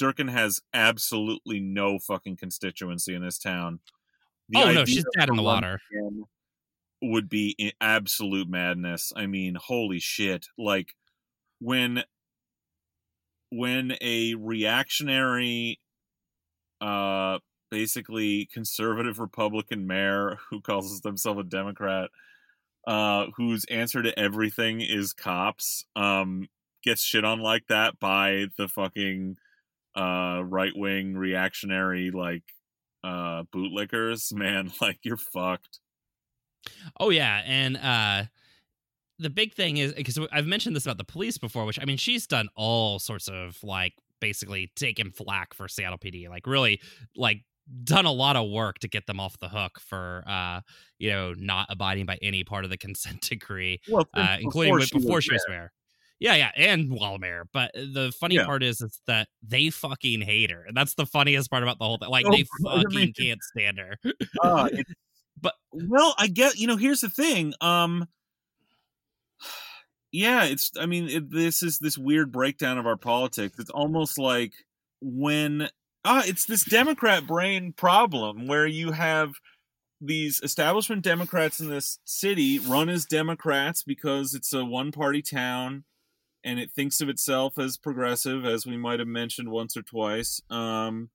Durkan 0.02 0.32
has 0.32 0.62
absolutely 0.74 1.60
no 1.60 1.99
fucking 1.99 2.38
constituency 2.38 3.14
in 3.14 3.24
this 3.24 3.38
town. 3.38 3.80
The 4.49 4.62
Oh 4.62 4.72
no, 4.72 4.86
she's 4.86 5.06
dead 5.16 5.30
in 5.30 5.36
the 5.36 5.43
water. 5.43 5.80
Would 7.04 7.30
be 7.30 7.56
absolute 7.80 8.47
madness. 8.49 9.12
I 9.16 9.28
mean, 9.28 9.56
holy 9.56 9.99
shit! 9.99 10.47
Like 10.58 10.93
when 11.60 12.04
when 13.49 13.93
a 14.02 14.34
reactionary 14.36 15.80
uh 16.80 17.38
basically 17.70 18.49
conservative 18.52 19.20
republican 19.20 19.86
mayor 19.86 20.38
who 20.49 20.62
calls 20.62 21.02
himself 21.04 21.38
a 21.38 21.43
democrat 21.43 22.10
uh 22.88 23.26
whose 23.36 23.66
answer 23.66 24.02
to 24.02 24.18
everything 24.18 24.82
is 24.82 25.14
cops 25.14 25.86
um 25.95 26.47
gets 26.82 27.04
shit 27.04 27.24
on 27.24 27.39
like 27.39 27.68
that 27.68 27.99
by 27.99 28.45
the 28.58 28.68
fucking 28.68 29.38
uh 29.96 30.42
right-wing 30.44 31.16
reactionary 31.16 32.12
like 32.12 32.44
uh 33.04 33.44
bootlickers 33.54 34.34
man 34.34 34.72
like 34.82 35.00
you're 35.04 35.18
fucked 35.18 35.80
Oh 37.00 37.10
yeah, 37.10 37.42
and 37.46 37.78
uh 37.78 38.24
the 39.20 39.30
big 39.30 39.54
thing 39.54 39.78
is 39.78 39.94
because 39.94 40.20
I've 40.32 40.48
mentioned 40.48 40.76
this 40.76 40.86
about 40.86 40.98
the 40.98 41.04
police 41.04 41.38
before, 41.38 41.66
which 41.66 41.80
I 41.80 41.86
mean 41.86 41.98
she's 41.98 42.28
done 42.28 42.50
all 42.56 43.00
sorts 43.00 43.28
of 43.28 43.58
like 43.64 43.94
basically 44.20 44.72
taking 44.76 45.12
flack 45.12 45.54
for 45.54 45.68
Seattle 45.68 45.98
PD, 45.98 46.30
like 46.30 46.48
really 46.48 46.82
like 47.16 47.44
done 47.84 48.06
a 48.06 48.12
lot 48.12 48.36
of 48.36 48.50
work 48.50 48.80
to 48.80 48.88
get 48.88 49.06
them 49.08 49.20
off 49.20 49.38
the 49.39 49.48
hook 49.48 49.80
for 49.80 50.24
uh 50.28 50.60
you 50.98 51.10
know 51.10 51.34
not 51.38 51.68
abiding 51.70 52.06
by 52.06 52.18
any 52.22 52.44
part 52.44 52.64
of 52.64 52.70
the 52.70 52.78
consent 52.86 53.22
decree, 53.22 53.80
well 53.88 54.08
uh, 54.14 54.38
including 54.39 54.76
before, 54.76 54.86
she, 54.86 55.00
before 55.00 55.22
she 55.22 55.34
was 55.34 55.46
mayor. 55.50 55.72
Yeah, 56.22 56.36
yeah, 56.36 56.51
and 56.55 56.88
mayor. 57.19 57.47
But 57.51 57.72
the 57.74 58.13
funny 58.19 58.36
Yeah. 58.36 58.45
part 58.45 58.61
is, 58.61 58.80
is 58.80 59.01
that 59.07 59.28
they 59.41 59.72
fucking 59.72 60.22
hate 60.22 60.51
her. 60.51 60.63
And 60.67 60.78
that's 60.78 60.93
the 60.93 61.07
funniest 61.07 61.49
part 61.49 61.63
about 61.63 61.80
the 61.80 61.86
whole 61.86 61.97
thing. 61.97 62.09
Like 62.09 62.28
Oh, 62.28 62.32
they 62.32 62.45
I 62.69 62.76
mean- 62.76 62.84
fucking 62.84 63.13
can't 63.13 63.41
stand 63.41 63.80
her. 63.80 63.97
uh, 64.43 64.69
But- 65.41 65.55
well, 65.72 66.13
I 66.19 66.28
get 66.28 66.57
you 66.59 66.67
know. 66.67 66.78
Here's 66.78 67.01
the 67.01 67.09
thing. 67.09 67.53
Um, 67.61 68.07
yeah, 70.11 70.43
it's. 70.45 70.72
I 70.80 70.86
mean, 70.86 71.07
it, 71.09 71.32
this 71.32 71.63
is 71.63 71.80
this 71.80 71.97
weird 71.97 72.32
breakdown 72.32 72.78
of 72.78 72.86
our 72.86 72.97
politics. 72.97 73.57
It's 73.57 73.69
almost 73.69 74.19
like 74.19 74.53
when 75.01 75.69
ah, 76.05 76.24
it's 76.26 76.45
this 76.45 76.63
Democrat 76.65 77.26
brain 77.26 77.74
problem 77.74 78.45
where 78.47 78.67
you 78.67 78.91
have 78.91 79.32
these 80.01 80.41
establishment 80.43 81.03
Democrats 81.03 81.59
in 81.59 81.69
this 81.69 81.97
city 82.03 82.59
run 82.59 82.89
as 82.89 83.05
Democrats 83.05 83.82
because 83.84 84.34
it's 84.36 84.51
a 84.53 84.65
one 84.65 84.91
party 84.91 85.22
town 85.22 85.86
and 86.44 86.60
it 86.60 86.72
thinks 86.72 87.02
of 87.02 87.10
itself 87.10 87.58
as 87.58 87.78
progressive, 87.78 88.46
as 88.46 88.66
we 88.66 88.78
might 88.78 89.00
have 89.00 89.08
mentioned 89.08 89.50
once 89.50 89.78
or 89.78 89.82
twice. 89.82 90.42
Um, 90.50 91.10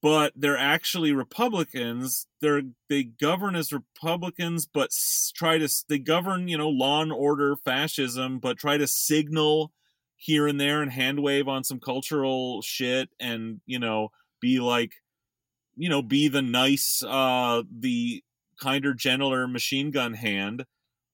but 0.00 0.32
they're 0.36 0.58
actually 0.58 1.12
Republicans. 1.12 2.26
They're 2.40 2.62
they 2.88 3.04
govern 3.04 3.56
as 3.56 3.72
Republicans, 3.72 4.66
but 4.66 4.90
try 5.34 5.58
to 5.58 5.68
they 5.88 5.98
govern 5.98 6.48
you 6.48 6.58
know 6.58 6.68
law 6.68 7.02
and 7.02 7.12
order 7.12 7.56
fascism, 7.56 8.38
but 8.38 8.58
try 8.58 8.76
to 8.76 8.86
signal 8.86 9.72
here 10.16 10.46
and 10.46 10.60
there 10.60 10.82
and 10.82 10.92
hand 10.92 11.20
wave 11.22 11.48
on 11.48 11.64
some 11.64 11.80
cultural 11.80 12.62
shit, 12.62 13.08
and 13.18 13.60
you 13.66 13.78
know 13.78 14.10
be 14.40 14.60
like 14.60 14.92
you 15.76 15.88
know 15.88 16.02
be 16.02 16.28
the 16.28 16.42
nice 16.42 17.02
uh 17.06 17.62
the 17.70 18.22
kinder 18.60 18.92
gentler 18.92 19.46
machine 19.46 19.92
gun 19.92 20.14
hand 20.14 20.64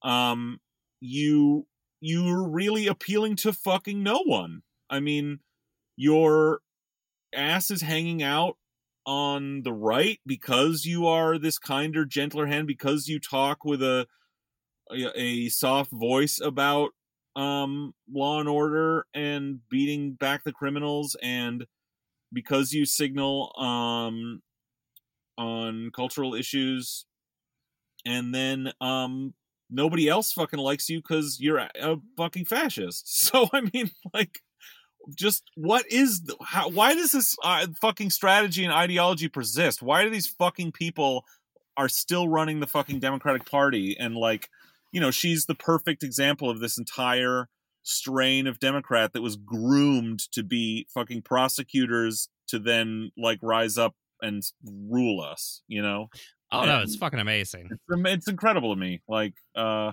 um 0.03 0.59
you 1.01 1.67
you're 2.07 2.47
really 2.47 2.87
appealing 2.87 3.35
to 3.35 3.53
fucking 3.53 4.03
no 4.03 4.23
one. 4.27 4.63
I 4.91 5.01
mean 5.01 5.41
your 5.97 6.61
ass 7.35 7.71
is 7.71 7.81
hanging 7.81 8.23
out 8.23 8.57
on 9.07 9.63
the 9.63 9.73
right 9.73 10.19
because 10.27 10.85
you 10.85 11.07
are 11.07 11.39
this 11.39 11.59
kinder 11.59 12.05
gentler 12.05 12.47
hand 12.47 12.67
because 12.67 13.09
you 13.09 13.19
talk 13.19 13.65
with 13.65 13.83
a 13.83 14.07
a, 14.93 15.19
a 15.19 15.49
soft 15.49 15.91
voice 15.91 16.41
about 16.41 16.91
um 17.37 17.95
law 18.13 18.39
and 18.39 18.49
order 18.49 19.07
and 19.15 19.61
beating 19.71 20.13
back 20.13 20.45
the 20.45 20.53
criminals 20.53 21.17
and 21.23 21.67
because 22.33 22.73
you 22.73 22.85
signal 22.85 23.53
um 23.59 24.43
on 25.39 25.91
cultural 25.95 26.35
issues 26.35 27.07
and 28.05 28.35
then 28.35 28.73
um 28.81 29.33
nobody 29.71 30.09
else 30.09 30.33
fucking 30.33 30.59
likes 30.59 30.89
you 30.89 30.99
because 30.99 31.39
you're 31.41 31.59
a, 31.59 31.97
fucking 32.17 32.45
fascist. 32.45 33.05
So 33.35 33.49
i 33.53 33.63
mean 33.73 33.91
like 34.13 34.41
just 35.17 35.45
what 35.55 35.85
is 35.91 36.23
how 36.43 36.71
why 36.71 36.95
does 36.95 37.13
this 37.13 37.37
uh, 37.43 37.67
fucking 37.81 38.11
strategy 38.11 38.65
and 38.65 38.73
ideology 38.73 39.29
persist? 39.29 39.83
Why 39.83 40.05
do 40.05 40.11
these 40.11 40.27
fucking 40.27 40.73
people 40.73 41.25
are 41.77 41.89
still 41.89 42.29
running 42.29 42.61
the 42.61 42.67
fucking 42.67 43.01
democratic 43.01 43.45
party? 43.45 43.97
And 43.99 44.17
like 44.17 44.49
you 44.93 45.01
know 45.01 45.11
she's 45.11 45.47
the 45.47 45.55
perfect 45.55 46.03
example 46.03 46.49
of 46.49 46.61
this 46.61 46.79
entire 46.79 47.49
strain 47.83 48.47
of 48.47 48.59
democrat 48.59 49.13
that 49.13 49.21
was 49.21 49.37
groomed 49.37 50.21
to 50.33 50.43
be 50.43 50.87
fucking 50.95 51.21
prosecutors 51.21 52.29
to 52.49 52.59
then 52.59 53.11
like 53.19 53.39
rise 53.43 53.77
up 53.77 53.95
and 54.23 54.43
rule 54.89 55.21
us 55.21 55.61
you 55.69 55.83
know 55.83 56.09
Oh 56.63 56.65
no, 56.67 56.81
it's 56.83 56.97
fucking 56.97 57.19
amazing. 57.21 57.69
it's, 57.71 57.83
it's 57.89 58.29
incredible 58.29 58.75
to 58.75 58.81
me 58.81 59.01
like 59.09 59.35
uh 59.57 59.93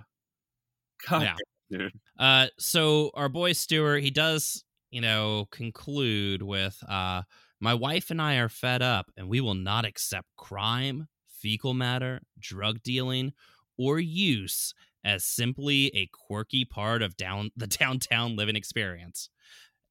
god 1.07 1.21
Yeah. 1.23 1.35
dude 1.69 1.91
Uh, 2.19 2.47
so 2.59 3.11
our 3.15 3.29
boy 3.29 3.53
Stuart, 3.53 3.99
he 3.99 4.11
does, 4.11 4.63
you 4.91 5.01
know, 5.01 5.47
conclude 5.51 6.41
with, 6.43 6.77
uh, 6.87 7.23
my 7.59 7.73
wife 7.73 8.09
and 8.11 8.21
I 8.21 8.35
are 8.35 8.49
fed 8.49 8.81
up, 8.81 9.11
and 9.17 9.27
we 9.29 9.39
will 9.41 9.53
not 9.55 9.85
accept 9.85 10.27
crime, 10.35 11.07
fecal 11.41 11.73
matter, 11.73 12.21
drug 12.39 12.81
dealing, 12.83 13.33
or 13.77 13.99
use 13.99 14.73
as 15.03 15.23
simply 15.25 15.87
a 15.95 16.07
quirky 16.11 16.65
part 16.65 17.01
of 17.01 17.17
down 17.17 17.49
the 17.55 17.67
downtown 17.67 18.35
living 18.35 18.55
experience. 18.55 19.29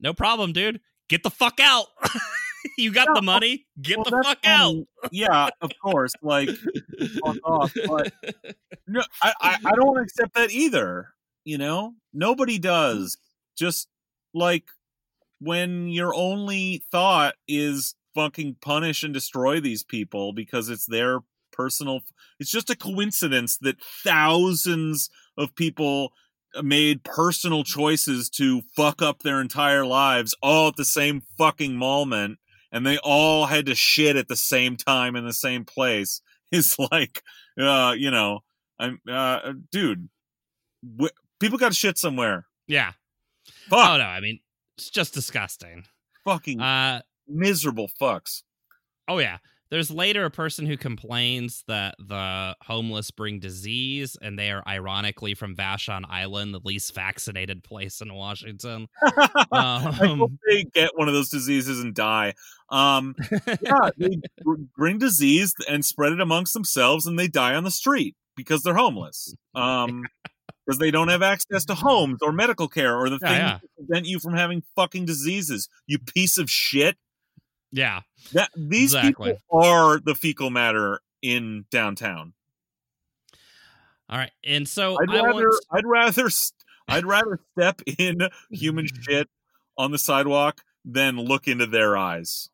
No 0.01 0.13
problem, 0.15 0.53
dude. 0.53 0.81
Get 1.09 1.23
the 1.25 1.31
fuck 1.31 1.59
out. 1.61 1.87
you 2.79 2.93
got 2.93 3.09
No, 3.09 3.15
the 3.15 3.23
money. 3.23 3.67
Get 3.81 3.97
Well, 3.99 4.05
the 4.05 4.23
fuck 4.25 4.39
out. 4.45 4.77
yeah 5.11 5.49
of 5.61 5.71
course 5.83 6.13
like 6.23 6.51
fuck 7.25 7.37
off 7.45 7.73
but 7.87 8.13
no 8.87 9.03
I, 9.23 9.33
I 9.41 9.57
i 9.65 9.71
don't 9.73 9.87
want 9.87 9.97
to 9.99 10.03
accept 10.03 10.35
that 10.35 10.51
either 10.51 11.09
you 11.45 11.57
know 11.59 11.95
nobody 12.13 12.59
does 12.59 13.17
just 13.59 13.89
like 14.35 14.65
when 15.41 15.89
your 15.89 16.15
only 16.15 16.85
thought 16.93 17.35
is 17.49 17.95
fucking 18.15 18.57
punish 18.61 19.03
and 19.03 19.15
destroy 19.15 19.59
these 19.61 19.83
people 19.83 20.33
because 20.33 20.69
it's 20.69 20.87
their 20.87 21.21
personal 21.53 22.01
it's 22.39 22.51
just 22.51 22.71
a 22.71 22.77
coincidence 22.77 23.57
that 23.59 23.77
thousands 24.05 25.09
of 25.39 25.55
people 25.55 26.13
uh, 26.55 26.63
made 26.63 27.03
personal 27.05 27.65
choices 27.65 28.29
to 28.29 28.63
fuck 28.77 29.01
up 29.03 29.23
their 29.23 29.41
entire 29.41 29.87
lives 29.87 30.35
all 30.43 30.69
at 30.69 30.77
the 30.77 30.85
same 30.85 31.23
fucking 31.39 31.75
moment 31.77 32.39
and 32.73 32.87
they 32.87 32.99
all 32.99 33.47
had 33.47 33.67
to 33.67 33.75
shit 33.75 34.17
at 34.17 34.29
the 34.29 34.37
same 34.37 34.77
time 34.77 35.17
in 35.17 35.25
the 35.27 35.33
same 35.33 35.65
place 35.65 36.21
is 36.53 36.77
like 36.91 37.23
uh 37.61 37.95
you 37.97 38.11
know 38.11 38.41
i'm 38.79 39.01
uh 39.11 39.53
dude 39.71 40.09
wh- 41.01 41.07
people 41.39 41.59
got 41.59 41.75
shit 41.75 41.99
somewhere 41.99 42.47
yeah. 42.67 42.93
fuck 43.69 43.91
Oh 43.91 43.97
no, 43.97 44.05
I 44.05 44.21
mean, 44.21 44.39
it's 44.79 44.91
just 44.91 45.13
disgusting. 45.15 45.85
fucking 46.25 46.61
Uh, 46.61 47.03
miserable 47.27 47.91
fucks 48.01 48.43
Oh 49.09 49.19
yeah. 49.19 49.39
There's 49.71 49.91
later 49.91 50.25
a 50.25 50.31
person 50.31 50.67
who 50.67 50.77
complains 50.77 51.63
that 51.69 51.95
the 51.99 52.57
homeless 52.63 53.11
bring 53.13 53.39
disease, 53.39 54.17
and 54.21 54.37
they 54.39 54.51
are 54.51 54.63
ironically 54.67 55.35
from 55.35 55.55
Vashon 55.55 56.03
Island, 56.09 56.53
the 56.53 56.61
least 56.65 56.93
vaccinated 56.95 57.63
place 57.63 58.01
in 58.01 58.13
Washington. 58.13 58.89
I 59.53 59.79
hope 59.97 60.03
Um, 60.03 60.39
they 60.49 60.65
get 60.65 60.91
one 60.97 61.07
of 61.07 61.15
those 61.15 61.29
diseases 61.29 61.81
and 61.81 61.95
die. 61.95 62.35
Um, 62.71 63.15
yeah, 63.63 63.91
they 63.97 64.19
bring 64.77 64.99
disease 64.99 65.55
and 65.69 65.85
spread 65.85 66.13
it 66.13 66.21
amongst 66.21 66.53
themselves, 66.53 67.07
and 67.07 67.19
they 67.19 67.29
die 67.29 67.55
on 67.55 67.63
the 67.65 67.71
street 67.71 68.17
because 68.37 68.63
they're 68.63 68.75
homeless. 68.75 69.35
Um, 69.55 70.03
because 70.67 70.79
they 70.79 70.91
don't 70.91 71.09
have 71.09 71.23
access 71.23 71.65
to 71.67 71.75
homes 71.75 72.19
or 72.23 72.33
medical 72.33 72.69
care 72.69 72.97
or 72.97 73.09
the 73.09 73.19
Yeah, 73.23 73.29
things 73.29 73.39
yeah. 73.39 73.59
that 73.63 73.87
prevent 73.87 74.07
you 74.07 74.19
from 74.21 74.35
having 74.35 74.63
fucking 74.77 75.05
diseases. 75.05 75.69
You 75.87 75.99
piece 75.99 76.39
of 76.39 76.51
shit. 76.51 76.97
Yeah. 77.73 78.01
That 78.33 78.51
these 78.57 78.95
Exactly. 78.95 79.33
people 79.33 79.63
are 79.65 79.99
the 80.01 80.15
fecal 80.15 80.51
matter 80.51 81.01
in 81.23 81.65
downtown. 81.71 82.33
All 84.09 84.19
right. 84.19 84.31
And 84.45 84.69
so 84.69 84.97
I'd 85.01 85.11
I 85.11 85.23
rather, 85.23 85.33
want. 85.33 85.65
I'd 85.73 85.87
rather, 85.87 86.29
I'd 86.89 87.07
rather 87.07 87.41
step 87.57 87.81
in 87.99 88.29
human 88.51 88.87
shit 89.03 89.29
on 89.79 89.91
the 89.93 89.99
sidewalk 89.99 90.63
than 90.85 91.17
look 91.17 91.47
into 91.47 91.67
their 91.67 91.97
eyes. 91.97 92.49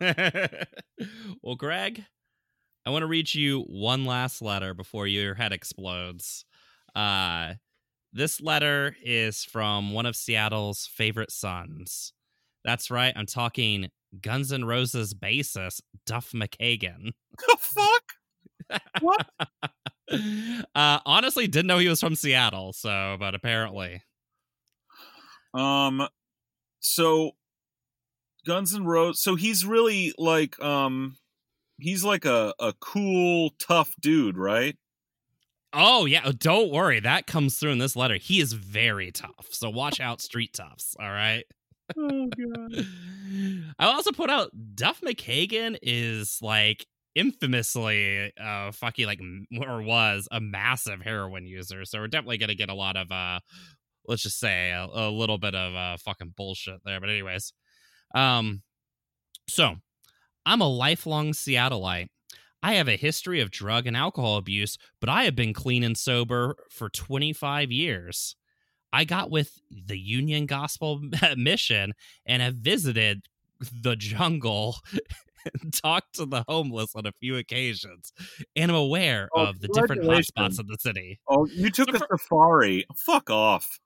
well, 0.00 1.56
Greg, 1.56 2.04
I 2.86 2.90
want 2.90 3.02
to 3.02 3.06
read 3.06 3.34
you 3.34 3.60
one 3.62 4.04
last 4.04 4.40
letter 4.42 4.74
before 4.74 5.06
your 5.06 5.34
head 5.34 5.52
explodes. 5.52 6.44
Uh, 6.94 7.54
this 8.12 8.40
letter 8.40 8.96
is 9.02 9.44
from 9.44 9.92
one 9.92 10.06
of 10.06 10.16
Seattle's 10.16 10.86
favorite 10.86 11.30
sons. 11.30 12.12
That's 12.64 12.90
right. 12.90 13.12
I'm 13.16 13.26
talking 13.26 13.88
Guns 14.20 14.52
N' 14.52 14.64
Roses 14.64 15.14
bassist 15.14 15.80
Duff 16.06 16.32
McKagan. 16.32 17.10
The 17.38 17.56
fuck? 17.60 18.82
What? 19.00 19.26
uh, 20.74 20.98
honestly, 21.06 21.46
didn't 21.46 21.68
know 21.68 21.78
he 21.78 21.88
was 21.88 22.00
from 22.00 22.14
Seattle. 22.16 22.72
So, 22.72 23.16
but 23.18 23.34
apparently, 23.34 24.02
Um, 25.54 26.06
so 26.80 27.32
Guns 28.46 28.74
N' 28.74 28.84
Roses. 28.84 29.22
So 29.22 29.36
he's 29.36 29.64
really 29.64 30.12
like, 30.18 30.58
um, 30.62 31.16
he's 31.78 32.04
like 32.04 32.24
a 32.24 32.54
a 32.58 32.74
cool, 32.80 33.50
tough 33.58 33.94
dude, 34.00 34.36
right? 34.36 34.76
oh 35.72 36.06
yeah. 36.06 36.22
oh, 36.24 36.32
Don't 36.32 36.72
worry, 36.72 37.00
that 37.00 37.26
comes 37.26 37.58
through 37.58 37.72
in 37.72 37.78
this 37.78 37.96
letter. 37.96 38.16
He 38.16 38.40
is 38.40 38.52
very 38.54 39.12
tough. 39.12 39.48
So 39.50 39.70
watch 39.70 40.00
out, 40.00 40.20
street 40.20 40.54
toughs. 40.54 40.96
All 41.00 41.10
right. 41.10 41.44
Oh 41.96 42.26
god. 42.28 42.86
I'll 43.78 43.90
also 43.90 44.12
put 44.12 44.30
out 44.30 44.50
Duff 44.74 45.00
McKagan 45.00 45.78
is 45.82 46.38
like 46.42 46.86
infamously 47.14 48.32
uh 48.40 48.70
fucking 48.72 49.06
like 49.06 49.20
or 49.66 49.82
was 49.82 50.28
a 50.30 50.40
massive 50.40 51.00
heroin 51.00 51.46
user. 51.46 51.84
So 51.84 51.98
we're 51.98 52.08
definitely 52.08 52.38
gonna 52.38 52.54
get 52.54 52.70
a 52.70 52.74
lot 52.74 52.96
of 52.96 53.10
uh 53.10 53.40
let's 54.06 54.22
just 54.22 54.38
say 54.38 54.70
a, 54.70 54.86
a 54.92 55.10
little 55.10 55.38
bit 55.38 55.54
of 55.54 55.74
uh 55.74 55.96
fucking 55.98 56.34
bullshit 56.36 56.80
there. 56.84 57.00
But 57.00 57.10
anyways. 57.10 57.52
Um 58.14 58.62
so 59.48 59.76
I'm 60.46 60.60
a 60.60 60.68
lifelong 60.68 61.32
Seattleite. 61.32 62.08
I 62.62 62.74
have 62.74 62.88
a 62.88 62.96
history 62.96 63.40
of 63.40 63.50
drug 63.50 63.86
and 63.86 63.96
alcohol 63.96 64.36
abuse, 64.36 64.78
but 65.00 65.08
I 65.08 65.24
have 65.24 65.36
been 65.36 65.52
clean 65.54 65.84
and 65.84 65.96
sober 65.96 66.56
for 66.70 66.88
25 66.88 67.70
years. 67.70 68.34
I 68.92 69.04
got 69.04 69.30
with 69.30 69.60
the 69.70 69.98
Union 69.98 70.46
Gospel 70.46 71.00
Mission 71.36 71.92
and 72.26 72.42
have 72.42 72.54
visited 72.54 73.22
the 73.82 73.96
jungle 73.96 74.76
and 75.62 75.72
talked 75.72 76.14
to 76.16 76.26
the 76.26 76.44
homeless 76.48 76.94
on 76.94 77.06
a 77.06 77.12
few 77.20 77.36
occasions. 77.36 78.12
And 78.56 78.70
I'm 78.70 78.76
aware 78.76 79.28
Oh, 79.34 79.46
of 79.46 79.60
the 79.60 79.68
different 79.68 80.02
hotspots 80.02 80.58
of 80.58 80.66
the 80.68 80.76
city. 80.80 81.20
Oh, 81.28 81.46
you 81.46 81.70
took 81.70 81.90
So 81.90 81.96
a 81.96 81.98
for- 81.98 82.18
safari. 82.18 82.86
Fuck 82.96 83.30
off. 83.30 83.80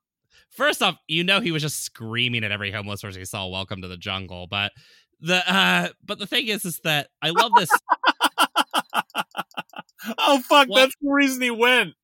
First 0.50 0.82
off, 0.82 0.96
you 1.08 1.24
know 1.24 1.40
he 1.40 1.50
was 1.50 1.62
just 1.62 1.82
screaming 1.82 2.44
at 2.44 2.52
every 2.52 2.70
homeless 2.70 3.00
person 3.00 3.20
he 3.20 3.24
saw, 3.24 3.46
"Welcome 3.48 3.80
to 3.82 3.88
the 3.88 3.96
jungle." 3.96 4.46
But 4.46 4.72
the 5.20 5.42
uh 5.50 5.88
but 6.04 6.18
the 6.18 6.26
thing 6.26 6.48
is 6.48 6.64
is 6.66 6.78
that 6.84 7.08
I 7.22 7.30
love 7.30 7.52
this 7.56 7.70
Oh 10.18 10.40
fuck! 10.40 10.68
That's 10.74 10.94
the 11.00 11.10
reason 11.10 11.42
he 11.42 11.50
went. 11.50 11.94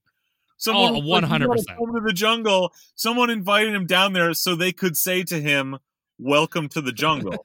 Someone 0.59 0.91
Oh, 0.97 0.99
was 0.99 1.23
like, 1.23 1.23
"You 1.23 1.39
gotta 1.47 1.47
100%. 1.63 1.67
Come 1.79 1.95
to 1.95 2.01
the 2.07 2.13
jungle. 2.13 2.73
Someone 2.95 3.31
invited 3.31 3.75
him 3.75 3.87
down 3.87 4.13
there 4.13 4.35
so 4.35 4.55
they 4.55 4.73
could 4.73 4.97
say 4.97 5.23
to 5.25 5.41
him, 5.41 5.79
"Welcome 6.19 6.69
to 6.71 6.81
the 6.81 6.93
jungle." 6.93 7.45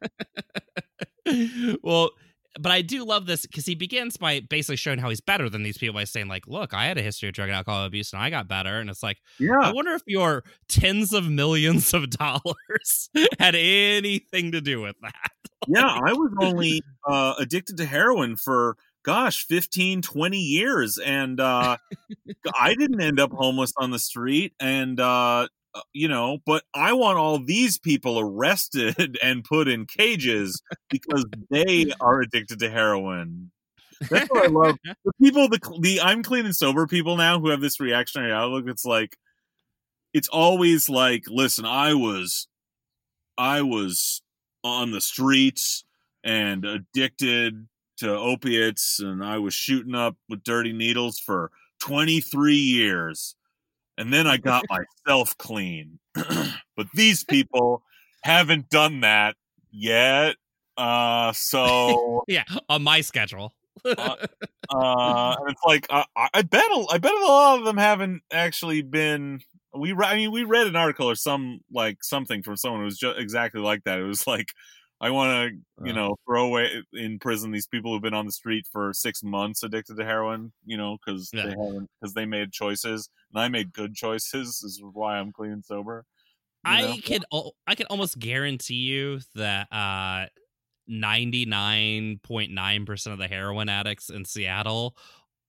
well, 1.83 2.11
but 2.59 2.71
I 2.71 2.81
do 2.81 3.03
love 3.03 3.25
this 3.25 3.45
because 3.45 3.65
he 3.65 3.73
begins 3.75 4.17
by 4.17 4.39
basically 4.41 4.75
showing 4.75 4.99
how 4.99 5.09
he's 5.09 5.21
better 5.21 5.49
than 5.49 5.63
these 5.63 5.77
people 5.77 5.93
by 5.95 6.03
saying, 6.03 6.27
like, 6.27 6.47
look, 6.47 6.73
I 6.73 6.85
had 6.85 6.97
a 6.97 7.01
history 7.01 7.29
of 7.29 7.33
drug 7.35 7.49
and 7.49 7.55
alcohol 7.55 7.85
abuse 7.85 8.13
and 8.13 8.21
I 8.21 8.29
got 8.29 8.47
better. 8.47 8.79
And 8.79 8.89
it's 8.89 9.01
like, 9.01 9.17
yeah. 9.39 9.59
I 9.59 9.71
wonder 9.71 9.91
if 9.93 10.03
your 10.05 10.43
tens 10.67 11.13
of 11.13 11.27
millions 11.27 11.93
of 11.95 12.09
dollars 12.11 13.09
had 13.39 13.55
anything 13.55 14.51
to 14.51 14.61
do 14.61 14.81
with 14.81 14.95
that. 15.01 15.31
yeah. 15.67 15.99
I 16.05 16.13
was 16.13 16.31
only 16.41 16.81
uh, 17.07 17.33
addicted 17.39 17.77
to 17.77 17.85
heroin 17.85 18.35
for 18.35 18.77
gosh 19.03 19.45
15 19.47 20.01
20 20.01 20.37
years 20.37 20.97
and 20.97 21.39
uh 21.39 21.77
i 22.59 22.73
didn't 22.75 23.01
end 23.01 23.19
up 23.19 23.31
homeless 23.31 23.73
on 23.77 23.91
the 23.91 23.99
street 23.99 24.53
and 24.59 24.99
uh 24.99 25.47
uh, 25.75 25.81
you 25.93 26.07
know 26.07 26.37
but 26.45 26.63
i 26.73 26.93
want 26.93 27.17
all 27.17 27.39
these 27.39 27.77
people 27.77 28.19
arrested 28.19 29.17
and 29.23 29.43
put 29.43 29.67
in 29.67 29.85
cages 29.85 30.61
because 30.89 31.25
they 31.49 31.91
are 31.99 32.21
addicted 32.21 32.59
to 32.59 32.69
heroin. 32.69 33.51
That's 34.09 34.29
what 34.29 34.43
i 34.43 34.47
love. 34.47 34.77
The 34.85 35.11
people 35.21 35.49
the 35.49 35.59
the 35.81 36.01
i'm 36.01 36.23
clean 36.23 36.45
and 36.45 36.55
sober 36.55 36.85
people 36.87 37.17
now 37.17 37.39
who 37.39 37.49
have 37.49 37.61
this 37.61 37.79
reactionary 37.79 38.31
outlook 38.31 38.65
it's 38.67 38.85
like 38.85 39.17
it's 40.13 40.27
always 40.27 40.89
like 40.89 41.23
listen 41.27 41.65
i 41.65 41.93
was 41.93 42.47
i 43.37 43.61
was 43.61 44.21
on 44.63 44.91
the 44.91 45.01
streets 45.01 45.85
and 46.23 46.65
addicted 46.65 47.67
to 47.97 48.09
opiates 48.09 48.99
and 48.99 49.23
i 49.23 49.37
was 49.37 49.53
shooting 49.53 49.95
up 49.95 50.15
with 50.29 50.43
dirty 50.43 50.73
needles 50.73 51.19
for 51.19 51.51
23 51.79 52.55
years 52.55 53.35
and 53.97 54.11
then 54.13 54.27
i 54.27 54.37
got 54.37 54.63
myself 54.69 55.37
clean 55.37 55.99
but 56.75 56.87
these 56.93 57.23
people 57.23 57.83
haven't 58.23 58.69
done 58.69 59.01
that 59.01 59.35
yet 59.71 60.35
uh 60.77 61.31
so 61.33 62.23
yeah, 62.27 62.43
on 62.69 62.83
my 62.83 63.01
schedule. 63.01 63.53
Uh, 63.85 64.15
uh 64.73 65.35
and 65.39 65.49
it's 65.49 65.61
like 65.65 65.85
I- 65.89 66.05
I 66.33 66.41
bet 66.41 66.65
a, 66.65 66.85
I 66.91 66.97
bet 66.97 67.13
a 67.13 67.25
lot 67.25 67.59
of 67.59 67.65
them 67.65 67.77
haven't 67.77 68.21
actually 68.31 68.81
been. 68.81 69.41
We 69.75 69.93
I 69.93 70.15
mean 70.15 70.31
we 70.31 70.43
read 70.43 70.67
an 70.67 70.75
article 70.75 71.09
or 71.09 71.15
some 71.15 71.59
like 71.71 72.03
something 72.03 72.43
from 72.43 72.57
someone 72.57 72.81
who 72.81 72.85
was 72.85 72.97
just 72.97 73.19
exactly 73.19 73.61
like 73.61 73.83
that. 73.83 73.99
It 73.99 74.03
was 74.03 74.25
like 74.25 74.53
I 75.03 75.09
want 75.09 75.31
to 75.31 75.49
you 75.85 75.91
Uh. 75.91 75.95
know 75.95 76.15
throw 76.25 76.45
away 76.45 76.81
in 76.93 77.19
prison 77.19 77.51
these 77.51 77.67
people 77.67 77.91
who've 77.91 78.01
been 78.01 78.13
on 78.13 78.25
the 78.25 78.31
street 78.31 78.65
for 78.71 78.93
six 78.93 79.21
months 79.23 79.61
addicted 79.63 79.97
to 79.97 80.05
heroin. 80.05 80.53
You 80.65 80.77
know 80.77 80.97
because 81.05 81.29
Yeah. 81.33 81.43
they 81.43 81.49
haven't 81.49 81.89
because 81.99 82.13
they 82.13 82.25
made 82.25 82.51
choices 82.53 83.09
and 83.33 83.41
I 83.41 83.47
made 83.49 83.73
good 83.73 83.93
choices. 83.95 84.59
This 84.61 84.63
Is 84.63 84.81
why 84.81 85.17
I'm 85.19 85.31
clean 85.33 85.51
and 85.51 85.65
sober. 85.65 86.05
I 86.65 86.81
know? 86.81 86.95
could 87.05 87.25
I 87.67 87.75
could 87.75 87.87
almost 87.89 88.17
guarantee 88.19 88.75
you 88.75 89.19
that 89.35 89.67
uh 89.71 90.27
99.9% 90.89 93.11
of 93.13 93.17
the 93.17 93.27
heroin 93.27 93.69
addicts 93.69 94.09
in 94.09 94.25
Seattle 94.25 94.97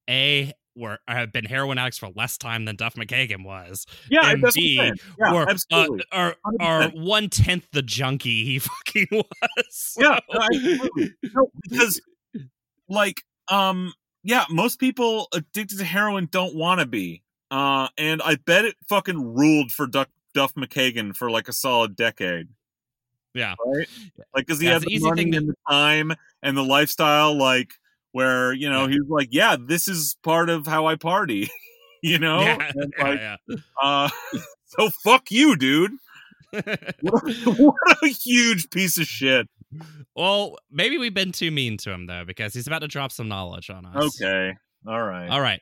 a 0.09 0.52
were 0.77 0.99
I 1.07 1.14
have 1.14 1.33
been 1.33 1.45
heroin 1.45 1.79
addicts 1.79 1.99
for 1.99 2.11
less 2.14 2.37
time 2.39 2.64
than 2.64 2.77
Duff 2.77 2.95
McKagan 2.95 3.45
was. 3.45 3.87
yeah 4.11 4.31
and 4.31 4.45
B, 4.55 4.75
yeah 5.18 5.33
or, 5.33 5.43
uh, 5.43 5.51
absolutely. 5.51 6.05
are 6.12 6.35
are 6.61 6.89
one 6.91 7.29
tenth 7.29 7.68
the 7.72 7.83
junkie 7.83 8.45
he 8.45 8.59
fucking 8.87 9.07
was. 9.12 9.97
Yeah, 9.99 10.18
So- 10.33 10.41
absolutely. 10.43 11.14
No, 11.35 11.51
because 11.68 12.01
like 12.89 13.22
um 13.49 13.93
yeah, 14.22 14.45
most 14.51 14.79
people 14.81 15.29
addicted 15.35 15.79
to 15.79 15.85
heroin 15.85 16.29
don't 16.31 16.55
want 16.55 16.81
to 16.81 16.87
be. 16.87 17.22
Uh 17.51 17.89
and 17.99 18.20
I 18.22 18.37
bet 18.37 18.64
it 18.64 18.77
fucking 18.89 19.35
ruled 19.35 19.70
for 19.70 19.87
Duck, 19.87 20.09
Duff 20.35 20.55
McKagan 20.55 21.14
for 21.14 21.31
like 21.31 21.49
a 21.49 21.53
solid 21.53 21.95
decade, 21.95 22.49
yeah. 23.35 23.55
right? 23.64 23.87
Like 24.35 24.47
cuz 24.47 24.61
he 24.61 24.66
Yeah, 24.66 24.75
had 24.75 24.83
the 24.83 24.93
easy 24.93 25.05
money 25.05 25.22
thing 25.25 25.33
to- 25.33 25.39
and 25.39 25.49
the 25.51 25.55
time 25.68 26.12
and 26.43 26.57
the 26.57 26.62
lifestyle 26.64 27.35
like 27.37 27.75
where, 28.14 28.52
you 28.52 28.70
know, 28.70 28.84
Yeah. 28.86 28.92
he 28.92 29.00
was 29.00 29.08
like, 29.10 29.28
yeah, 29.32 29.56
this 29.60 29.88
is 29.88 30.16
part 30.22 30.48
of 30.48 30.66
how 30.66 30.86
I 30.86 30.94
party. 30.94 31.50
you 32.02 32.18
know? 32.18 32.40
yeah, 32.42 32.70
like, 33.02 33.18
yeah, 33.20 33.36
uh 33.82 34.08
so 34.66 34.88
fuck 35.04 35.30
you, 35.30 35.56
dude. 35.56 35.90
What 36.52 36.64
a, 37.28 37.50
what 37.56 37.74
a 38.04 38.06
huge 38.08 38.70
piece 38.70 38.96
of 38.98 39.06
shit. 39.06 39.48
well, 40.14 40.56
maybe 40.70 40.96
we've 40.98 41.12
been 41.14 41.32
too 41.32 41.50
mean 41.50 41.76
to 41.78 41.90
him 41.90 42.06
though, 42.06 42.24
because 42.24 42.54
he's 42.54 42.66
about 42.68 42.80
to 42.82 42.88
drop 42.88 43.10
some 43.10 43.26
knowledge 43.28 43.68
on 43.70 43.84
us. 43.84 44.20
Okay. 44.22 44.54
All 44.86 45.02
right. 45.02 45.28
All 45.28 45.40
right. 45.40 45.60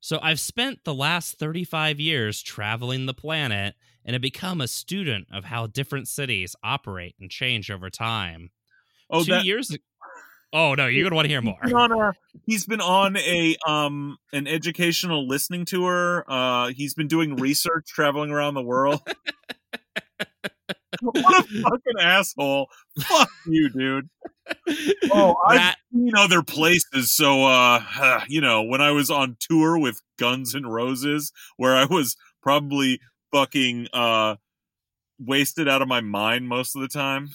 So 0.00 0.18
I've 0.22 0.38
spent 0.40 0.80
the 0.84 0.94
last 0.94 1.38
35 1.38 1.98
years 1.98 2.42
traveling 2.42 3.06
the 3.06 3.14
planet 3.14 3.74
and 4.04 4.12
have 4.14 4.22
become 4.22 4.60
a 4.60 4.68
student 4.68 5.26
of 5.32 5.44
how 5.44 5.66
different 5.66 6.06
cities 6.08 6.54
operate 6.62 7.14
and 7.18 7.30
change 7.30 7.70
over 7.70 7.88
time. 7.90 8.50
Oh, 9.10 9.24
Two 9.24 9.32
that, 9.32 9.44
years 9.44 9.74
Oh 10.52 10.74
no, 10.74 10.86
you're 10.86 11.04
gonna 11.04 11.16
want 11.16 11.26
to 11.26 11.30
hear 11.30 11.42
more. 11.42 11.58
He's 11.62 11.72
been 11.72 11.76
on 11.76 11.92
a 11.92 12.12
he's 12.46 12.66
been 12.66 12.80
on 12.80 13.16
a 13.18 13.56
um 13.66 14.16
an 14.32 14.46
educational 14.46 15.28
listening 15.28 15.64
tour. 15.64 16.24
Uh 16.26 16.68
he's 16.68 16.94
been 16.94 17.08
doing 17.08 17.36
research 17.36 17.86
traveling 17.86 18.30
around 18.30 18.54
the 18.54 18.62
world. 18.62 19.00
what 21.02 21.16
a 21.16 21.42
fucking 21.42 22.00
asshole. 22.00 22.68
Fuck 23.00 23.30
you, 23.46 23.68
dude. 23.68 24.08
Oh, 25.12 25.36
I've 25.46 25.56
that 25.56 25.76
seen 25.92 26.12
other 26.16 26.42
places. 26.42 27.14
So 27.14 27.44
uh 27.44 28.22
you 28.28 28.40
know, 28.40 28.62
when 28.62 28.80
I 28.80 28.90
was 28.92 29.10
on 29.10 29.36
tour 29.38 29.78
with 29.78 30.00
Guns 30.18 30.54
and 30.54 30.72
Roses, 30.72 31.30
where 31.58 31.76
I 31.76 31.84
was 31.84 32.16
probably 32.42 33.00
fucking 33.32 33.88
uh 33.92 34.36
wasted 35.18 35.68
out 35.68 35.82
of 35.82 35.88
my 35.88 36.00
mind 36.00 36.48
most 36.48 36.74
of 36.74 36.80
the 36.80 36.88
time. 36.88 37.30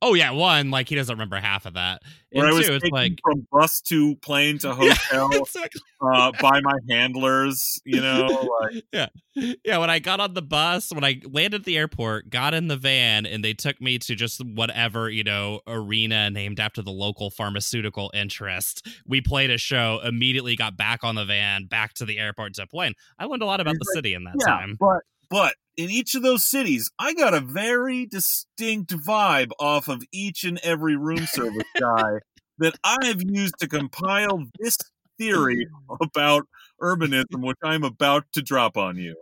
Oh 0.00 0.14
yeah, 0.14 0.30
one 0.30 0.70
like 0.70 0.88
he 0.88 0.94
doesn't 0.94 1.14
remember 1.14 1.36
half 1.36 1.66
of 1.66 1.74
that. 1.74 2.02
Where 2.30 2.46
And 2.46 2.54
I 2.54 2.58
was 2.58 2.66
two, 2.66 2.88
like 2.90 3.18
from 3.22 3.46
bus 3.52 3.80
to 3.82 4.16
plane 4.16 4.58
to 4.58 4.74
hotel 4.74 5.30
Exactly. 5.32 5.80
uh, 6.00 6.32
by 6.40 6.60
my 6.60 6.78
handlers, 6.88 7.80
you 7.84 8.00
know, 8.00 8.48
like 8.62 8.84
Yeah, 8.92 9.06
yeah, 9.34 9.78
when 9.78 9.90
I 9.90 9.98
got 9.98 10.20
on 10.20 10.34
the 10.34 10.42
bus, 10.42 10.92
when 10.92 11.04
I 11.04 11.20
landed 11.30 11.62
at 11.62 11.64
the 11.64 11.76
airport, 11.76 12.30
got 12.30 12.54
in 12.54 12.68
the 12.68 12.76
van, 12.76 13.26
and 13.26 13.44
they 13.44 13.54
took 13.54 13.80
me 13.80 13.98
to 14.00 14.14
just 14.14 14.44
whatever, 14.44 15.10
you 15.10 15.24
know, 15.24 15.60
arena 15.66 16.30
named 16.30 16.60
after 16.60 16.82
the 16.82 16.90
local 16.92 17.30
pharmaceutical 17.30 18.10
interest. 18.14 18.86
We 19.06 19.20
played 19.20 19.50
a 19.50 19.58
show, 19.58 20.00
immediately 20.04 20.56
got 20.56 20.76
back 20.76 21.04
on 21.04 21.14
the 21.14 21.24
van, 21.24 21.66
back 21.66 21.94
to 21.94 22.04
the 22.04 22.18
airport 22.18 22.54
to 22.54 22.66
plane. 22.66 22.94
I 23.18 23.24
learned 23.26 23.42
a 23.42 23.46
lot 23.46 23.60
about 23.60 23.74
the 23.78 23.90
city 23.94 24.14
in 24.14 24.24
that 24.24 24.34
yeah, 24.40 24.46
time. 24.52 24.76
but 24.78 25.00
but 25.32 25.54
in 25.78 25.88
each 25.88 26.14
of 26.14 26.22
those 26.22 26.44
cities, 26.44 26.90
I 26.98 27.14
got 27.14 27.32
a 27.32 27.40
very 27.40 28.04
distinct 28.04 28.94
vibe 28.94 29.50
off 29.58 29.88
of 29.88 30.04
each 30.12 30.44
and 30.44 30.60
every 30.62 30.94
room 30.94 31.26
service 31.26 31.64
guy 31.80 32.18
that 32.58 32.74
I've 32.84 33.22
used 33.22 33.54
to 33.60 33.66
compile 33.66 34.44
this 34.58 34.76
theory 35.18 35.66
about 36.02 36.46
urbanism, 36.82 37.46
which 37.46 37.56
I'm 37.64 37.82
about 37.82 38.26
to 38.34 38.42
drop 38.42 38.76
on 38.76 38.98
you. 38.98 39.16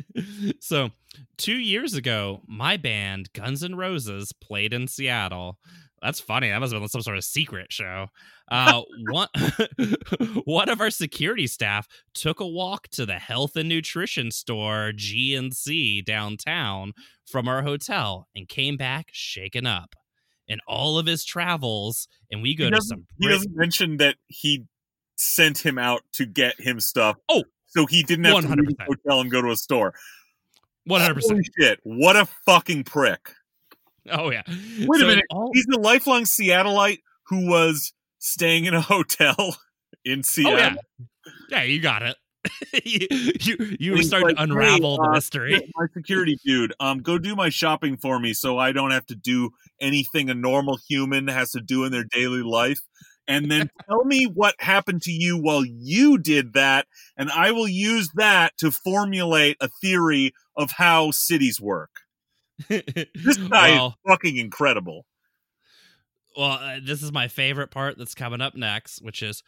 so, 0.58 0.90
two 1.36 1.58
years 1.58 1.92
ago, 1.92 2.40
my 2.46 2.78
band, 2.78 3.30
Guns 3.34 3.62
N' 3.62 3.74
Roses, 3.74 4.32
played 4.32 4.72
in 4.72 4.88
Seattle. 4.88 5.58
That's 6.02 6.20
funny. 6.20 6.50
That 6.50 6.58
must 6.58 6.72
have 6.72 6.82
been 6.82 6.88
some 6.88 7.02
sort 7.02 7.16
of 7.16 7.24
secret 7.24 7.72
show. 7.72 8.08
Uh, 8.50 8.82
one, 9.10 9.28
one 10.44 10.68
of 10.68 10.80
our 10.80 10.90
security 10.90 11.46
staff 11.46 11.86
took 12.12 12.40
a 12.40 12.46
walk 12.46 12.88
to 12.88 13.06
the 13.06 13.18
health 13.18 13.54
and 13.54 13.68
nutrition 13.68 14.30
store 14.32 14.92
GNC 14.94 16.04
downtown 16.04 16.92
from 17.24 17.46
our 17.46 17.62
hotel 17.62 18.26
and 18.34 18.48
came 18.48 18.76
back 18.76 19.06
shaken 19.12 19.66
up. 19.66 19.94
In 20.48 20.58
all 20.66 20.98
of 20.98 21.06
his 21.06 21.24
travels, 21.24 22.08
and 22.30 22.42
we 22.42 22.54
go 22.56 22.64
He 22.64 22.72
to 22.72 22.82
some. 22.82 23.06
he 23.18 23.28
doesn't 23.28 23.54
mention 23.54 23.98
that 23.98 24.16
he 24.26 24.64
sent 25.16 25.64
him 25.64 25.78
out 25.78 26.02
to 26.14 26.26
get 26.26 26.60
him 26.60 26.80
stuff. 26.80 27.16
Oh, 27.28 27.44
so 27.68 27.86
he 27.86 28.02
didn't 28.02 28.24
have 28.24 28.42
to 28.42 28.48
leave 28.48 28.76
the 28.76 28.84
hotel 28.84 29.20
and 29.20 29.30
go 29.30 29.40
to 29.40 29.50
a 29.52 29.56
store. 29.56 29.94
100%. 30.90 31.22
Holy 31.22 31.42
shit! 31.58 31.78
What 31.84 32.16
a 32.16 32.26
fucking 32.44 32.84
prick. 32.84 33.30
Oh, 34.10 34.30
yeah. 34.30 34.42
Wait 34.48 34.98
So 35.00 35.04
a 35.04 35.08
minute. 35.08 35.24
all- 35.30 35.50
He's 35.54 35.66
a 35.74 35.78
lifelong 35.78 36.22
Seattleite 36.24 36.98
who 37.28 37.48
was 37.48 37.92
staying 38.18 38.64
in 38.64 38.74
a 38.74 38.80
hotel 38.80 39.56
in 40.04 40.20
Oh 40.20 40.22
Seattle. 40.22 40.58
yeah, 40.58 40.74
yeah, 41.50 41.62
you 41.62 41.80
got 41.80 42.02
it. 42.02 42.16
you 42.84 43.06
you, 43.40 43.76
you 43.78 43.92
were 43.92 44.02
starting 44.02 44.30
like, 44.30 44.36
to 44.36 44.42
unravel 44.42 44.96
"Hey, 44.96 45.02
the 45.02 45.08
uh, 45.08 45.12
mystery. 45.12 45.70
My 45.76 45.86
security 45.96 46.36
dude, 46.44 46.74
um, 46.80 46.98
go 46.98 47.16
do 47.16 47.36
my 47.36 47.50
shopping 47.50 47.96
for 47.96 48.18
me, 48.18 48.32
so 48.34 48.58
I 48.58 48.72
don't 48.72 48.90
have 48.90 49.06
to 49.06 49.14
do 49.14 49.50
anything 49.80 50.28
a 50.28 50.34
normal 50.34 50.78
human 50.88 51.28
has 51.28 51.52
to 51.52 51.60
do 51.60 51.84
in 51.84 51.92
their 51.92 52.02
daily 52.04 52.42
life. 52.42 52.80
And 53.28 53.48
then 53.48 53.70
tell 53.88 54.04
me 54.04 54.24
what 54.24 54.56
happened 54.58 55.02
to 55.02 55.12
you 55.12 55.38
while 55.40 55.64
you 55.64 56.18
did 56.18 56.54
that, 56.54 56.88
and 57.16 57.30
I 57.30 57.52
will 57.52 57.68
use 57.68 58.08
that 58.16 58.54
to 58.58 58.72
formulate 58.72 59.56
a 59.60 59.68
theory 59.80 60.32
of 60.56 60.72
how 60.72 61.12
cities 61.12 61.60
work. 61.60 61.90
This 62.68 63.36
guy 63.50 63.70
well, 63.70 63.86
is 63.88 63.94
fucking 64.06 64.36
incredible. 64.36 65.06
well, 66.36 66.52
uh, 66.52 66.78
this 66.84 67.02
is 67.02 67.12
my 67.12 67.28
favorite 67.28 67.70
part 67.70 67.98
that's 67.98 68.14
coming 68.14 68.40
up 68.40 68.54
next, 68.54 69.02
which 69.02 69.22
is 69.22 69.42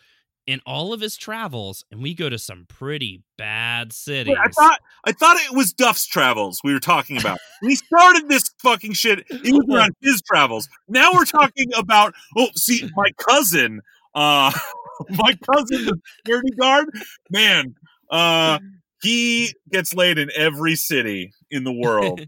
in 0.47 0.61
all 0.67 0.93
of 0.93 1.01
his 1.01 1.17
travels, 1.17 1.85
and 1.91 2.03
we 2.03 2.15
go 2.15 2.29
to 2.29 2.39
some 2.39 2.67
pretty 2.69 3.23
bad 3.39 3.93
cities. 3.93 4.35
Wait, 4.37 4.39
I 4.39 4.49
thought 4.49 4.79
I 5.05 5.13
thought 5.13 5.37
it 5.39 5.55
was 5.55 5.73
Duff's 5.73 6.07
travels 6.07 6.61
we 6.63 6.73
were 6.73 6.81
talking 6.81 7.17
about. 7.17 7.39
we 7.63 7.75
started 7.75 8.29
this 8.29 8.51
fucking 8.63 8.93
shit. 8.93 9.25
It 9.31 9.53
was 9.53 9.83
on 9.83 9.91
his 10.01 10.23
travels. 10.23 10.69
Now 10.89 11.11
we're 11.13 11.25
talking 11.25 11.71
about. 11.77 12.15
Oh, 12.37 12.49
see, 12.57 12.89
my 12.95 13.11
cousin, 13.19 13.81
uh, 14.15 14.53
my 15.11 15.37
cousin, 15.51 15.87
the 15.87 15.99
security 16.19 16.51
guard, 16.61 16.89
man, 17.31 17.75
uh, 18.11 18.59
he 19.03 19.55
gets 19.71 19.95
laid 19.95 20.19
in 20.19 20.31
every 20.37 20.77
city 20.77 21.33
in 21.51 21.65
the 21.65 21.73
world. 21.73 22.27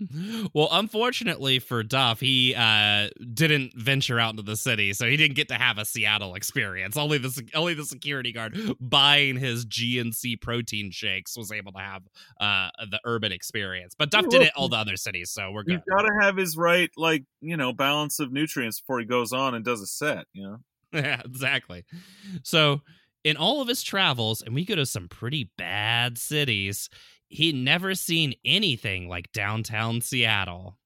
well, 0.54 0.68
unfortunately 0.72 1.58
for 1.58 1.82
Duff, 1.82 2.20
he 2.20 2.54
uh, 2.54 3.08
didn't 3.32 3.74
venture 3.76 4.18
out 4.18 4.30
into 4.30 4.42
the 4.42 4.56
city, 4.56 4.92
so 4.92 5.06
he 5.06 5.16
didn't 5.16 5.36
get 5.36 5.48
to 5.48 5.54
have 5.54 5.78
a 5.78 5.84
Seattle 5.84 6.34
experience. 6.34 6.96
Only 6.96 7.18
the 7.18 7.48
only 7.54 7.74
the 7.74 7.84
security 7.84 8.32
guard 8.32 8.58
buying 8.80 9.36
his 9.36 9.66
GNC 9.66 10.40
protein 10.40 10.90
shakes 10.90 11.36
was 11.36 11.52
able 11.52 11.72
to 11.72 11.78
have 11.78 12.02
uh, 12.40 12.70
the 12.90 13.00
urban 13.04 13.32
experience. 13.32 13.94
But 13.98 14.10
Duff 14.10 14.28
did 14.28 14.42
it 14.42 14.52
all 14.56 14.68
the 14.68 14.76
other 14.76 14.96
cities, 14.96 15.30
so 15.30 15.50
we're 15.50 15.64
good. 15.64 15.82
He's 15.86 15.94
got 15.94 16.02
to 16.02 16.12
have 16.20 16.36
his 16.36 16.56
right, 16.56 16.90
like 16.96 17.24
you 17.40 17.56
know, 17.56 17.72
balance 17.72 18.20
of 18.20 18.32
nutrients 18.32 18.80
before 18.80 19.00
he 19.00 19.04
goes 19.04 19.32
on 19.32 19.54
and 19.54 19.64
does 19.64 19.80
a 19.80 19.86
set. 19.86 20.26
You 20.32 20.42
know. 20.44 20.58
yeah, 20.92 21.20
exactly. 21.24 21.84
So 22.42 22.82
in 23.24 23.36
all 23.36 23.60
of 23.60 23.68
his 23.68 23.82
travels, 23.82 24.42
and 24.42 24.54
we 24.54 24.64
go 24.64 24.74
to 24.74 24.86
some 24.86 25.08
pretty 25.08 25.50
bad 25.58 26.18
cities, 26.18 26.88
he'd 27.28 27.54
never 27.54 27.94
seen 27.94 28.34
anything 28.44 29.08
like 29.08 29.32
downtown 29.32 30.00
Seattle. 30.00 30.76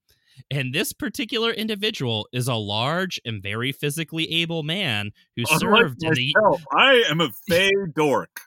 And 0.49 0.73
this 0.73 0.93
particular 0.93 1.51
individual 1.51 2.27
is 2.33 2.47
a 2.47 2.55
large 2.55 3.19
and 3.25 3.41
very 3.41 3.71
physically 3.71 4.29
able 4.31 4.63
man 4.63 5.11
who 5.35 5.43
Unlike 5.49 5.81
served 5.81 6.03
in 6.03 6.13
the 6.13 6.59
I 6.71 7.03
am 7.09 7.21
a 7.21 7.29
fey 7.47 7.71
dork. 7.95 8.41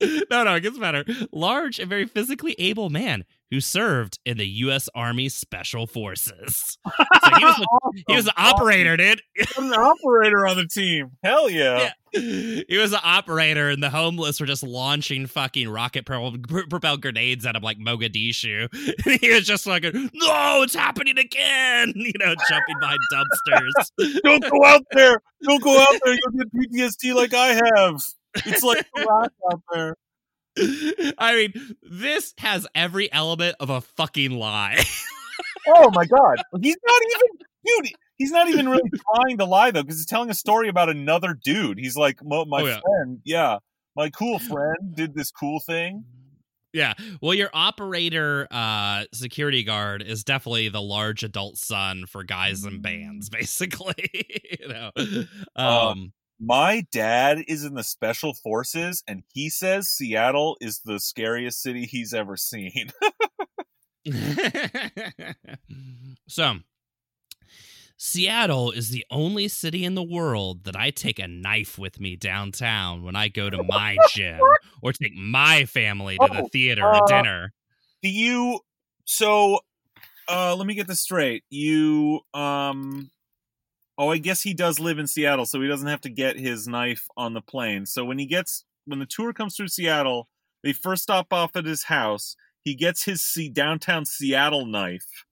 no, 0.00 0.44
no, 0.44 0.54
it 0.54 0.60
gets 0.60 0.78
better. 0.78 1.04
Large 1.32 1.78
and 1.78 1.88
very 1.88 2.06
physically 2.06 2.54
able 2.58 2.90
man 2.90 3.24
who 3.52 3.60
served 3.60 4.18
in 4.24 4.38
the 4.38 4.48
U.S. 4.48 4.88
Army 4.94 5.28
Special 5.28 5.86
Forces. 5.86 6.78
So 7.24 7.38
he 7.38 7.44
was, 7.44 7.58
a, 7.60 8.02
he 8.08 8.16
was 8.16 8.26
an 8.26 8.32
operator, 8.36 8.96
dude. 8.96 9.22
I'm 9.56 9.72
an 9.72 9.78
operator 9.78 10.44
on 10.44 10.56
the 10.56 10.66
team. 10.66 11.12
Hell 11.22 11.48
yeah. 11.48 11.92
Yeah. 12.12 12.62
He 12.68 12.76
was 12.78 12.92
an 12.92 12.98
operator, 13.02 13.70
and 13.70 13.80
the 13.80 13.90
homeless 13.90 14.40
were 14.40 14.46
just 14.46 14.64
launching 14.64 15.26
fucking 15.26 15.68
rocket 15.68 16.04
propelled, 16.04 17.00
grenades 17.00 17.46
at 17.46 17.54
him 17.54 17.62
like 17.62 17.78
Mogadishu. 17.78 18.68
And 19.06 19.20
he 19.20 19.30
was 19.30 19.46
just 19.46 19.66
like, 19.66 19.84
"No, 19.84 20.62
it's 20.62 20.74
happening 20.74 21.16
again!" 21.16 21.92
You 21.94 22.12
know, 22.18 22.34
jumping 22.48 22.76
behind 22.80 22.98
dumpsters. 23.12 24.20
Don't 24.24 24.50
go 24.50 24.64
out 24.64 24.84
there. 24.90 25.22
Don't 25.44 25.62
go 25.62 25.78
out 25.78 26.00
there. 26.04 26.14
You'll 26.14 26.44
get 26.44 26.54
PTSD 26.54 27.14
like 27.14 27.34
I 27.34 27.54
have. 27.54 28.02
It's 28.34 28.62
like 28.64 28.84
rock 28.98 29.32
out 29.50 29.62
there. 29.72 29.96
I 31.18 31.34
mean, 31.36 31.76
this 31.82 32.34
has 32.38 32.66
every 32.74 33.12
element 33.12 33.56
of 33.60 33.70
a 33.70 33.80
fucking 33.80 34.32
lie. 34.32 34.82
Oh 35.68 35.90
my 35.92 36.04
god. 36.04 36.38
He's 36.60 36.76
not 36.84 37.00
even 37.14 37.28
dude, 37.84 37.94
he's 38.16 38.32
not 38.32 38.48
even 38.48 38.68
really 38.68 38.90
trying 39.14 39.38
to 39.38 39.44
lie 39.44 39.70
though, 39.70 39.82
because 39.82 39.96
he's 39.96 40.06
telling 40.06 40.28
a 40.28 40.34
story 40.34 40.68
about 40.68 40.88
another 40.88 41.38
dude. 41.40 41.78
He's 41.78 41.96
like, 41.96 42.18
"Mo- 42.24 42.46
my 42.46 42.62
Oh, 42.62 42.66
yeah. 42.66 42.80
friend, 42.84 43.20
yeah, 43.24 43.58
my 43.94 44.10
cool 44.10 44.40
friend 44.40 44.94
did 44.96 45.14
this 45.14 45.30
cool 45.30 45.60
thing. 45.60 46.04
Yeah. 46.72 46.94
Well, 47.20 47.34
your 47.34 47.50
operator 47.54 48.48
uh 48.50 49.04
security 49.14 49.62
guard 49.62 50.02
is 50.02 50.24
definitely 50.24 50.68
the 50.68 50.82
large 50.82 51.22
adult 51.22 51.58
son 51.58 52.06
for 52.06 52.24
guys 52.24 52.64
and 52.64 52.82
bands, 52.82 53.28
basically. 53.30 53.94
you 54.60 54.68
know. 54.68 54.90
Uh, 55.54 55.90
Um 55.92 56.12
My 56.44 56.84
dad 56.90 57.44
is 57.46 57.62
in 57.62 57.74
the 57.74 57.84
special 57.84 58.34
forces, 58.34 59.04
and 59.06 59.22
he 59.32 59.48
says 59.48 59.88
Seattle 59.88 60.56
is 60.60 60.80
the 60.84 60.98
scariest 60.98 61.62
city 61.62 61.86
he's 61.86 62.12
ever 62.12 62.36
seen. 62.36 62.90
so 66.26 66.56
Seattle 67.96 68.72
is 68.72 68.88
the 68.90 69.06
only 69.12 69.46
city 69.46 69.84
in 69.84 69.94
the 69.94 70.02
world 70.02 70.64
that 70.64 70.74
I 70.74 70.90
take 70.90 71.20
a 71.20 71.28
knife 71.28 71.78
with 71.78 72.00
me 72.00 72.16
downtown 72.16 73.04
when 73.04 73.14
I 73.14 73.28
go 73.28 73.48
to 73.48 73.62
my 73.62 73.96
gym 74.08 74.40
or 74.82 74.92
take 74.92 75.14
my 75.14 75.64
family 75.66 76.18
to 76.18 76.26
the 76.26 76.42
Oh, 76.42 76.48
theater 76.48 76.82
uh, 76.82 76.98
or 76.98 77.06
dinner. 77.06 77.52
Do 78.02 78.08
you? 78.08 78.58
So, 79.04 79.60
uh, 80.28 80.56
let 80.56 80.66
me 80.66 80.74
get 80.74 80.88
this 80.88 80.98
straight. 80.98 81.44
You, 81.50 82.22
um, 82.34 83.12
oh, 83.98 84.10
I 84.10 84.18
guess 84.18 84.42
he 84.42 84.54
does 84.54 84.78
live 84.80 84.98
in 84.98 85.06
Seattle, 85.06 85.46
so 85.46 85.60
he 85.60 85.68
doesn't 85.68 85.88
have 85.88 86.00
to 86.02 86.08
get 86.10 86.38
his 86.38 86.66
knife 86.68 87.06
on 87.16 87.34
the 87.34 87.40
plane. 87.40 87.86
So 87.86 88.04
when 88.04 88.18
he 88.18 88.26
gets 88.26 88.64
when 88.86 88.98
the 88.98 89.06
tour 89.06 89.32
comes 89.32 89.56
through 89.56 89.68
Seattle, 89.68 90.28
they 90.62 90.72
first 90.72 91.02
stop 91.04 91.32
off 91.32 91.54
at 91.56 91.64
his 91.64 91.84
house. 91.84 92.36
He 92.64 92.74
gets 92.74 93.04
his 93.04 93.22
Se- 93.22 93.48
downtown 93.50 94.04
Seattle 94.04 94.66
knife, 94.66 95.24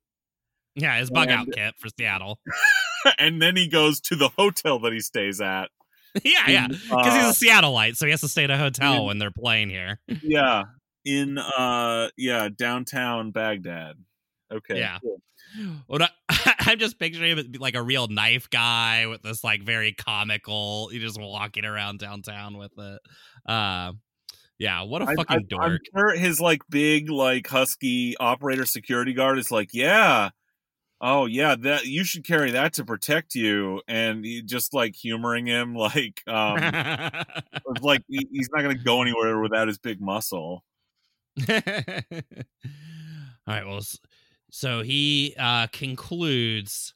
Yeah, 0.74 0.98
his 0.98 1.10
bug 1.10 1.28
out 1.30 1.46
kit 1.52 1.74
for 1.78 1.88
Seattle. 1.98 2.40
and 3.18 3.40
then 3.40 3.56
he 3.56 3.68
goes 3.68 4.00
to 4.02 4.16
the 4.16 4.28
hotel 4.30 4.78
that 4.80 4.92
he 4.92 5.00
stays 5.00 5.40
at. 5.40 5.68
yeah, 6.24 6.48
yeah. 6.48 6.64
in, 6.64 6.70
Because 6.72 7.14
he's 7.14 7.24
uh, 7.24 7.48
a 7.48 7.52
Seattleite, 7.62 7.96
so 7.96 8.06
he 8.06 8.10
has 8.10 8.20
to 8.22 8.28
stay 8.28 8.44
at 8.44 8.50
a 8.50 8.56
hotel 8.56 8.94
in- 8.96 9.04
when 9.06 9.18
they're 9.18 9.30
playing 9.30 9.70
here. 9.70 10.00
yeah, 10.22 10.64
in 11.04 11.38
uh, 11.38 12.08
yeah, 12.16 12.48
downtown 12.54 13.30
Baghdad. 13.30 13.94
Okay, 14.52 14.78
Yeah. 14.80 14.98
cool. 15.02 15.20
What 15.86 16.02
I, 16.02 16.08
I'm 16.60 16.78
just 16.78 16.98
picturing 16.98 17.32
him 17.32 17.38
as 17.38 17.46
like 17.60 17.74
a 17.74 17.82
real 17.82 18.08
knife 18.08 18.48
guy 18.50 19.06
with 19.06 19.22
this 19.22 19.42
like 19.44 19.62
very 19.62 19.92
comical. 19.92 20.88
He 20.88 20.98
just 20.98 21.20
walking 21.20 21.64
around 21.64 21.98
downtown 21.98 22.56
with 22.56 22.72
it. 22.78 23.00
Uh, 23.46 23.92
yeah, 24.58 24.82
what 24.82 25.02
a 25.02 25.06
I- 25.06 25.14
fucking 25.14 25.46
I, 25.58 25.64
I'm 25.64 25.70
dork. 25.70 25.80
sure 25.96 26.16
his 26.16 26.40
like 26.40 26.60
big 26.68 27.10
like 27.10 27.46
husky 27.46 28.16
operator 28.18 28.66
security 28.66 29.12
guard 29.14 29.38
is 29.38 29.50
like, 29.50 29.70
yeah, 29.72 30.30
oh 31.00 31.26
yeah, 31.26 31.56
that 31.56 31.86
you 31.86 32.04
should 32.04 32.26
carry 32.26 32.50
that 32.52 32.74
to 32.74 32.84
protect 32.84 33.34
you, 33.34 33.80
and 33.88 34.24
he 34.24 34.42
just 34.42 34.74
like 34.74 34.94
humoring 34.94 35.46
him, 35.46 35.74
like, 35.76 36.22
um, 36.26 36.58
like 37.80 38.02
he, 38.08 38.26
he's 38.30 38.50
not 38.52 38.62
gonna 38.62 38.74
go 38.74 39.00
anywhere 39.02 39.40
without 39.40 39.66
his 39.68 39.78
big 39.78 40.00
muscle. 40.00 40.64
All 41.48 41.54
right. 43.46 43.66
Well, 43.66 43.80
so 44.50 44.82
he 44.82 45.34
uh, 45.38 45.68
concludes 45.68 46.94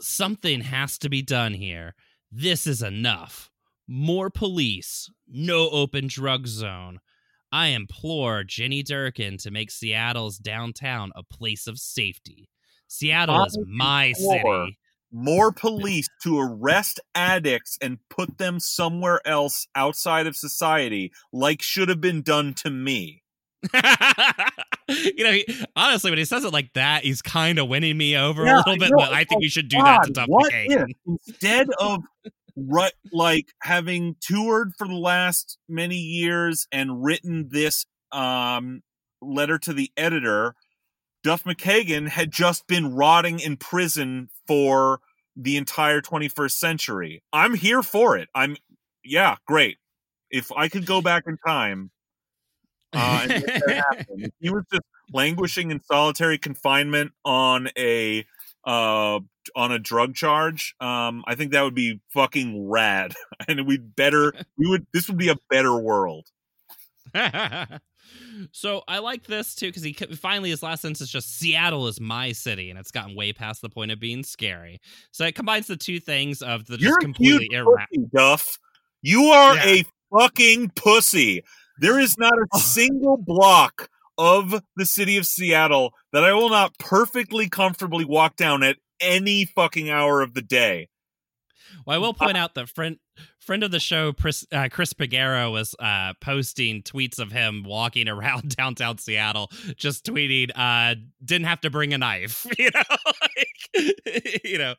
something 0.00 0.60
has 0.60 0.98
to 0.98 1.08
be 1.08 1.22
done 1.22 1.54
here. 1.54 1.94
This 2.30 2.66
is 2.66 2.82
enough. 2.82 3.50
More 3.86 4.30
police. 4.30 5.10
No 5.26 5.68
open 5.70 6.06
drug 6.06 6.46
zone. 6.46 7.00
I 7.50 7.68
implore 7.68 8.44
Jenny 8.44 8.82
Durkan 8.82 9.42
to 9.42 9.50
make 9.50 9.70
Seattle's 9.70 10.38
downtown 10.38 11.12
a 11.16 11.22
place 11.22 11.66
of 11.66 11.78
safety. 11.78 12.50
Seattle 12.86 13.44
is 13.44 13.58
my 13.66 14.12
city. 14.12 14.78
More 15.10 15.52
police 15.52 16.08
to 16.22 16.38
arrest 16.38 17.00
addicts 17.14 17.78
and 17.80 17.98
put 18.10 18.36
them 18.36 18.60
somewhere 18.60 19.26
else 19.26 19.66
outside 19.74 20.26
of 20.26 20.36
society, 20.36 21.12
like 21.32 21.62
should 21.62 21.88
have 21.88 22.00
been 22.00 22.20
done 22.20 22.52
to 22.54 22.70
me. 22.70 23.22
you 24.88 25.24
know, 25.24 25.32
he, 25.32 25.46
honestly, 25.76 26.10
when 26.10 26.18
he 26.18 26.24
says 26.24 26.44
it 26.44 26.52
like 26.52 26.72
that, 26.74 27.04
he's 27.04 27.22
kind 27.22 27.58
of 27.58 27.68
winning 27.68 27.96
me 27.96 28.16
over 28.16 28.44
Yeah, 28.44 28.56
a 28.56 28.58
little 28.58 28.76
bit. 28.78 28.90
But 28.96 29.12
I 29.12 29.24
think 29.24 29.38
Oh, 29.38 29.40
we 29.40 29.48
should 29.48 29.68
do 29.68 29.78
that 29.82 30.04
to 30.04 30.12
Duff 30.12 30.28
what 30.28 30.52
McKagan. 30.52 30.94
instead 31.06 31.68
of 31.80 32.02
right 32.56 32.92
like 33.12 33.46
having 33.62 34.16
toured 34.20 34.72
for 34.76 34.88
the 34.88 34.94
last 34.94 35.58
many 35.68 35.96
years 35.96 36.66
and 36.72 37.04
written 37.04 37.48
this 37.50 37.86
um 38.10 38.82
letter 39.22 39.58
to 39.58 39.72
the 39.72 39.92
editor 39.96 40.54
duff 41.22 41.44
mckagan 41.44 42.08
had 42.08 42.32
just 42.32 42.66
been 42.66 42.94
rotting 42.96 43.38
in 43.38 43.56
prison 43.56 44.28
for 44.48 44.98
the 45.36 45.56
entire 45.56 46.00
21st 46.00 46.50
century 46.50 47.22
i'm 47.32 47.54
here 47.54 47.80
for 47.82 48.16
it 48.16 48.28
i'm 48.34 48.56
yeah 49.04 49.36
great 49.46 49.76
if 50.30 50.50
i 50.56 50.68
could 50.68 50.84
go 50.84 51.00
back 51.00 51.24
in 51.28 51.36
time 51.46 51.92
uh, 52.94 53.20
and 53.22 53.30
make 53.30 53.46
that 53.46 53.84
happen. 53.88 54.06
If 54.18 54.30
he 54.40 54.50
was 54.50 54.64
just 54.72 54.82
languishing 55.12 55.70
in 55.70 55.80
solitary 55.82 56.38
confinement 56.38 57.12
on 57.24 57.68
a 57.76 58.24
uh 58.64 59.20
on 59.56 59.72
a 59.72 59.78
drug 59.78 60.14
charge 60.14 60.74
um 60.80 61.24
i 61.26 61.34
think 61.34 61.52
that 61.52 61.62
would 61.62 61.76
be 61.76 62.00
fucking 62.12 62.68
rad 62.68 63.14
and 63.48 63.66
we'd 63.66 63.94
better 63.96 64.32
we 64.58 64.68
would 64.68 64.86
this 64.92 65.08
would 65.08 65.16
be 65.16 65.28
a 65.30 65.36
better 65.48 65.74
world 65.78 66.26
so 68.52 68.82
I 68.88 68.98
like 68.98 69.24
this 69.24 69.54
too 69.54 69.66
because 69.68 69.82
he 69.82 69.92
finally 69.92 70.50
his 70.50 70.62
last 70.62 70.82
sentence 70.82 71.00
is 71.00 71.10
just 71.10 71.38
Seattle 71.38 71.86
is 71.86 72.00
my 72.00 72.32
city, 72.32 72.70
and 72.70 72.78
it's 72.78 72.90
gotten 72.90 73.16
way 73.16 73.32
past 73.32 73.62
the 73.62 73.68
point 73.68 73.90
of 73.90 74.00
being 74.00 74.22
scary. 74.22 74.80
So 75.10 75.24
it 75.24 75.34
combines 75.34 75.66
the 75.66 75.76
two 75.76 76.00
things 76.00 76.42
of 76.42 76.66
the 76.66 76.78
you're 76.78 76.90
just 76.96 77.00
completely 77.00 77.48
irrational. 77.52 78.08
duff 78.14 78.58
you 79.02 79.24
are 79.24 79.54
Yeah. 79.56 79.64
a 79.66 79.84
fucking 80.16 80.70
pussy 80.70 81.44
there 81.80 81.98
is 81.98 82.16
not 82.18 82.32
a 82.54 82.58
single 82.58 83.16
block 83.16 83.88
of 84.16 84.62
the 84.76 84.86
city 84.86 85.16
of 85.16 85.26
seattle 85.26 85.92
that 86.12 86.24
i 86.24 86.32
will 86.32 86.50
not 86.50 86.76
perfectly 86.78 87.48
comfortably 87.48 88.04
walk 88.04 88.36
down 88.36 88.62
at 88.62 88.76
any 89.00 89.44
fucking 89.44 89.90
hour 89.90 90.20
of 90.22 90.34
the 90.34 90.42
day 90.42 90.88
Well, 91.86 91.94
I 91.96 91.98
will 91.98 92.14
point 92.14 92.36
out 92.36 92.54
that 92.54 92.68
friend 92.68 92.98
friend 93.40 93.62
of 93.62 93.70
the 93.70 93.80
show, 93.80 94.12
Chris, 94.12 94.46
uh, 94.52 94.68
Chris 94.70 94.92
Pagero, 94.92 95.50
was 95.50 95.74
uh, 95.78 96.12
posting 96.20 96.82
tweets 96.82 97.18
of 97.18 97.32
him 97.32 97.62
walking 97.64 98.08
around 98.14 98.54
downtown 98.56 98.98
Seattle, 98.98 99.50
just 99.76 100.04
tweeting, 100.04 100.50
uh, 100.54 100.96
"Didn't 101.24 101.46
have 101.46 101.60
to 101.62 101.70
bring 101.70 101.94
a 101.94 101.98
knife," 101.98 102.46
you 102.58 102.70
know, 102.74 102.96
like, 103.22 104.40
you 104.44 104.58
know, 104.58 104.74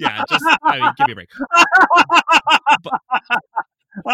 yeah. 0.00 0.22
Just 0.28 0.44
I 0.62 0.80
mean, 0.80 0.92
give 0.96 1.06
me 1.06 1.12
a 1.12 1.16
break. 1.16 1.28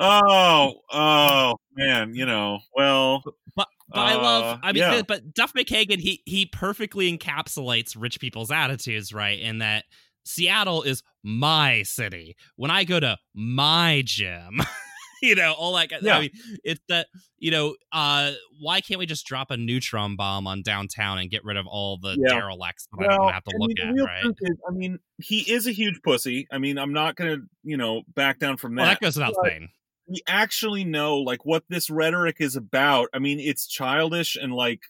oh, 0.00 0.74
oh 0.92 1.54
man, 1.76 2.14
you 2.14 2.26
know, 2.26 2.58
well, 2.74 3.22
but, 3.56 3.68
but 3.88 3.98
I 3.98 4.14
love. 4.14 4.44
Uh, 4.44 4.58
I 4.62 4.72
mean, 4.72 4.82
yeah. 4.82 5.02
but 5.06 5.34
Duff 5.34 5.52
McKagan, 5.54 5.98
he 5.98 6.22
he 6.24 6.46
perfectly 6.46 7.16
encapsulates 7.16 7.96
rich 7.98 8.20
people's 8.20 8.50
attitudes, 8.50 9.12
right? 9.12 9.38
In 9.38 9.58
that 9.58 9.84
Seattle 10.24 10.82
is 10.82 11.02
my 11.22 11.82
city. 11.82 12.36
When 12.56 12.70
I 12.70 12.84
go 12.84 13.00
to 13.00 13.18
my 13.34 14.02
gym, 14.04 14.60
you 15.22 15.34
know, 15.34 15.52
all 15.52 15.74
that. 15.74 15.90
Yeah. 16.02 16.16
I 16.16 16.20
mean, 16.22 16.30
it's 16.64 16.80
that 16.88 17.08
you 17.38 17.50
know, 17.50 17.74
uh, 17.92 18.32
why 18.60 18.80
can't 18.80 18.98
we 18.98 19.06
just 19.06 19.26
drop 19.26 19.50
a 19.50 19.56
neutron 19.56 20.16
bomb 20.16 20.46
on 20.46 20.62
downtown 20.62 21.18
and 21.18 21.30
get 21.30 21.44
rid 21.44 21.56
of 21.56 21.66
all 21.66 21.98
the 21.98 22.16
Yeah. 22.18 22.34
derelicts 22.34 22.86
that 22.92 23.10
I 23.10 23.16
don't 23.16 23.32
have 23.32 23.44
to 23.44 23.52
I 23.54 23.58
look 23.58 23.70
mean, 23.76 23.98
at, 23.98 24.04
right? 24.04 24.24
is, 24.40 24.56
I 24.68 24.72
mean, 24.72 24.98
he 25.18 25.50
is 25.50 25.66
a 25.66 25.72
huge 25.72 26.00
pussy. 26.02 26.46
I 26.52 26.58
mean, 26.58 26.78
I'm 26.78 26.92
not 26.92 27.16
gonna, 27.16 27.38
you 27.62 27.76
know, 27.76 28.02
back 28.14 28.38
down 28.38 28.56
from 28.56 28.74
Well, 28.76 28.86
that. 28.86 29.00
that 29.00 29.00
goes 29.00 29.16
without 29.16 29.34
saying. 29.44 29.70
we 30.06 30.20
actually 30.26 30.84
know 30.84 31.18
like 31.18 31.44
what 31.44 31.64
this 31.68 31.88
rhetoric 31.88 32.36
is 32.40 32.56
about. 32.56 33.08
I 33.14 33.18
mean, 33.20 33.40
it's 33.40 33.66
childish 33.66 34.36
and 34.36 34.52
like 34.52 34.80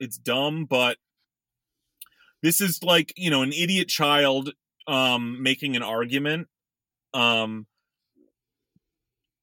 it's 0.00 0.18
dumb, 0.18 0.64
but 0.66 0.98
this 2.42 2.60
is 2.60 2.82
like, 2.82 3.12
you 3.16 3.30
know, 3.30 3.42
an 3.42 3.52
idiot 3.52 3.88
child 3.88 4.52
um 4.88 5.42
making 5.42 5.74
an 5.74 5.82
argument 5.82 6.46
um 7.14 7.66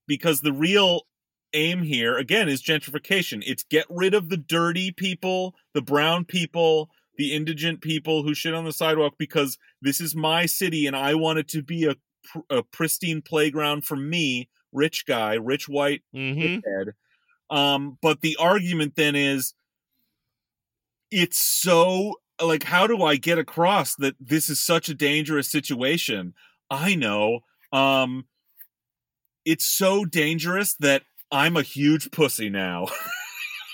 because 0.08 0.42
the 0.42 0.54
real 0.54 1.02
aim 1.54 1.84
here 1.84 2.18
again 2.18 2.50
is 2.50 2.64
gentrification. 2.64 3.44
It's 3.46 3.64
get 3.64 3.86
rid 3.90 4.14
of 4.14 4.30
the 4.30 4.38
dirty 4.38 4.92
people, 4.92 5.56
the 5.74 5.82
brown 5.82 6.26
people, 6.26 6.90
the 7.18 7.34
indigent 7.34 7.82
people 7.82 8.24
who 8.24 8.34
shit 8.34 8.54
on 8.54 8.66
the 8.66 8.74
sidewalk 8.74 9.14
because 9.20 9.58
this 9.82 10.02
is 10.02 10.16
my 10.16 10.46
city 10.46 10.88
and 10.88 10.96
I 10.96 11.16
want 11.16 11.40
it 11.40 11.48
to 11.50 11.62
be 11.62 11.86
a 11.86 11.96
pr- 12.24 12.40
a 12.58 12.64
pristine 12.64 13.22
playground 13.22 13.86
for 13.86 13.96
me, 13.96 14.50
rich 14.72 15.06
guy, 15.06 15.36
rich 15.36 15.70
white 15.70 16.04
hmm 16.14 16.64
head. 16.66 16.94
Um, 17.50 17.98
but 18.02 18.22
the 18.22 18.38
argument 18.40 18.96
then 18.96 19.16
is 19.16 19.54
it's 21.12 21.38
so 21.38 22.16
like 22.42 22.64
how 22.64 22.88
do 22.88 23.04
I 23.04 23.16
get 23.16 23.38
across 23.38 23.96
that 23.98 24.16
this 24.20 24.50
is 24.50 24.64
such 24.64 24.90
a 24.90 24.96
dangerous 24.96 25.50
situation? 25.50 26.34
I 26.70 26.96
know. 26.96 27.42
Um 27.72 28.26
it's 29.46 29.66
so 29.66 30.06
dangerous 30.06 30.76
that 30.80 31.04
I'm 31.32 31.58
a 31.58 31.64
huge 31.64 32.12
pussy 32.12 32.50
now. 32.50 32.88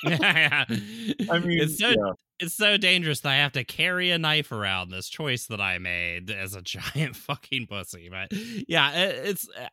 yeah. 0.03 0.65
I 1.29 1.39
mean, 1.39 1.61
it's 1.61 1.77
so 1.77 1.89
yeah. 1.89 2.13
it's 2.39 2.55
so 2.55 2.77
dangerous 2.77 3.19
that 3.21 3.29
I 3.29 3.37
have 3.37 3.51
to 3.53 3.63
carry 3.63 4.11
a 4.11 4.17
knife 4.17 4.51
around 4.51 4.89
this 4.89 5.09
choice 5.09 5.47
that 5.47 5.61
I 5.61 5.77
made 5.77 6.31
as 6.31 6.55
a 6.55 6.61
giant 6.63 7.15
fucking 7.15 7.67
pussy. 7.67 8.09
But 8.09 8.31
yeah, 8.67 8.91
it, 8.91 9.27
it's 9.27 9.47
uh, 9.59 9.67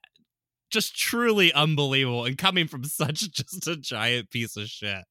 just 0.70 0.96
truly 0.96 1.52
unbelievable 1.52 2.24
and 2.24 2.36
coming 2.36 2.66
from 2.66 2.84
such 2.84 3.30
just 3.30 3.68
a 3.68 3.76
giant 3.76 4.30
piece 4.30 4.56
of 4.56 4.66
shit, 4.66 5.04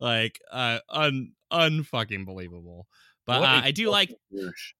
like 0.00 0.38
uh, 0.52 0.80
un 0.90 1.32
unfucking 1.52 2.26
believable. 2.26 2.86
But 3.26 3.42
uh, 3.42 3.60
I 3.64 3.70
do 3.72 3.90
like 3.90 4.14
douche. 4.30 4.72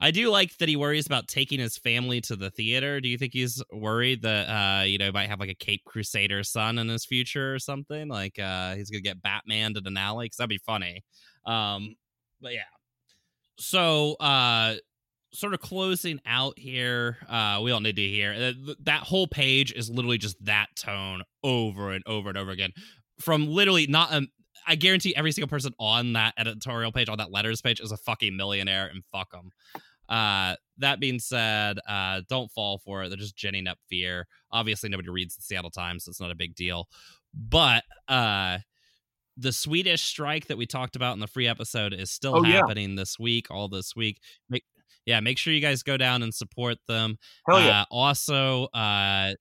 I 0.00 0.10
do 0.10 0.30
like 0.30 0.56
that 0.58 0.68
he 0.68 0.76
worries 0.76 1.06
about 1.06 1.28
taking 1.28 1.58
his 1.58 1.76
family 1.76 2.20
to 2.22 2.36
the 2.36 2.50
theater. 2.50 3.00
Do 3.00 3.08
you 3.08 3.18
think 3.18 3.32
he's 3.32 3.62
worried 3.72 4.22
that 4.22 4.48
uh, 4.48 4.84
you 4.84 4.98
know, 4.98 5.06
he 5.06 5.10
might 5.10 5.28
have 5.28 5.40
like 5.40 5.50
a 5.50 5.54
Cape 5.54 5.82
Crusader 5.84 6.44
son 6.44 6.78
in 6.78 6.88
his 6.88 7.04
future 7.04 7.54
or 7.54 7.58
something? 7.58 8.08
Like 8.08 8.38
uh 8.38 8.74
he's 8.76 8.90
gonna 8.90 9.00
get 9.00 9.22
Batman 9.22 9.74
to 9.74 9.80
Denali? 9.80 10.24
Because 10.26 10.36
that'd 10.36 10.48
be 10.48 10.58
funny. 10.58 11.02
Um, 11.44 11.96
but 12.40 12.54
yeah. 12.54 12.60
So 13.58 14.14
uh 14.14 14.76
sort 15.32 15.52
of 15.52 15.60
closing 15.60 16.20
out 16.24 16.58
here, 16.58 17.18
uh, 17.28 17.60
we 17.62 17.70
don't 17.70 17.82
need 17.82 17.96
to 17.96 18.08
hear 18.08 18.32
uh, 18.32 18.72
that 18.84 19.02
whole 19.02 19.26
page 19.26 19.72
is 19.72 19.90
literally 19.90 20.16
just 20.16 20.42
that 20.44 20.68
tone 20.74 21.22
over 21.44 21.92
and 21.92 22.02
over 22.06 22.28
and 22.30 22.38
over 22.38 22.50
again. 22.50 22.72
From 23.20 23.46
literally 23.46 23.86
not 23.88 24.12
um 24.12 24.28
I 24.66 24.74
guarantee 24.74 25.14
every 25.16 25.32
single 25.32 25.48
person 25.48 25.72
on 25.78 26.12
that 26.14 26.34
editorial 26.38 26.92
page, 26.92 27.08
on 27.08 27.18
that 27.18 27.30
letters 27.30 27.60
page, 27.60 27.80
is 27.80 27.92
a 27.92 27.96
fucking 27.96 28.36
millionaire 28.36 28.86
and 28.86 29.02
fuck 29.12 29.30
them. 29.32 29.50
Uh, 30.08 30.56
that 30.78 31.00
being 31.00 31.18
said, 31.18 31.78
uh, 31.86 32.22
don't 32.28 32.50
fall 32.50 32.78
for 32.78 33.02
it. 33.02 33.08
They're 33.10 33.18
just 33.18 33.36
ginning 33.36 33.66
up 33.66 33.78
fear. 33.90 34.26
Obviously, 34.50 34.88
nobody 34.88 35.10
reads 35.10 35.36
the 35.36 35.42
Seattle 35.42 35.70
Times, 35.70 36.04
so 36.04 36.10
it's 36.10 36.20
not 36.20 36.30
a 36.30 36.34
big 36.34 36.54
deal. 36.54 36.88
But 37.34 37.84
uh, 38.08 38.58
the 39.36 39.52
Swedish 39.52 40.02
strike 40.02 40.46
that 40.46 40.56
we 40.56 40.64
talked 40.66 40.96
about 40.96 41.12
in 41.12 41.20
the 41.20 41.26
free 41.26 41.46
episode 41.46 41.92
is 41.92 42.10
still 42.10 42.36
Oh, 42.38 42.44
yeah. 42.44 42.56
happening 42.56 42.94
this 42.96 43.18
week, 43.18 43.50
all 43.50 43.68
this 43.68 43.94
week. 43.94 44.20
Make, 44.48 44.64
yeah, 45.04 45.20
make 45.20 45.36
sure 45.38 45.52
you 45.52 45.60
guys 45.60 45.82
go 45.82 45.96
down 45.98 46.22
and 46.22 46.34
support 46.34 46.78
them. 46.86 47.18
Hell 47.46 47.60
yeah. 47.60 47.82
Uh, 47.82 47.84
also, 47.90 48.64
uh, 48.74 49.34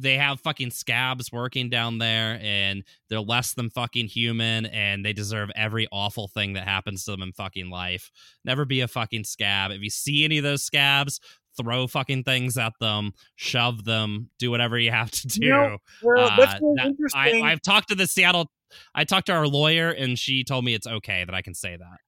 they 0.00 0.16
have 0.16 0.40
fucking 0.40 0.70
scabs 0.70 1.32
working 1.32 1.68
down 1.70 1.98
there, 1.98 2.38
and 2.42 2.84
they're 3.10 3.20
less 3.20 3.54
than 3.54 3.70
fucking 3.70 4.06
human, 4.06 4.66
and 4.66 5.04
they 5.04 5.12
deserve 5.12 5.50
every 5.56 5.88
awful 5.92 6.28
thing 6.28 6.52
that 6.54 6.64
happens 6.64 7.04
to 7.04 7.10
them 7.10 7.22
in 7.22 7.32
fucking 7.32 7.70
life. 7.70 8.10
Never 8.44 8.64
be 8.64 8.80
a 8.80 8.88
fucking 8.88 9.24
scab. 9.24 9.70
If 9.70 9.80
you 9.82 9.90
see 9.90 10.24
any 10.24 10.38
of 10.38 10.44
those 10.44 10.62
scabs, 10.62 11.20
throw 11.60 11.86
fucking 11.88 12.22
things 12.24 12.56
at 12.56 12.72
them, 12.80 13.12
shove 13.36 13.84
them, 13.84 14.30
do 14.38 14.50
whatever 14.50 14.78
you 14.78 14.90
have 14.92 15.10
to 15.10 15.26
do. 15.28 15.46
You 15.46 15.52
know, 15.52 15.78
Well, 16.02 16.30
that's 16.36 16.54
Uh, 16.54 16.58
really 16.62 16.74
that- 16.76 16.86
interesting. 16.86 17.44
I, 17.44 17.50
I've 17.52 17.62
talked 17.62 17.88
to 17.88 17.94
the 17.94 18.06
Seattle. 18.06 18.50
I 18.94 19.04
talked 19.04 19.26
to 19.26 19.32
our 19.32 19.48
lawyer, 19.48 19.90
and 19.90 20.18
she 20.18 20.44
told 20.44 20.64
me 20.64 20.74
it's 20.74 20.86
okay 20.86 21.24
that 21.24 21.34
I 21.34 21.42
can 21.42 21.54
say 21.54 21.76
that. 21.76 21.98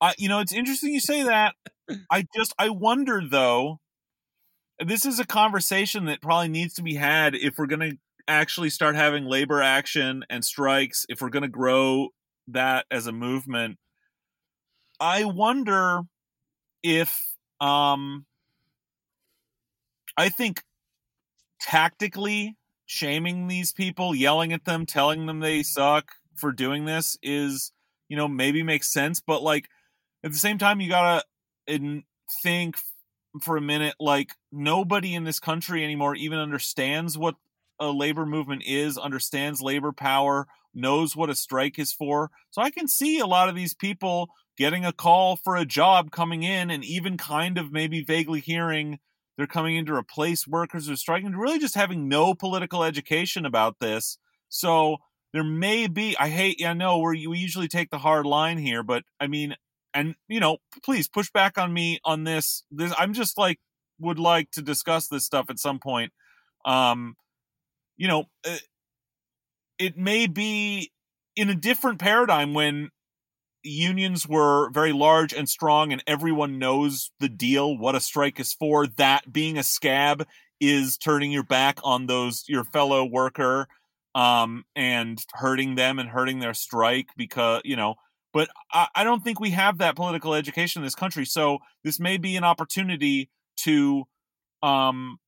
I, 0.00 0.14
you 0.18 0.28
know, 0.28 0.40
it's 0.40 0.52
interesting 0.52 0.92
you 0.92 1.00
say 1.00 1.22
that. 1.24 1.54
I 2.10 2.24
just, 2.36 2.52
I 2.58 2.68
wonder 2.70 3.22
though. 3.28 3.80
This 4.84 5.04
is 5.04 5.18
a 5.18 5.26
conversation 5.26 6.04
that 6.04 6.22
probably 6.22 6.48
needs 6.48 6.74
to 6.74 6.82
be 6.82 6.94
had 6.94 7.34
if 7.34 7.58
we're 7.58 7.66
going 7.66 7.90
to 7.90 7.98
actually 8.28 8.70
start 8.70 8.94
having 8.94 9.24
labor 9.24 9.60
action 9.60 10.24
and 10.30 10.44
strikes. 10.44 11.04
If 11.08 11.20
we're 11.20 11.30
going 11.30 11.42
to 11.42 11.48
grow 11.48 12.10
that 12.48 12.86
as 12.90 13.06
a 13.06 13.12
movement, 13.12 13.78
I 15.00 15.24
wonder 15.24 16.02
if, 16.82 17.36
um, 17.60 18.26
I 20.16 20.28
think 20.28 20.62
tactically 21.60 22.56
shaming 22.86 23.48
these 23.48 23.72
people, 23.72 24.14
yelling 24.14 24.52
at 24.52 24.64
them, 24.64 24.86
telling 24.86 25.26
them 25.26 25.40
they 25.40 25.62
suck 25.62 26.12
for 26.34 26.52
doing 26.52 26.84
this 26.84 27.18
is, 27.22 27.72
you 28.08 28.16
know, 28.16 28.28
maybe 28.28 28.62
makes 28.62 28.92
sense, 28.92 29.20
but 29.20 29.42
like 29.42 29.68
at 30.24 30.32
the 30.32 30.38
same 30.38 30.58
time 30.58 30.80
you 30.80 30.88
gotta 30.88 31.24
think 32.42 32.76
for 33.42 33.56
a 33.56 33.60
minute 33.60 33.94
like 34.00 34.32
nobody 34.50 35.14
in 35.14 35.24
this 35.24 35.40
country 35.40 35.84
anymore 35.84 36.14
even 36.14 36.38
understands 36.38 37.16
what 37.16 37.36
a 37.80 37.90
labor 37.90 38.26
movement 38.26 38.62
is 38.66 38.98
understands 38.98 39.60
labor 39.60 39.92
power 39.92 40.46
knows 40.74 41.14
what 41.14 41.30
a 41.30 41.34
strike 41.34 41.78
is 41.78 41.92
for. 41.92 42.30
So 42.50 42.62
i 42.62 42.70
can 42.70 42.88
see 42.88 43.18
a 43.18 43.26
lot 43.26 43.48
of 43.48 43.54
these 43.54 43.74
people 43.74 44.28
getting 44.56 44.84
a 44.84 44.92
call 44.92 45.36
for 45.36 45.56
a 45.56 45.64
job 45.64 46.10
coming 46.10 46.42
in 46.42 46.70
and 46.70 46.84
even 46.84 47.16
kind 47.16 47.58
of 47.58 47.70
maybe 47.72 48.02
vaguely 48.02 48.40
hearing 48.40 48.98
they're 49.36 49.46
coming 49.46 49.76
in 49.76 49.86
to 49.86 49.94
replace 49.94 50.48
workers 50.48 50.86
who 50.86 50.92
are 50.94 50.96
striking 50.96 51.30
really 51.32 51.60
just 51.60 51.76
having 51.76 52.08
no 52.08 52.34
political 52.34 52.82
education 52.82 53.46
about 53.46 53.78
this. 53.78 54.18
So 54.48 54.98
there 55.32 55.44
may 55.44 55.86
be 55.86 56.16
i 56.18 56.28
hate 56.28 56.64
i 56.64 56.72
know 56.72 56.98
where 56.98 57.12
we 57.12 57.38
usually 57.38 57.68
take 57.68 57.90
the 57.90 57.98
hard 57.98 58.26
line 58.26 58.58
here 58.58 58.82
but 58.82 59.02
i 59.20 59.26
mean 59.26 59.54
and 59.98 60.14
you 60.28 60.40
know 60.40 60.58
please 60.84 61.08
push 61.08 61.30
back 61.30 61.58
on 61.58 61.72
me 61.72 61.98
on 62.04 62.24
this 62.24 62.62
this 62.70 62.94
i'm 62.98 63.12
just 63.12 63.36
like 63.36 63.58
would 63.98 64.18
like 64.18 64.50
to 64.52 64.62
discuss 64.62 65.08
this 65.08 65.24
stuff 65.24 65.46
at 65.50 65.58
some 65.58 65.78
point. 65.78 66.12
Um 66.64 67.16
you 67.96 68.08
know 68.08 68.24
uh, 68.46 68.56
it 69.78 69.96
may 69.96 70.26
be 70.26 70.92
in 71.36 71.50
a 71.50 71.54
different 71.54 71.98
paradigm 71.98 72.54
when 72.54 72.90
unions 73.64 74.26
were 74.26 74.70
very 74.70 74.92
large 74.92 75.32
and 75.32 75.48
strong 75.48 75.92
and 75.92 76.02
everyone 76.06 76.58
knows 76.58 77.10
the 77.20 77.28
deal 77.28 77.76
what 77.76 77.94
a 77.94 78.00
strike 78.00 78.38
is 78.38 78.52
for. 78.52 78.86
That 78.86 79.32
being 79.32 79.58
a 79.58 79.62
scab 79.62 80.26
is 80.60 80.96
turning 80.96 81.32
your 81.32 81.44
back 81.44 81.78
on 81.82 82.06
those 82.06 82.44
your 82.48 82.64
fellow 82.64 83.04
worker 83.04 83.68
um 84.14 84.64
and 84.74 85.22
hurting 85.34 85.74
them 85.74 85.98
and 85.98 86.08
hurting 86.08 86.38
their 86.38 86.54
strike 86.54 87.08
because 87.16 87.60
you 87.64 87.76
know 87.76 87.96
but 88.32 88.48
I, 88.72 88.88
I 88.94 89.04
don't 89.04 89.22
think 89.22 89.40
we 89.40 89.50
have 89.50 89.78
that 89.78 89.96
political 89.96 90.34
education 90.34 90.80
in 90.80 90.86
this 90.86 90.94
country. 90.94 91.24
So 91.24 91.58
this 91.84 91.98
may 91.98 92.16
be 92.16 92.36
an 92.36 92.44
opportunity 92.44 93.30
to 93.58 94.04
um 94.62 95.18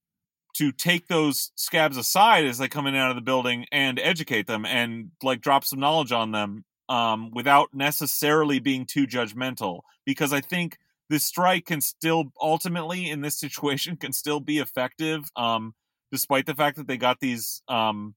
to 0.57 0.73
take 0.73 1.07
those 1.07 1.53
scabs 1.55 1.97
aside 1.97 2.45
as 2.45 2.59
they 2.59 2.69
come 2.69 2.87
in 2.87 2.95
and 2.95 3.03
out 3.03 3.11
of 3.11 3.17
the 3.17 3.23
building 3.23 3.67
and 3.71 4.01
educate 4.01 4.47
them 4.47 4.67
and 4.67 5.11
like 5.23 5.41
drop 5.41 5.65
some 5.65 5.79
knowledge 5.79 6.13
on 6.13 6.33
them 6.33 6.65
um 6.89 7.31
without 7.33 7.73
necessarily 7.73 8.59
being 8.59 8.85
too 8.87 9.07
judgmental. 9.07 9.81
Because 10.05 10.33
i 10.33 10.41
think 10.41 10.79
this 11.09 11.25
strike 11.25 11.67
can 11.67 11.81
still 11.81 12.33
ultimately 12.41 13.09
in 13.09 13.21
this 13.21 13.39
situation 13.39 13.97
can 13.97 14.13
still 14.13 14.41
be 14.41 14.59
effective 14.59 15.31
um 15.37 15.75
despite 16.13 16.47
the 16.47 16.55
fact 16.55 16.77
that 16.77 16.89
they 16.89 16.97
got 16.97 17.21
these 17.21 17.63
um 17.69 18.15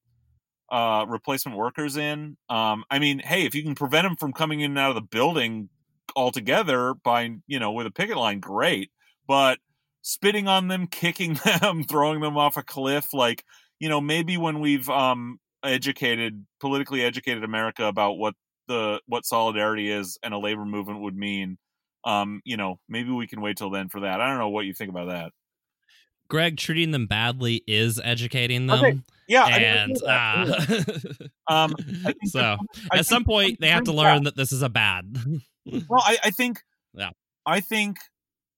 uh 0.73 1.05
replacement 1.07 1.57
workers 1.57 1.97
in. 1.97 2.35
Um 2.49 2.83
i 2.89 2.99
mean 2.99 3.19
hey 3.19 3.45
if 3.45 3.55
you 3.55 3.63
can 3.63 3.75
prevent 3.75 4.05
them 4.05 4.15
from 4.15 4.33
coming 4.33 4.61
in 4.61 4.71
and 4.71 4.79
out 4.79 4.89
of 4.89 4.95
the 4.95 5.01
building 5.01 5.69
altogether 6.15 6.93
by 6.93 7.29
you 7.47 7.59
know 7.59 7.71
with 7.71 7.87
a 7.87 7.91
picket 7.91 8.17
line 8.17 8.39
great 8.39 8.91
but 9.27 9.59
spitting 10.01 10.47
on 10.47 10.67
them 10.67 10.87
kicking 10.91 11.35
them 11.61 11.83
throwing 11.83 12.19
them 12.21 12.37
off 12.37 12.57
a 12.57 12.63
cliff 12.63 13.13
like 13.13 13.43
you 13.79 13.89
know 13.89 14.01
maybe 14.01 14.37
when 14.37 14.59
we've 14.59 14.89
um 14.89 15.39
educated 15.63 16.45
politically 16.59 17.03
educated 17.03 17.43
america 17.43 17.85
about 17.85 18.17
what 18.17 18.35
the 18.67 18.99
what 19.07 19.25
solidarity 19.25 19.89
is 19.89 20.17
and 20.23 20.33
a 20.33 20.37
labor 20.37 20.65
movement 20.65 21.01
would 21.01 21.15
mean 21.15 21.57
um 22.05 22.41
you 22.45 22.57
know 22.57 22.79
maybe 22.89 23.11
we 23.11 23.27
can 23.27 23.41
wait 23.41 23.57
till 23.57 23.69
then 23.69 23.89
for 23.89 24.01
that. 24.01 24.21
I 24.21 24.27
don't 24.27 24.39
know 24.39 24.49
what 24.49 24.65
you 24.65 24.73
think 24.73 24.89
about 24.89 25.07
that 25.09 25.31
Greg 26.33 26.57
treating 26.57 26.89
them 26.89 27.05
badly 27.05 27.63
is 27.67 28.01
educating 28.03 28.65
them. 28.65 28.79
Okay. 28.83 28.99
yeah 29.27 29.45
And 29.45 29.95
uh, 30.01 30.65
Um, 31.47 31.75
I 32.03 32.15
so 32.25 32.57
I 32.91 32.97
at 32.97 33.05
some 33.05 33.23
point 33.23 33.59
they 33.59 33.69
have 33.69 33.83
to 33.83 33.93
learn 33.93 34.23
that 34.23 34.35
this 34.35 34.51
is 34.51 34.63
a 34.63 34.69
bad. 34.69 35.15
well 35.87 36.01
I, 36.03 36.17
I 36.23 36.29
think 36.31 36.59
Yeah. 36.95 37.11
i 37.45 37.59
think 37.59 37.97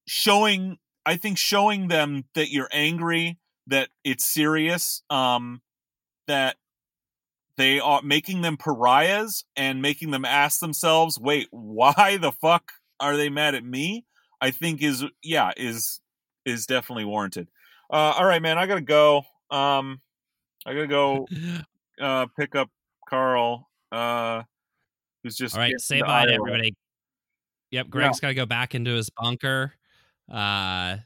showing 0.08 0.78
i 1.06 1.18
think 1.18 1.38
showing 1.38 1.90
them 1.90 2.24
that 2.34 2.50
you're 2.50 2.70
angry 2.72 3.40
that 3.68 3.90
it's 4.06 4.26
serious 4.26 5.04
um 5.10 5.62
that 6.28 6.56
they 7.58 7.80
are 7.82 8.02
making 8.02 8.42
them 8.42 8.56
pariahs 8.58 9.44
and 9.58 9.82
making 9.82 10.12
them 10.12 10.24
ask 10.26 10.62
themselves 10.62 11.20
wait 11.20 11.48
why 11.52 12.18
the 12.22 12.32
fuck 12.32 12.72
are 13.02 13.18
they 13.18 13.30
mad 13.30 13.54
at 13.54 13.64
me 13.66 14.06
i 14.42 14.50
think 14.52 14.82
is 14.82 15.04
yeah 15.22 15.52
is 15.58 16.00
is 16.46 16.66
definitely 16.66 17.06
warranted 17.06 17.50
uh 17.90 18.14
all 18.18 18.26
right 18.26 18.42
man 18.42 18.58
i 18.58 18.66
gotta 18.66 18.82
go 18.82 19.18
um 19.52 20.00
i 20.66 20.74
gotta 20.74 20.88
go 20.88 21.28
uh 22.02 22.26
pick 22.38 22.56
up 22.56 22.70
carl 23.08 23.70
uh 23.92 24.42
who's 25.26 25.36
just 25.36 25.56
All 25.56 25.62
right, 25.62 25.74
say 25.80 26.02
bye 26.02 26.28
to 26.28 26.34
everybody. 26.34 26.76
Yep, 27.72 27.90
Greg's 27.90 28.20
got 28.20 28.28
to 28.28 28.36
go 28.36 28.46
back 28.46 28.76
into 28.76 28.92
his 28.92 29.10
bunker. 29.10 29.74
Uh, 30.32 30.98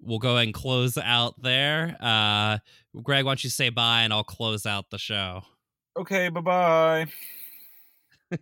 we'll 0.00 0.18
go 0.18 0.34
ahead 0.34 0.46
and 0.48 0.54
close 0.54 0.98
out 0.98 1.40
there. 1.40 1.96
Uh, 2.00 2.58
Greg, 3.02 3.24
why 3.24 3.30
don't 3.30 3.44
you 3.44 3.50
say 3.50 3.70
bye 3.70 4.02
and 4.02 4.12
I'll 4.12 4.24
close 4.24 4.66
out 4.66 4.90
the 4.90 4.98
show. 4.98 5.42
okay 5.96 6.28
bye-bye 6.28 7.06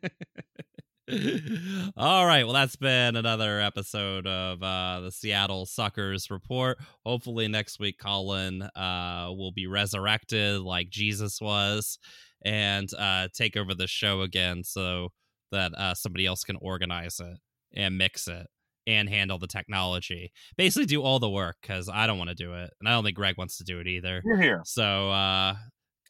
All 1.96 2.26
right. 2.26 2.44
Well, 2.44 2.54
that's 2.54 2.76
been 2.76 3.16
another 3.16 3.60
episode 3.60 4.26
of 4.26 4.62
uh, 4.62 5.00
the 5.00 5.10
Seattle 5.10 5.66
Suckers 5.66 6.30
Report. 6.30 6.78
Hopefully, 7.04 7.48
next 7.48 7.78
week, 7.80 7.98
Colin 7.98 8.62
uh, 8.62 9.28
will 9.30 9.52
be 9.52 9.66
resurrected 9.66 10.60
like 10.60 10.90
Jesus 10.90 11.40
was 11.40 11.98
and 12.44 12.88
uh, 12.98 13.28
take 13.34 13.56
over 13.56 13.74
the 13.74 13.86
show 13.86 14.22
again 14.22 14.62
so 14.64 15.08
that 15.52 15.74
uh, 15.74 15.94
somebody 15.94 16.26
else 16.26 16.44
can 16.44 16.56
organize 16.60 17.20
it 17.20 17.38
and 17.74 17.98
mix 17.98 18.28
it 18.28 18.46
and 18.86 19.08
handle 19.08 19.38
the 19.38 19.46
technology. 19.46 20.32
Basically, 20.56 20.86
do 20.86 21.02
all 21.02 21.18
the 21.18 21.30
work 21.30 21.56
because 21.60 21.88
I 21.88 22.06
don't 22.06 22.18
want 22.18 22.30
to 22.30 22.36
do 22.36 22.54
it. 22.54 22.70
And 22.80 22.88
I 22.88 22.92
don't 22.92 23.04
think 23.04 23.16
Greg 23.16 23.36
wants 23.36 23.58
to 23.58 23.64
do 23.64 23.80
it 23.80 23.86
either. 23.86 24.22
you're 24.24 24.40
here 24.40 24.62
So 24.64 25.10
uh 25.10 25.54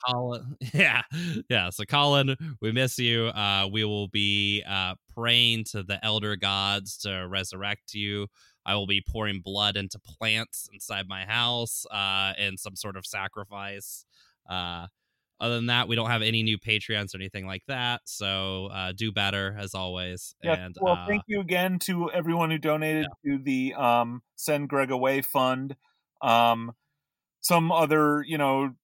Colin 0.07 0.57
yeah. 0.73 1.03
Yeah. 1.49 1.71
So 1.71 1.85
Colin, 1.85 2.37
we 2.61 2.73
miss 2.73 2.99
you. 2.99 3.27
Uh 3.27 3.69
we 3.71 3.85
will 3.85 4.09
be 4.09 4.63
uh 4.69 4.95
praying 5.15 5.65
to 5.73 5.83
the 5.83 6.05
elder 6.05 6.37
gods 6.37 6.99
to 6.99 7.27
resurrect 7.29 7.95
you. 7.95 8.29
I 8.65 8.75
will 8.75 8.87
be 8.87 9.03
pouring 9.07 9.41
blood 9.41 9.77
into 9.77 9.99
plants 9.99 10.69
inside 10.73 11.09
my 11.09 11.25
house, 11.25 11.87
uh, 11.91 12.35
in 12.39 12.59
some 12.59 12.77
sort 12.77 12.97
of 12.97 13.07
sacrifice. 13.07 14.05
Uh 14.49 14.87
other 15.41 15.57
than 15.57 15.67
that, 15.67 15.89
we 15.89 15.97
don't 15.97 16.11
have 16.11 16.21
any 16.21 16.43
new 16.43 16.59
Patreons 16.59 17.15
or 17.15 17.19
anything 17.19 17.47
like 17.47 17.63
that. 17.67 18.03
So 18.05 18.67
uh, 18.67 18.93
do 18.93 19.11
better 19.11 19.57
as 19.59 19.75
always. 19.75 20.35
Yeah, 20.43 20.55
and 20.55 20.77
well, 20.79 20.95
uh, 20.95 21.07
thank 21.07 21.23
you 21.29 21.41
again 21.41 21.79
to 21.81 22.11
everyone 22.11 22.51
who 22.51 22.59
donated 22.59 23.07
to 23.25 23.39
the 23.43 23.73
um, 23.75 24.21
Send 24.37 24.69
Greg 24.69 24.91
Away 24.91 25.23
Fund. 25.23 25.77
Um, 26.21 26.73
some 27.41 27.73
other, 27.73 28.23
you 28.27 28.37
know, 28.37 28.75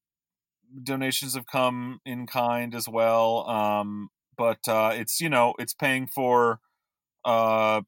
donations 0.83 1.35
have 1.35 1.45
come 1.45 1.99
in 2.05 2.27
kind 2.27 2.75
as 2.75 2.87
well. 2.87 3.47
Um, 3.49 4.09
but 4.37 4.59
uh, 4.67 4.91
it's 4.93 5.19
you 5.21 5.29
know 5.29 5.53
it's 5.59 5.73
paying 5.73 6.07
for 6.07 6.59
uh, 7.25 7.81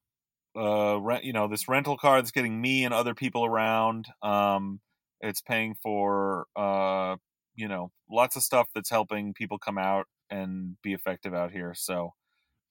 uh, 0.55 0.99
rent, 0.99 1.23
you 1.23 1.33
know, 1.33 1.47
this 1.47 1.67
rental 1.67 1.97
car 1.97 2.17
that's 2.17 2.31
getting 2.31 2.59
me 2.59 2.85
and 2.85 2.93
other 2.93 3.13
people 3.13 3.45
around. 3.45 4.07
Um, 4.21 4.79
it's 5.21 5.41
paying 5.41 5.75
for 5.81 6.47
uh, 6.55 7.17
you 7.55 7.67
know 7.67 7.91
lots 8.09 8.35
of 8.35 8.43
stuff 8.43 8.67
that's 8.73 8.89
helping 8.89 9.33
people 9.33 9.57
come 9.57 9.77
out 9.77 10.07
and 10.29 10.75
be 10.83 10.93
effective 10.93 11.33
out 11.33 11.51
here. 11.51 11.73
So. 11.75 12.13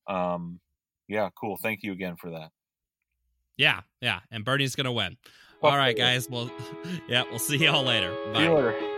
Um, 0.08 0.60
yeah, 1.08 1.30
cool. 1.38 1.56
Thank 1.56 1.82
you 1.82 1.92
again 1.92 2.16
for 2.16 2.30
that. 2.30 2.50
yeah, 3.56 3.80
yeah. 4.00 4.20
And 4.30 4.44
Bernie's 4.44 4.76
gonna 4.76 4.92
win. 4.92 5.16
All 5.62 5.76
right, 5.76 5.96
guys. 5.96 6.28
Well, 6.30 6.50
yeah, 7.08 7.24
we'll 7.30 7.38
see 7.38 7.56
y'all 7.56 7.82
later. 7.82 8.14
See 8.26 8.32
Bye. 8.32 8.42
you 8.44 8.54
later. 8.54 8.97